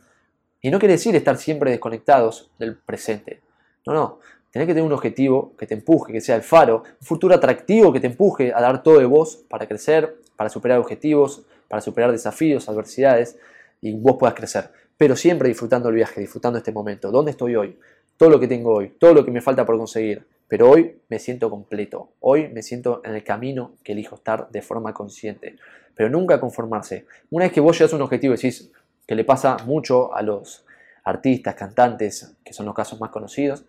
Y 0.61 0.71
no 0.71 0.79
quiere 0.79 0.93
decir 0.93 1.17
estar 1.17 1.39
siempre 1.39 1.71
desconectados 1.71 2.51
del 2.59 2.77
presente. 2.77 3.41
No, 3.87 3.95
no. 3.95 4.19
Tenés 4.51 4.69
que 4.69 4.75
tener 4.75 4.87
un 4.87 4.93
objetivo 4.93 5.57
que 5.57 5.67
te 5.67 5.73
empuje, 5.73 6.13
que 6.13 6.21
sea 6.21 6.37
el 6.37 6.43
faro, 6.43 6.83
un 7.01 7.07
futuro 7.07 7.35
atractivo 7.35 7.91
que 7.95 8.01
te 8.01 8.09
empuje 8.09 8.53
a 8.55 8.61
dar 8.61 8.83
todo 8.83 8.99
de 8.99 9.07
vos 9.07 9.43
para 9.49 9.67
crecer, 9.67 10.19
para 10.37 10.51
superar 10.51 10.79
objetivos, 10.81 11.47
para 11.67 11.81
superar 11.81 12.13
desafíos, 12.13 12.69
adversidades 12.69 13.39
y 13.81 13.95
vos 13.95 14.19
puedas 14.19 14.35
crecer. 14.35 14.71
Pero 14.99 15.17
siempre 15.17 15.49
disfrutando 15.49 15.89
el 15.89 15.95
viaje, 15.95 16.21
disfrutando 16.21 16.59
este 16.59 16.73
momento. 16.73 17.11
¿Dónde 17.11 17.31
estoy 17.31 17.57
hoy? 17.57 17.79
Todo 18.21 18.29
lo 18.29 18.39
que 18.39 18.49
tengo 18.49 18.75
hoy, 18.75 18.91
todo 19.01 19.15
lo 19.15 19.25
que 19.25 19.31
me 19.31 19.41
falta 19.41 19.65
por 19.65 19.79
conseguir. 19.79 20.27
Pero 20.47 20.69
hoy 20.69 21.01
me 21.09 21.19
siento 21.19 21.49
completo. 21.49 22.11
Hoy 22.21 22.49
me 22.49 22.63
siento 22.63 23.01
en 23.03 23.15
el 23.15 23.25
camino 23.25 23.77
que 23.83 23.93
elijo 23.93 24.17
estar 24.17 24.51
de 24.51 24.61
forma 24.61 24.93
consciente. 24.93 25.57
Pero 25.95 26.11
nunca 26.11 26.39
conformarse. 26.39 27.07
Una 27.31 27.47
vez 27.47 27.55
que 27.55 27.63
vos 27.63 27.79
llegas 27.79 27.95
a 27.95 27.97
un 27.97 28.03
objetivo 28.03 28.35
decís, 28.35 28.71
que 29.07 29.15
le 29.15 29.25
pasa 29.25 29.57
mucho 29.65 30.15
a 30.15 30.21
los 30.21 30.67
artistas, 31.03 31.55
cantantes, 31.55 32.37
que 32.45 32.53
son 32.53 32.67
los 32.67 32.75
casos 32.75 33.01
más 33.01 33.09
conocidos, 33.09 33.65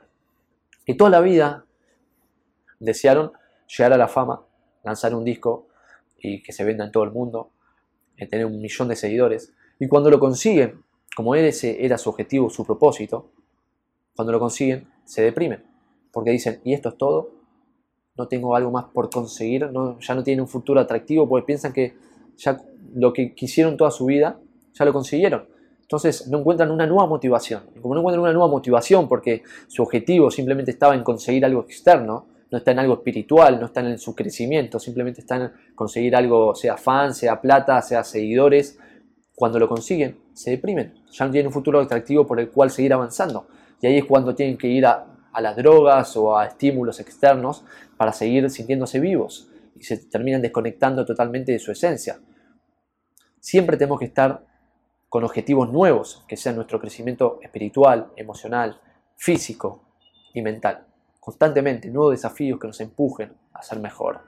que 0.85 0.95
toda 0.95 1.09
la 1.09 1.21
vida 1.21 1.63
desearon 2.77 3.31
llegar 3.69 3.93
a 3.93 3.97
la 3.97 4.09
fama, 4.09 4.43
lanzar 4.83 5.15
un 5.15 5.23
disco 5.23 5.69
y 6.17 6.43
que 6.43 6.51
se 6.51 6.65
venda 6.65 6.83
en 6.83 6.91
todo 6.91 7.05
el 7.05 7.11
mundo, 7.11 7.51
tener 8.29 8.45
un 8.45 8.59
millón 8.59 8.89
de 8.89 8.97
seguidores. 8.97 9.53
Y 9.79 9.87
cuando 9.87 10.09
lo 10.09 10.19
consiguen, 10.19 10.83
como 11.15 11.35
ese 11.35 11.85
era 11.85 11.97
su 11.97 12.09
objetivo, 12.09 12.49
su 12.49 12.65
propósito, 12.65 13.31
cuando 14.15 14.31
lo 14.31 14.39
consiguen, 14.39 14.87
se 15.05 15.21
deprimen. 15.21 15.63
Porque 16.11 16.31
dicen, 16.31 16.59
¿y 16.63 16.73
esto 16.73 16.89
es 16.89 16.97
todo? 16.97 17.29
No 18.17 18.27
tengo 18.27 18.55
algo 18.55 18.71
más 18.71 18.85
por 18.85 19.09
conseguir, 19.09 19.71
no, 19.71 19.99
ya 19.99 20.13
no 20.13 20.23
tienen 20.23 20.41
un 20.41 20.47
futuro 20.47 20.79
atractivo 20.79 21.27
porque 21.27 21.45
piensan 21.45 21.73
que 21.73 21.95
ya 22.37 22.61
lo 22.93 23.13
que 23.13 23.33
quisieron 23.33 23.77
toda 23.77 23.91
su 23.91 24.05
vida 24.05 24.39
ya 24.73 24.85
lo 24.85 24.93
consiguieron. 24.93 25.47
Entonces 25.81 26.27
no 26.27 26.39
encuentran 26.39 26.71
una 26.71 26.85
nueva 26.87 27.05
motivación. 27.05 27.63
Y 27.75 27.79
como 27.79 27.93
no 27.93 28.01
encuentran 28.01 28.23
una 28.23 28.33
nueva 28.33 28.47
motivación 28.47 29.07
porque 29.07 29.43
su 29.67 29.83
objetivo 29.83 30.31
simplemente 30.31 30.71
estaba 30.71 30.95
en 30.95 31.03
conseguir 31.03 31.43
algo 31.45 31.61
externo, 31.61 32.27
no 32.49 32.57
está 32.57 32.71
en 32.71 32.79
algo 32.79 32.95
espiritual, 32.95 33.59
no 33.59 33.67
está 33.67 33.79
en 33.81 33.97
su 33.97 34.13
crecimiento, 34.13 34.79
simplemente 34.79 35.21
está 35.21 35.37
en 35.37 35.51
conseguir 35.73 36.15
algo, 36.15 36.53
sea 36.53 36.77
fan, 36.77 37.13
sea 37.13 37.39
plata, 37.39 37.81
sea 37.81 38.03
seguidores, 38.03 38.77
cuando 39.35 39.57
lo 39.57 39.67
consiguen, 39.67 40.17
se 40.33 40.51
deprimen. 40.51 40.93
Ya 41.11 41.25
no 41.25 41.31
tienen 41.31 41.47
un 41.47 41.53
futuro 41.53 41.79
atractivo 41.79 42.27
por 42.27 42.39
el 42.39 42.49
cual 42.49 42.69
seguir 42.69 42.93
avanzando. 42.93 43.47
Y 43.81 43.87
ahí 43.87 43.97
es 43.97 44.05
cuando 44.05 44.35
tienen 44.35 44.57
que 44.57 44.67
ir 44.67 44.85
a, 44.85 45.07
las 45.39 45.55
drogas 45.55 46.15
o 46.17 46.37
a 46.37 46.45
estímulos 46.45 46.99
externos 46.99 47.63
para 47.97 48.13
seguir 48.13 48.49
sintiéndose 48.49 48.99
vivos. 48.99 49.49
Y 49.75 49.83
se 49.83 49.97
terminan 49.97 50.41
desconectando 50.41 51.05
totalmente 51.05 51.51
de 51.51 51.59
su 51.59 51.71
esencia. 51.71 52.19
Siempre 53.39 53.77
tenemos 53.77 53.99
que 53.99 54.05
estar 54.05 54.45
con 55.09 55.23
objetivos 55.23 55.71
nuevos, 55.71 56.23
que 56.27 56.37
sean 56.37 56.55
nuestro 56.55 56.79
crecimiento 56.79 57.39
espiritual, 57.41 58.11
emocional, 58.15 58.79
físico 59.17 59.83
y 60.33 60.41
mental. 60.41 60.85
Constantemente, 61.19 61.89
nuevos 61.89 62.13
desafíos 62.13 62.59
que 62.59 62.67
nos 62.67 62.79
empujen 62.81 63.33
a 63.53 63.61
ser 63.63 63.79
mejor. 63.79 64.21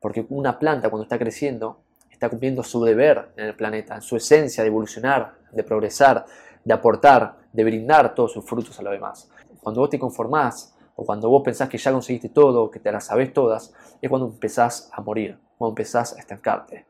Porque 0.00 0.26
una 0.30 0.58
planta 0.58 0.88
cuando 0.88 1.04
está 1.04 1.18
creciendo 1.18 1.84
está 2.10 2.28
cumpliendo 2.28 2.62
su 2.62 2.82
deber 2.82 3.32
en 3.36 3.46
el 3.46 3.54
planeta, 3.54 3.96
en 3.96 4.02
su 4.02 4.16
esencia 4.16 4.62
de 4.62 4.68
evolucionar, 4.68 5.34
de 5.52 5.64
progresar, 5.64 6.24
de 6.64 6.74
aportar, 6.74 7.36
de 7.52 7.64
brindar 7.64 8.14
todos 8.14 8.32
sus 8.32 8.44
frutos 8.44 8.78
a 8.78 8.82
los 8.82 8.92
demás. 8.92 9.30
Cuando 9.60 9.80
vos 9.80 9.90
te 9.90 9.98
conformás 9.98 10.74
o 10.96 11.04
cuando 11.04 11.28
vos 11.28 11.42
pensás 11.44 11.68
que 11.68 11.78
ya 11.78 11.92
conseguiste 11.92 12.28
todo, 12.28 12.70
que 12.70 12.80
te 12.80 12.90
las 12.90 13.06
sabés 13.06 13.32
todas, 13.32 13.72
es 14.00 14.08
cuando 14.08 14.28
empezás 14.28 14.90
a 14.92 15.00
morir, 15.00 15.38
cuando 15.58 15.72
empezás 15.72 16.14
a 16.16 16.20
estancarte. 16.20 16.86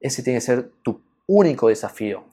Ese 0.00 0.22
tiene 0.22 0.38
que 0.38 0.44
ser 0.44 0.70
tu 0.82 1.02
único 1.26 1.68
desafío. 1.68 2.24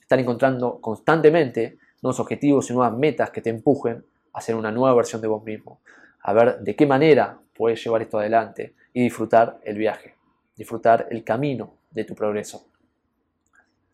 Estar 0.00 0.18
encontrando 0.18 0.80
constantemente 0.80 1.78
nuevos 2.02 2.20
objetivos 2.20 2.70
y 2.70 2.74
nuevas 2.74 2.96
metas 2.96 3.30
que 3.30 3.40
te 3.40 3.50
empujen 3.50 4.04
a 4.32 4.40
ser 4.40 4.56
una 4.56 4.70
nueva 4.70 4.94
versión 4.94 5.20
de 5.20 5.28
vos 5.28 5.42
mismo. 5.44 5.80
A 6.22 6.32
ver 6.32 6.60
de 6.60 6.76
qué 6.76 6.86
manera 6.86 7.38
puedes 7.54 7.82
llevar 7.82 8.02
esto 8.02 8.18
adelante 8.18 8.74
y 8.92 9.02
disfrutar 9.02 9.60
el 9.64 9.76
viaje, 9.76 10.14
disfrutar 10.56 11.06
el 11.10 11.24
camino 11.24 11.74
de 11.90 12.04
tu 12.04 12.14
progreso. 12.14 12.66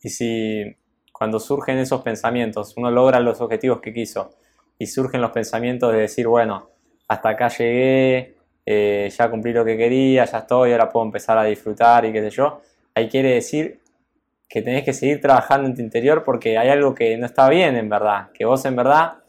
Y 0.01 0.09
si 0.09 0.75
cuando 1.21 1.39
surgen 1.39 1.77
esos 1.77 2.01
pensamientos, 2.01 2.73
uno 2.77 2.89
logra 2.89 3.19
los 3.19 3.41
objetivos 3.41 3.79
que 3.79 3.93
quiso 3.93 4.31
y 4.79 4.87
surgen 4.87 5.21
los 5.21 5.29
pensamientos 5.29 5.93
de 5.93 5.99
decir, 5.99 6.27
bueno, 6.27 6.71
hasta 7.07 7.29
acá 7.29 7.47
llegué, 7.49 8.37
eh, 8.65 9.07
ya 9.15 9.29
cumplí 9.29 9.53
lo 9.53 9.63
que 9.63 9.77
quería, 9.77 10.25
ya 10.25 10.39
estoy, 10.39 10.71
ahora 10.71 10.89
puedo 10.89 11.05
empezar 11.05 11.37
a 11.37 11.43
disfrutar 11.43 12.05
y 12.05 12.11
qué 12.11 12.21
sé 12.21 12.31
yo, 12.31 12.61
ahí 12.95 13.07
quiere 13.07 13.35
decir 13.35 13.81
que 14.49 14.63
tenés 14.63 14.83
que 14.83 14.93
seguir 14.93 15.21
trabajando 15.21 15.67
en 15.67 15.75
tu 15.75 15.83
interior 15.83 16.23
porque 16.23 16.57
hay 16.57 16.69
algo 16.69 16.95
que 16.95 17.15
no 17.17 17.27
está 17.27 17.47
bien 17.49 17.75
en 17.75 17.87
verdad, 17.87 18.31
que 18.33 18.45
vos 18.45 18.65
en 18.65 18.75
verdad 18.75 19.19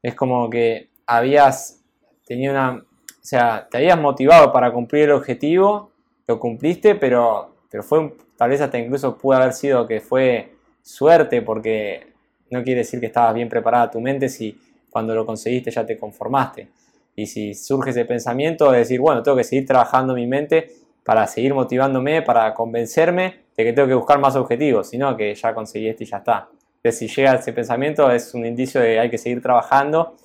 es 0.00 0.14
como 0.14 0.48
que 0.48 0.92
habías 1.06 1.84
tenido 2.24 2.54
una, 2.54 2.76
o 2.76 2.84
sea, 3.20 3.68
te 3.70 3.76
habías 3.76 4.00
motivado 4.00 4.50
para 4.50 4.72
cumplir 4.72 5.04
el 5.04 5.12
objetivo, 5.12 5.92
lo 6.26 6.40
cumpliste, 6.40 6.94
pero, 6.94 7.56
pero 7.70 7.82
fue, 7.82 8.14
tal 8.34 8.48
vez 8.48 8.62
hasta 8.62 8.78
incluso 8.78 9.18
pudo 9.18 9.36
haber 9.36 9.52
sido 9.52 9.86
que 9.86 10.00
fue 10.00 10.52
suerte 10.82 11.42
porque 11.42 12.12
no 12.50 12.62
quiere 12.62 12.80
decir 12.80 13.00
que 13.00 13.06
estabas 13.06 13.34
bien 13.34 13.48
preparada 13.48 13.90
tu 13.90 14.00
mente 14.00 14.28
si 14.28 14.58
cuando 14.90 15.14
lo 15.14 15.24
conseguiste 15.24 15.70
ya 15.70 15.86
te 15.86 15.96
conformaste. 15.96 16.68
Y 17.16 17.26
si 17.26 17.54
surge 17.54 17.90
ese 17.90 18.04
pensamiento 18.04 18.70
de 18.70 18.78
decir, 18.78 19.00
bueno, 19.00 19.22
tengo 19.22 19.36
que 19.36 19.44
seguir 19.44 19.66
trabajando 19.66 20.14
mi 20.14 20.26
mente 20.26 20.72
para 21.04 21.26
seguir 21.26 21.54
motivándome, 21.54 22.22
para 22.22 22.52
convencerme 22.54 23.42
de 23.56 23.64
que 23.64 23.72
tengo 23.72 23.88
que 23.88 23.94
buscar 23.94 24.18
más 24.18 24.36
objetivos, 24.36 24.88
sino 24.88 25.16
que 25.16 25.34
ya 25.34 25.54
conseguí 25.54 25.88
esto 25.88 26.04
y 26.04 26.06
ya 26.06 26.18
está. 26.18 26.48
Entonces, 26.76 26.98
si 26.98 27.08
llega 27.08 27.34
ese 27.34 27.52
pensamiento 27.52 28.10
es 28.10 28.34
un 28.34 28.44
indicio 28.44 28.80
de 28.80 28.94
que 28.94 29.00
hay 29.00 29.10
que 29.10 29.18
seguir 29.18 29.40
trabajando 29.42 30.16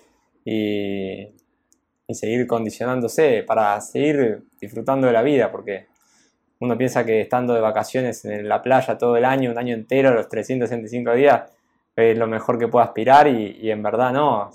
y, 0.43 1.21
y 2.07 2.13
seguir 2.13 2.47
condicionándose 2.47 3.43
para 3.43 3.79
seguir 3.81 4.43
disfrutando 4.59 5.07
de 5.07 5.13
la 5.13 5.21
vida, 5.21 5.51
porque 5.51 5.87
uno 6.59 6.77
piensa 6.77 7.05
que 7.05 7.21
estando 7.21 7.53
de 7.53 7.61
vacaciones 7.61 8.25
en 8.25 8.47
la 8.47 8.61
playa 8.61 8.97
todo 8.97 9.15
el 9.15 9.25
año, 9.25 9.51
un 9.51 9.57
año 9.57 9.73
entero, 9.73 10.13
los 10.13 10.27
365 10.27 11.13
días, 11.13 11.51
es 11.95 12.17
lo 12.17 12.27
mejor 12.27 12.59
que 12.59 12.67
puedo 12.67 12.83
aspirar 12.83 13.27
y, 13.27 13.69
en 13.69 13.81
verdad 13.81 14.13
no. 14.13 14.51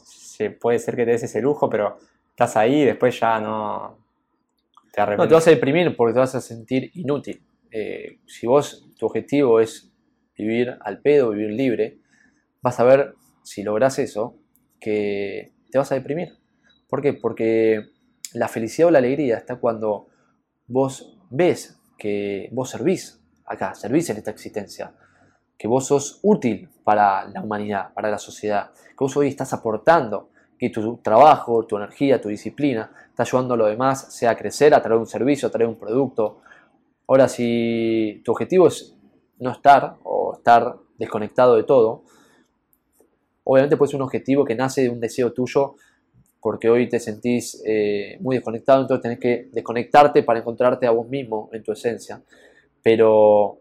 puede 0.60 0.78
ser 0.78 0.96
que 0.96 1.04
te 1.04 1.12
des 1.12 1.24
ese 1.24 1.40
lujo, 1.40 1.68
pero 1.68 1.98
estás 2.30 2.56
ahí 2.56 2.82
y 2.82 2.84
después 2.84 3.18
ya 3.18 3.40
no 3.40 3.98
te 4.92 5.00
arrepientes. 5.00 5.24
No, 5.24 5.28
te 5.28 5.34
vas 5.34 5.46
a 5.46 5.50
deprimir 5.50 5.96
porque 5.96 6.14
te 6.14 6.20
vas 6.20 6.34
a 6.34 6.40
sentir 6.40 6.90
inútil. 6.94 7.42
Eh, 7.70 8.18
si 8.26 8.46
vos, 8.46 8.88
tu 8.98 9.06
objetivo 9.06 9.60
es 9.60 9.92
vivir 10.36 10.76
al 10.80 11.00
pedo, 11.00 11.30
vivir 11.30 11.50
libre, 11.50 11.98
vas 12.60 12.78
a 12.80 12.84
ver, 12.84 13.14
si 13.42 13.62
logras 13.62 13.98
eso, 13.98 14.36
que 14.80 15.52
te 15.70 15.78
vas 15.78 15.90
a 15.92 15.96
deprimir. 15.96 16.34
¿Por 16.88 17.00
qué? 17.00 17.12
Porque 17.12 17.86
la 18.34 18.48
felicidad 18.48 18.88
o 18.88 18.90
la 18.90 18.98
alegría 18.98 19.36
está 19.36 19.56
cuando 19.56 20.08
vos 20.66 21.18
ves 21.30 21.78
que 22.02 22.48
vos 22.50 22.68
servís 22.68 23.22
acá, 23.46 23.76
servís 23.76 24.10
en 24.10 24.16
esta 24.16 24.32
existencia, 24.32 24.92
que 25.56 25.68
vos 25.68 25.86
sos 25.86 26.18
útil 26.24 26.68
para 26.82 27.28
la 27.28 27.40
humanidad, 27.40 27.94
para 27.94 28.10
la 28.10 28.18
sociedad, 28.18 28.72
que 28.72 28.96
vos 28.98 29.16
hoy 29.16 29.28
estás 29.28 29.52
aportando, 29.52 30.30
que 30.58 30.70
tu 30.70 30.96
trabajo, 30.96 31.64
tu 31.64 31.76
energía, 31.76 32.20
tu 32.20 32.28
disciplina 32.28 32.90
está 33.08 33.22
ayudando 33.22 33.54
a 33.54 33.56
lo 33.56 33.66
demás, 33.66 34.12
sea 34.12 34.32
a 34.32 34.36
crecer, 34.36 34.74
a 34.74 34.82
traer 34.82 34.98
un 34.98 35.06
servicio, 35.06 35.46
a 35.46 35.52
traer 35.52 35.68
un 35.68 35.78
producto. 35.78 36.40
Ahora, 37.06 37.28
si 37.28 38.20
tu 38.24 38.32
objetivo 38.32 38.66
es 38.66 38.98
no 39.38 39.52
estar 39.52 39.98
o 40.02 40.34
estar 40.34 40.74
desconectado 40.98 41.54
de 41.54 41.62
todo, 41.62 42.02
obviamente 43.44 43.76
puede 43.76 43.90
ser 43.92 44.00
un 44.00 44.06
objetivo 44.06 44.44
que 44.44 44.56
nace 44.56 44.82
de 44.82 44.90
un 44.90 44.98
deseo 44.98 45.32
tuyo 45.32 45.76
porque 46.42 46.68
hoy 46.68 46.88
te 46.88 46.98
sentís 46.98 47.62
eh, 47.64 48.16
muy 48.18 48.34
desconectado, 48.34 48.82
entonces 48.82 49.02
tenés 49.02 49.20
que 49.20 49.48
desconectarte 49.52 50.24
para 50.24 50.40
encontrarte 50.40 50.88
a 50.88 50.90
vos 50.90 51.08
mismo 51.08 51.48
en 51.52 51.62
tu 51.62 51.70
esencia. 51.70 52.20
Pero 52.82 53.60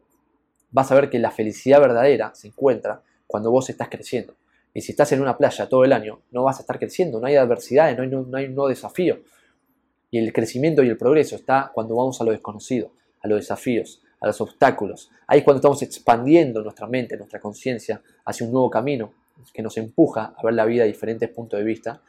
vas 0.72 0.92
a 0.92 0.96
ver 0.96 1.08
que 1.08 1.20
la 1.20 1.30
felicidad 1.30 1.80
verdadera 1.80 2.34
se 2.34 2.48
encuentra 2.48 3.04
cuando 3.28 3.52
vos 3.52 3.70
estás 3.70 3.88
creciendo. 3.88 4.34
Y 4.74 4.82
si 4.82 4.94
estás 4.94 5.12
en 5.12 5.22
una 5.22 5.38
playa 5.38 5.70
todo 5.70 5.86
el 5.86 5.94
año, 5.94 6.22
no 6.32 6.44
vas 6.44 6.58
a 6.58 6.62
estar 6.62 6.80
creciendo, 6.80 7.20
no 7.20 7.28
hay 7.28 7.36
adversidades, 7.36 7.96
no 7.96 8.02
hay, 8.02 8.10
no, 8.10 8.38
hay 8.38 8.46
un 8.48 8.68
desafío. 8.68 9.20
Y 10.10 10.18
el 10.18 10.34
crecimiento 10.34 10.82
y 10.82 10.90
el 10.90 10.98
progreso 10.98 11.36
está 11.36 11.70
cuando 11.72 11.96
vamos 11.96 12.20
a 12.20 12.24
lo 12.24 12.32
desconocido, 12.32 12.94
a 13.22 13.28
los 13.28 13.42
desafíos, 13.42 14.02
a 14.20 14.26
los 14.26 14.42
obstáculos. 14.42 15.12
Ahí 15.28 15.40
es 15.40 15.46
cuando 15.46 15.60
estamos 15.60 15.84
expandiendo 15.84 16.64
nuestra 16.64 16.88
mente, 16.88 17.16
nuestra 17.16 17.40
conciencia 17.40 18.02
hacia 18.26 18.44
un 18.44 18.52
nuevo 18.54 18.72
camino 18.72 19.14
que 19.54 19.62
nos 19.62 19.78
empuja 19.78 20.34
a 20.36 20.44
ver 20.44 20.56
la 20.56 20.66
vida 20.66 20.82
de 20.82 20.90
diferentes 20.90 21.30
puntos 21.30 21.60
de 21.60 21.64
vista 21.64 22.02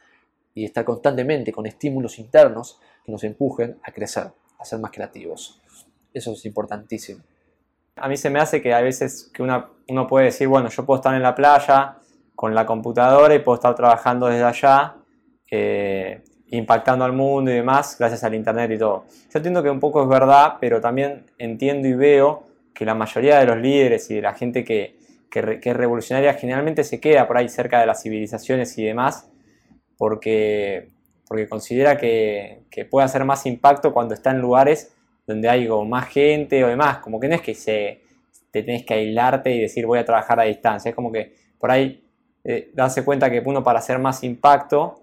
y 0.53 0.65
estar 0.65 0.85
constantemente 0.85 1.51
con 1.51 1.65
estímulos 1.65 2.19
internos 2.19 2.79
que 3.03 3.11
nos 3.11 3.23
empujen 3.23 3.77
a 3.83 3.91
crecer, 3.91 4.27
a 4.59 4.65
ser 4.65 4.79
más 4.79 4.91
creativos. 4.91 5.61
Eso 6.13 6.33
es 6.33 6.45
importantísimo. 6.45 7.21
A 7.95 8.07
mí 8.07 8.17
se 8.17 8.29
me 8.29 8.39
hace 8.39 8.61
que 8.61 8.73
a 8.73 8.81
veces 8.81 9.29
que 9.33 9.43
uno 9.43 10.07
puede 10.07 10.25
decir, 10.25 10.47
bueno, 10.47 10.69
yo 10.69 10.85
puedo 10.85 10.97
estar 10.97 11.13
en 11.13 11.21
la 11.21 11.35
playa 11.35 11.97
con 12.35 12.55
la 12.55 12.65
computadora 12.65 13.33
y 13.35 13.39
puedo 13.39 13.55
estar 13.55 13.75
trabajando 13.75 14.27
desde 14.27 14.43
allá, 14.43 14.95
eh, 15.49 16.23
impactando 16.47 17.05
al 17.05 17.13
mundo 17.13 17.51
y 17.51 17.55
demás, 17.55 17.95
gracias 17.97 18.23
al 18.23 18.33
Internet 18.33 18.71
y 18.71 18.77
todo. 18.77 19.05
Yo 19.31 19.37
entiendo 19.39 19.61
que 19.61 19.69
un 19.69 19.79
poco 19.79 20.03
es 20.03 20.09
verdad, 20.09 20.57
pero 20.59 20.81
también 20.81 21.25
entiendo 21.37 21.87
y 21.87 21.93
veo 21.93 22.47
que 22.73 22.85
la 22.85 22.95
mayoría 22.95 23.39
de 23.39 23.45
los 23.45 23.57
líderes 23.57 24.09
y 24.09 24.15
de 24.15 24.21
la 24.21 24.33
gente 24.33 24.63
que, 24.63 24.97
que, 25.29 25.59
que 25.59 25.69
es 25.69 25.75
revolucionaria 25.75 26.33
generalmente 26.33 26.83
se 26.83 26.99
queda 26.99 27.27
por 27.27 27.37
ahí 27.37 27.49
cerca 27.49 27.79
de 27.79 27.85
las 27.85 28.01
civilizaciones 28.01 28.77
y 28.77 28.83
demás 28.83 29.29
porque, 29.97 30.89
porque 31.27 31.47
considera 31.47 31.97
que, 31.97 32.63
puede 32.89 33.05
hacer 33.05 33.23
más 33.25 33.45
impacto 33.45 33.93
cuando 33.93 34.13
está 34.13 34.31
en 34.31 34.39
lugares 34.39 34.93
donde 35.25 35.49
hay 35.49 35.67
más 35.67 36.07
gente 36.07 36.63
o 36.63 36.67
demás. 36.67 36.97
Como 36.97 37.19
que 37.19 37.27
no 37.27 37.35
es 37.35 37.41
que 37.41 37.55
se, 37.55 38.01
te 38.51 38.63
tenés 38.63 38.85
que 38.85 38.93
aislarte 38.93 39.51
y 39.51 39.61
decir 39.61 39.85
voy 39.85 39.99
a 39.99 40.05
trabajar 40.05 40.39
a 40.39 40.43
distancia. 40.43 40.89
Es 40.89 40.95
como 40.95 41.11
que 41.11 41.33
por 41.57 41.71
ahí 41.71 42.03
eh, 42.43 42.71
darse 42.73 43.05
cuenta 43.05 43.31
que 43.31 43.41
uno 43.45 43.63
para 43.63 43.79
hacer 43.79 43.99
más 43.99 44.23
impacto 44.23 44.99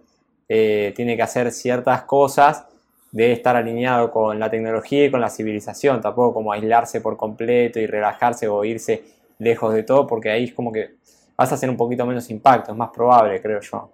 eh, 0.49 0.93
tiene 0.95 1.16
que 1.16 1.22
hacer 1.22 1.51
ciertas 1.53 2.03
cosas, 2.03 2.66
debe 3.12 3.32
estar 3.32 3.57
alineado 3.57 4.11
con 4.11 4.38
la 4.38 4.51
tecnología 4.51 5.07
y 5.07 5.11
con 5.11 5.20
la 5.20 5.30
civilización, 5.30 6.01
tampoco 6.01 6.34
como 6.34 6.53
aislarse 6.53 7.01
por 7.01 7.16
completo 7.16 7.80
y 7.80 7.86
relajarse 7.86 8.47
o 8.49 8.64
irse 8.64 9.05
lejos 9.38 9.72
de 9.74 9.84
todo, 9.84 10.07
porque 10.07 10.30
ahí 10.30 10.45
es 10.45 10.55
como 10.55 10.70
que 10.70 10.97
vas 11.36 11.51
a 11.51 11.55
hacer 11.55 11.70
un 11.70 11.76
poquito 11.76 12.05
menos 12.05 12.28
impacto, 12.30 12.72
es 12.72 12.76
más 12.76 12.91
probable, 12.91 13.41
creo 13.41 13.61
yo. 13.61 13.91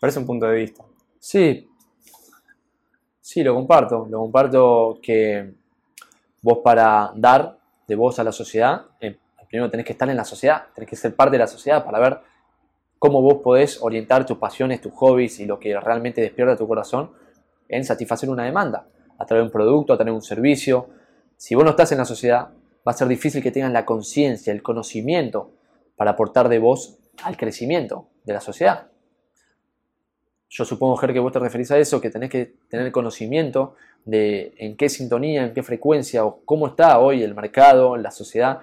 Parece 0.00 0.18
un 0.18 0.26
punto 0.26 0.46
de 0.46 0.56
vista. 0.56 0.84
Sí, 1.18 1.68
sí, 3.20 3.42
lo 3.42 3.54
comparto. 3.54 4.06
Lo 4.08 4.20
comparto 4.20 4.98
que 5.02 5.54
vos 6.42 6.58
para 6.62 7.12
dar 7.16 7.58
de 7.86 7.94
vos 7.96 8.18
a 8.18 8.24
la 8.24 8.32
sociedad, 8.32 8.86
eh, 9.00 9.18
primero 9.48 9.70
tenés 9.70 9.86
que 9.86 9.92
estar 9.92 10.08
en 10.08 10.16
la 10.16 10.24
sociedad, 10.24 10.66
tenés 10.74 10.88
que 10.90 10.96
ser 10.96 11.16
parte 11.16 11.32
de 11.32 11.38
la 11.38 11.46
sociedad 11.46 11.84
para 11.84 11.98
ver 11.98 12.20
cómo 12.98 13.22
vos 13.22 13.38
podés 13.42 13.78
orientar 13.82 14.26
tus 14.26 14.38
pasiones, 14.38 14.80
tus 14.80 14.92
hobbies 14.92 15.40
y 15.40 15.46
lo 15.46 15.58
que 15.58 15.78
realmente 15.80 16.20
despierta 16.20 16.56
tu 16.56 16.68
corazón 16.68 17.12
en 17.68 17.84
satisfacer 17.84 18.28
una 18.28 18.44
demanda, 18.44 18.86
a 19.18 19.26
través 19.26 19.42
de 19.42 19.46
un 19.46 19.52
producto, 19.52 19.92
a 19.92 19.96
través 19.96 20.12
de 20.12 20.16
un 20.16 20.22
servicio. 20.22 20.88
Si 21.36 21.54
vos 21.54 21.64
no 21.64 21.70
estás 21.70 21.92
en 21.92 21.98
la 21.98 22.04
sociedad, 22.04 22.48
va 22.86 22.92
a 22.92 22.94
ser 22.94 23.08
difícil 23.08 23.42
que 23.42 23.50
tengan 23.50 23.72
la 23.72 23.84
conciencia, 23.84 24.52
el 24.52 24.62
conocimiento 24.62 25.52
para 25.96 26.12
aportar 26.12 26.48
de 26.48 26.58
vos 26.58 26.98
al 27.22 27.36
crecimiento 27.36 28.08
de 28.24 28.32
la 28.34 28.40
sociedad. 28.40 28.88
Yo 30.50 30.64
supongo, 30.64 30.96
Ger, 30.96 31.12
que 31.12 31.18
vos 31.20 31.32
te 31.32 31.38
referís 31.38 31.70
a 31.70 31.78
eso, 31.78 32.00
que 32.00 32.10
tenés 32.10 32.30
que 32.30 32.54
tener 32.68 32.90
conocimiento 32.90 33.76
de 34.04 34.54
en 34.56 34.76
qué 34.76 34.88
sintonía, 34.88 35.44
en 35.44 35.52
qué 35.52 35.62
frecuencia 35.62 36.24
o 36.24 36.40
cómo 36.44 36.68
está 36.68 36.98
hoy 36.98 37.22
el 37.22 37.34
mercado, 37.34 37.96
la 37.96 38.10
sociedad, 38.10 38.60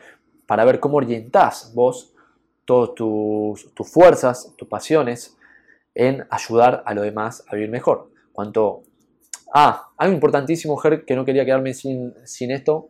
para 0.48 0.66
ver 0.66 0.80
cómo 0.80 0.98
orientás 0.98 1.72
vos 1.76 2.14
todas 2.66 2.96
tus, 2.96 3.92
fuerzas, 3.92 4.54
tus 4.58 4.68
pasiones 4.68 5.38
en 5.94 6.26
ayudar 6.32 6.82
a 6.86 6.94
los 6.96 7.04
demás 7.04 7.44
a 7.48 7.56
vivir 7.56 7.70
mejor. 7.70 8.12
Cuanto. 8.34 8.84
Ah, 9.54 9.90
algo 9.98 10.14
importantísimo, 10.14 10.76
Ger, 10.78 11.06
que 11.06 11.16
no 11.16 11.24
quería 11.24 11.46
quedarme 11.46 11.74
sin, 11.74 12.16
esto, 12.52 12.90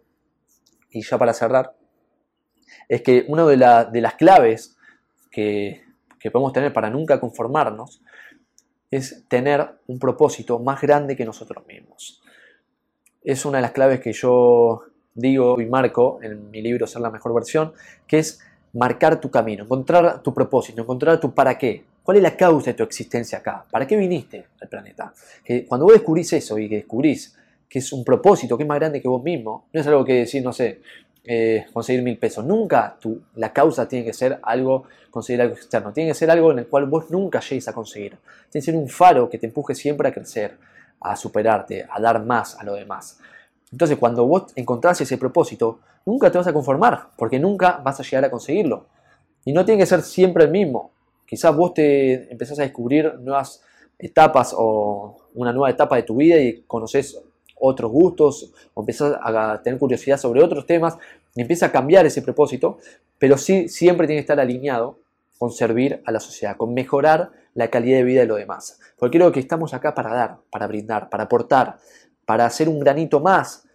y 0.89 1.03
ya 1.03 1.17
para 1.17 1.33
cerrar, 1.33 1.75
es 2.87 3.01
que 3.01 3.25
una 3.27 3.45
de, 3.45 3.57
de 3.91 4.01
las 4.01 4.15
claves 4.15 4.77
que, 5.29 5.83
que 6.19 6.31
podemos 6.31 6.53
tener 6.53 6.73
para 6.73 6.89
nunca 6.89 7.19
conformarnos 7.19 8.01
es 8.95 9.25
tener 9.27 9.67
un 9.87 9.99
propósito 9.99 10.59
más 10.59 10.81
grande 10.81 11.15
que 11.15 11.25
nosotros 11.25 11.65
mismos. 11.67 12.21
Es 13.23 13.45
una 13.45 13.57
de 13.57 13.63
las 13.63 13.71
claves 13.71 13.99
que 13.99 14.13
yo 14.13 14.83
digo 15.13 15.59
y 15.59 15.65
marco 15.65 16.19
en 16.21 16.51
mi 16.51 16.61
libro 16.61 16.87
Ser 16.87 17.01
la 17.01 17.09
mejor 17.09 17.33
versión, 17.33 17.73
que 18.05 18.19
es 18.19 18.39
marcar 18.73 19.19
tu 19.19 19.31
camino, 19.31 19.63
encontrar 19.63 20.21
tu 20.21 20.33
propósito, 20.33 20.81
encontrar 20.81 21.19
tu 21.19 21.33
para 21.33 21.57
qué, 21.57 21.85
¿Cuál 22.05 22.17
es 22.17 22.23
la 22.23 22.37
causa 22.37 22.69
de 22.69 22.75
tu 22.75 22.83
existencia 22.83 23.39
acá? 23.39 23.65
¿Para 23.71 23.87
qué 23.87 23.97
viniste 23.97 24.45
al 24.61 24.69
planeta? 24.69 25.11
Que 25.43 25.65
cuando 25.65 25.85
vos 25.85 25.93
descubrís 25.95 26.31
eso 26.33 26.59
y 26.59 26.69
que 26.69 26.75
descubrís 26.75 27.35
que 27.67 27.79
es 27.79 27.91
un 27.91 28.05
propósito 28.05 28.55
que 28.55 28.61
es 28.61 28.69
más 28.69 28.77
grande 28.77 29.01
que 29.01 29.07
vos 29.07 29.23
mismo, 29.23 29.65
no 29.73 29.81
es 29.81 29.87
algo 29.87 30.05
que 30.05 30.13
decir, 30.13 30.43
no 30.43 30.53
sé, 30.53 30.81
eh, 31.27 31.65
conseguir 31.73 32.03
mil 32.03 32.17
pesos. 32.17 32.45
Nunca 32.45 32.95
tu, 32.99 33.21
la 33.35 33.51
causa 33.51 33.87
tiene 33.87 34.05
que 34.05 34.13
ser 34.13 34.39
algo, 34.43 34.83
conseguir 35.09 35.41
algo 35.41 35.55
externo. 35.55 35.91
Tiene 35.91 36.11
que 36.11 36.13
ser 36.13 36.29
algo 36.29 36.51
en 36.51 36.59
el 36.59 36.67
cual 36.67 36.85
vos 36.85 37.09
nunca 37.09 37.39
llegues 37.39 37.67
a 37.67 37.73
conseguir. 37.73 38.17
Tiene 38.49 38.61
que 38.65 38.71
ser 38.71 38.75
un 38.75 38.87
faro 38.87 39.29
que 39.29 39.37
te 39.37 39.47
empuje 39.47 39.75
siempre 39.75 40.07
a 40.07 40.13
crecer, 40.13 40.57
a 41.01 41.15
superarte, 41.15 41.85
a 41.89 41.99
dar 41.99 42.23
más 42.23 42.55
a 42.59 42.63
lo 42.63 42.73
demás. 42.73 43.19
Entonces, 43.71 43.97
cuando 43.97 44.25
vos 44.25 44.45
encontrás 44.55 45.01
ese 45.01 45.17
propósito, 45.17 45.79
nunca 46.05 46.31
te 46.31 46.37
vas 46.37 46.47
a 46.47 46.53
conformar, 46.53 47.09
porque 47.17 47.39
nunca 47.39 47.81
vas 47.83 47.99
a 47.99 48.03
llegar 48.03 48.25
a 48.25 48.31
conseguirlo. 48.31 48.85
Y 49.43 49.53
no 49.53 49.65
tiene 49.65 49.81
que 49.81 49.85
ser 49.85 50.01
siempre 50.01 50.45
el 50.45 50.51
mismo. 50.51 50.91
Quizás 51.25 51.55
vos 51.55 51.73
te 51.73 52.31
empezás 52.31 52.59
a 52.59 52.63
descubrir 52.63 53.15
nuevas 53.19 53.63
etapas 53.97 54.53
o 54.55 55.17
una 55.33 55.51
nueva 55.51 55.69
etapa 55.69 55.95
de 55.95 56.03
tu 56.03 56.17
vida 56.17 56.37
y 56.37 56.61
conoces 56.67 57.19
otros 57.55 57.91
gustos 57.91 58.53
o 58.73 58.81
empiezas 58.81 59.17
a 59.21 59.61
tener 59.63 59.79
curiosidad 59.79 60.17
sobre 60.17 60.43
otros 60.43 60.65
temas 60.65 60.97
y 61.35 61.41
empieza 61.41 61.67
a 61.67 61.71
cambiar 61.71 62.05
ese 62.05 62.21
propósito, 62.21 62.77
pero 63.17 63.37
sí 63.37 63.67
siempre 63.67 64.07
tiene 64.07 64.19
que 64.19 64.25
estar 64.25 64.39
alineado 64.39 64.99
con 65.37 65.51
servir 65.51 66.01
a 66.05 66.11
la 66.11 66.19
sociedad, 66.19 66.57
con 66.57 66.73
mejorar 66.73 67.31
la 67.53 67.69
calidad 67.69 67.97
de 67.97 68.03
vida 68.03 68.21
de 68.21 68.27
los 68.27 68.37
demás. 68.37 68.79
Porque 68.97 69.17
creo 69.17 69.31
que 69.31 69.39
estamos 69.39 69.73
acá 69.73 69.93
para 69.93 70.13
dar, 70.13 70.37
para 70.49 70.67
brindar, 70.67 71.09
para 71.09 71.23
aportar, 71.23 71.77
para 72.25 72.45
hacer 72.45 72.69
un 72.69 72.79
granito 72.79 73.19
más 73.19 73.67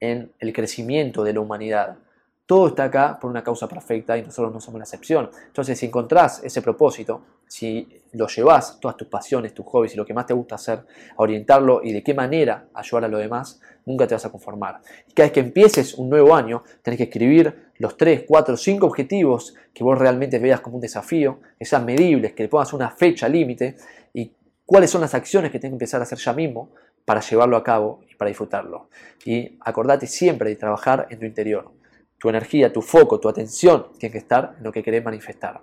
en 0.00 0.32
el 0.38 0.52
crecimiento 0.52 1.24
de 1.24 1.32
la 1.32 1.40
humanidad. 1.40 1.98
Todo 2.46 2.68
está 2.68 2.84
acá 2.84 3.18
por 3.20 3.28
una 3.28 3.42
causa 3.42 3.66
perfecta 3.66 4.16
y 4.16 4.22
nosotros 4.22 4.54
no 4.54 4.60
somos 4.60 4.78
la 4.78 4.84
excepción. 4.84 5.30
Entonces, 5.48 5.76
si 5.76 5.86
encontrás 5.86 6.44
ese 6.44 6.62
propósito, 6.62 7.22
si 7.48 8.02
lo 8.12 8.28
llevas, 8.28 8.78
todas 8.78 8.96
tus 8.96 9.08
pasiones, 9.08 9.52
tus 9.52 9.66
hobbies 9.66 9.94
y 9.94 9.96
lo 9.96 10.06
que 10.06 10.14
más 10.14 10.26
te 10.26 10.34
gusta 10.34 10.54
hacer, 10.54 10.78
a 10.78 11.22
orientarlo 11.22 11.80
y 11.82 11.92
de 11.92 12.04
qué 12.04 12.14
manera 12.14 12.68
ayudar 12.72 13.04
a 13.04 13.08
los 13.08 13.20
demás, 13.20 13.60
nunca 13.84 14.06
te 14.06 14.14
vas 14.14 14.24
a 14.26 14.30
conformar. 14.30 14.80
Y 15.08 15.12
cada 15.12 15.26
vez 15.26 15.32
que 15.32 15.40
empieces 15.40 15.94
un 15.94 16.08
nuevo 16.08 16.36
año, 16.36 16.62
tenés 16.82 16.98
que 16.98 17.04
escribir 17.04 17.70
los 17.78 17.96
3, 17.96 18.24
4, 18.28 18.56
5 18.56 18.86
objetivos 18.86 19.54
que 19.74 19.82
vos 19.82 19.98
realmente 19.98 20.38
veas 20.38 20.60
como 20.60 20.76
un 20.76 20.82
desafío, 20.82 21.40
que 21.58 21.64
sean 21.64 21.84
medibles, 21.84 22.32
que 22.32 22.44
le 22.44 22.48
pongas 22.48 22.72
una 22.72 22.90
fecha 22.90 23.28
límite 23.28 23.76
y 24.14 24.32
cuáles 24.64 24.90
son 24.90 25.00
las 25.00 25.14
acciones 25.14 25.50
que 25.50 25.58
tenés 25.58 25.72
que 25.72 25.74
empezar 25.74 26.00
a 26.00 26.04
hacer 26.04 26.18
ya 26.18 26.32
mismo 26.32 26.70
para 27.04 27.20
llevarlo 27.20 27.56
a 27.56 27.64
cabo 27.64 28.00
y 28.08 28.14
para 28.14 28.28
disfrutarlo. 28.28 28.88
Y 29.24 29.58
acordate 29.60 30.06
siempre 30.06 30.50
de 30.50 30.56
trabajar 30.56 31.06
en 31.10 31.18
tu 31.18 31.26
interior 31.26 31.75
tu 32.18 32.28
energía, 32.28 32.72
tu 32.72 32.82
foco, 32.82 33.20
tu 33.20 33.28
atención 33.28 33.88
tiene 33.98 34.12
que 34.12 34.18
estar 34.18 34.54
en 34.58 34.64
lo 34.64 34.72
que 34.72 34.82
querés 34.82 35.04
manifestar. 35.04 35.60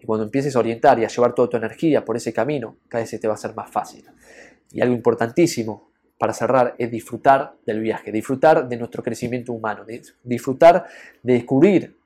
Y 0.00 0.06
cuando 0.06 0.24
empieces 0.24 0.56
a 0.56 0.60
orientar 0.60 0.98
y 0.98 1.04
a 1.04 1.08
llevar 1.08 1.34
toda 1.34 1.48
tu 1.48 1.56
energía 1.56 2.04
por 2.04 2.16
ese 2.16 2.32
camino, 2.32 2.76
cada 2.88 3.02
vez 3.02 3.10
se 3.10 3.18
te 3.18 3.28
va 3.28 3.34
a 3.34 3.36
ser 3.36 3.54
más 3.54 3.70
fácil. 3.70 4.04
Y 4.72 4.80
algo 4.80 4.94
importantísimo 4.94 5.90
para 6.18 6.32
cerrar 6.32 6.74
es 6.78 6.90
disfrutar 6.90 7.54
del 7.66 7.80
viaje, 7.80 8.12
disfrutar 8.12 8.68
de 8.68 8.76
nuestro 8.76 9.02
crecimiento 9.02 9.52
humano, 9.52 9.84
disfrutar 10.22 10.86
de 11.22 11.34
descubrir 11.34 11.96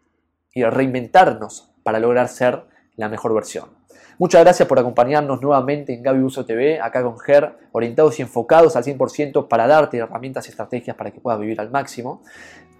y 0.52 0.64
reinventarnos 0.64 1.72
para 1.82 1.98
lograr 1.98 2.28
ser 2.28 2.62
la 2.96 3.08
mejor 3.08 3.34
versión. 3.34 3.70
Muchas 4.16 4.42
gracias 4.42 4.68
por 4.68 4.78
acompañarnos 4.78 5.42
nuevamente 5.42 5.92
en 5.92 6.02
Gaby 6.04 6.22
Uso 6.22 6.46
TV, 6.46 6.80
acá 6.80 7.02
con 7.02 7.18
GER, 7.18 7.56
orientados 7.72 8.18
y 8.20 8.22
enfocados 8.22 8.76
al 8.76 8.84
100% 8.84 9.48
para 9.48 9.66
darte 9.66 9.98
herramientas 9.98 10.46
y 10.46 10.50
estrategias 10.50 10.96
para 10.96 11.10
que 11.10 11.20
puedas 11.20 11.40
vivir 11.40 11.60
al 11.60 11.70
máximo. 11.70 12.22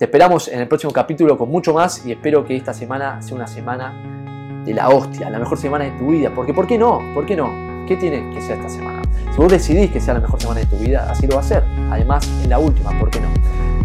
Te 0.04 0.08
esperamos 0.08 0.48
en 0.48 0.60
el 0.60 0.68
próximo 0.68 0.92
capítulo 0.92 1.38
con 1.38 1.50
mucho 1.50 1.72
más 1.72 2.04
y 2.04 2.12
espero 2.12 2.44
que 2.44 2.54
esta 2.54 2.74
semana 2.74 3.22
sea 3.22 3.36
una 3.36 3.46
semana 3.46 4.62
de 4.62 4.74
la 4.74 4.90
hostia, 4.90 5.30
la 5.30 5.38
mejor 5.38 5.56
semana 5.56 5.86
de 5.86 5.92
tu 5.92 6.08
vida. 6.08 6.30
Porque, 6.34 6.52
¿por 6.52 6.66
qué 6.66 6.76
no? 6.76 7.00
¿Por 7.14 7.24
qué 7.24 7.34
no? 7.34 7.86
¿Qué 7.86 7.96
tiene 7.96 8.28
que 8.34 8.42
ser 8.42 8.58
esta 8.58 8.68
semana? 8.68 9.00
Si 9.32 9.38
vos 9.38 9.50
decidís 9.50 9.90
que 9.90 10.02
sea 10.02 10.12
la 10.12 10.20
mejor 10.20 10.38
semana 10.38 10.60
de 10.60 10.66
tu 10.66 10.76
vida, 10.76 11.10
así 11.10 11.26
lo 11.26 11.36
va 11.36 11.40
a 11.40 11.44
ser. 11.44 11.64
Además, 11.90 12.28
es 12.42 12.48
la 12.48 12.58
última, 12.58 12.90
¿por 13.00 13.08
qué 13.08 13.18
no? 13.18 13.28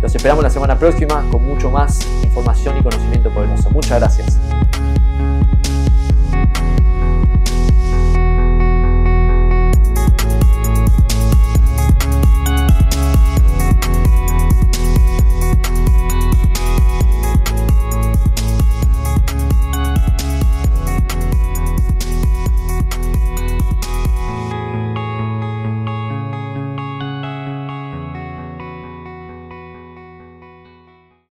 Los 0.01 0.13
esperamos 0.13 0.43
la 0.43 0.49
semana 0.49 0.77
próxima 0.77 1.23
con 1.31 1.41
mucho 1.47 1.71
más 1.71 2.05
información 2.21 2.77
y 2.77 2.83
conocimiento 2.83 3.29
poderoso. 3.29 3.69
Muchas 3.69 3.97
gracias. 3.97 4.37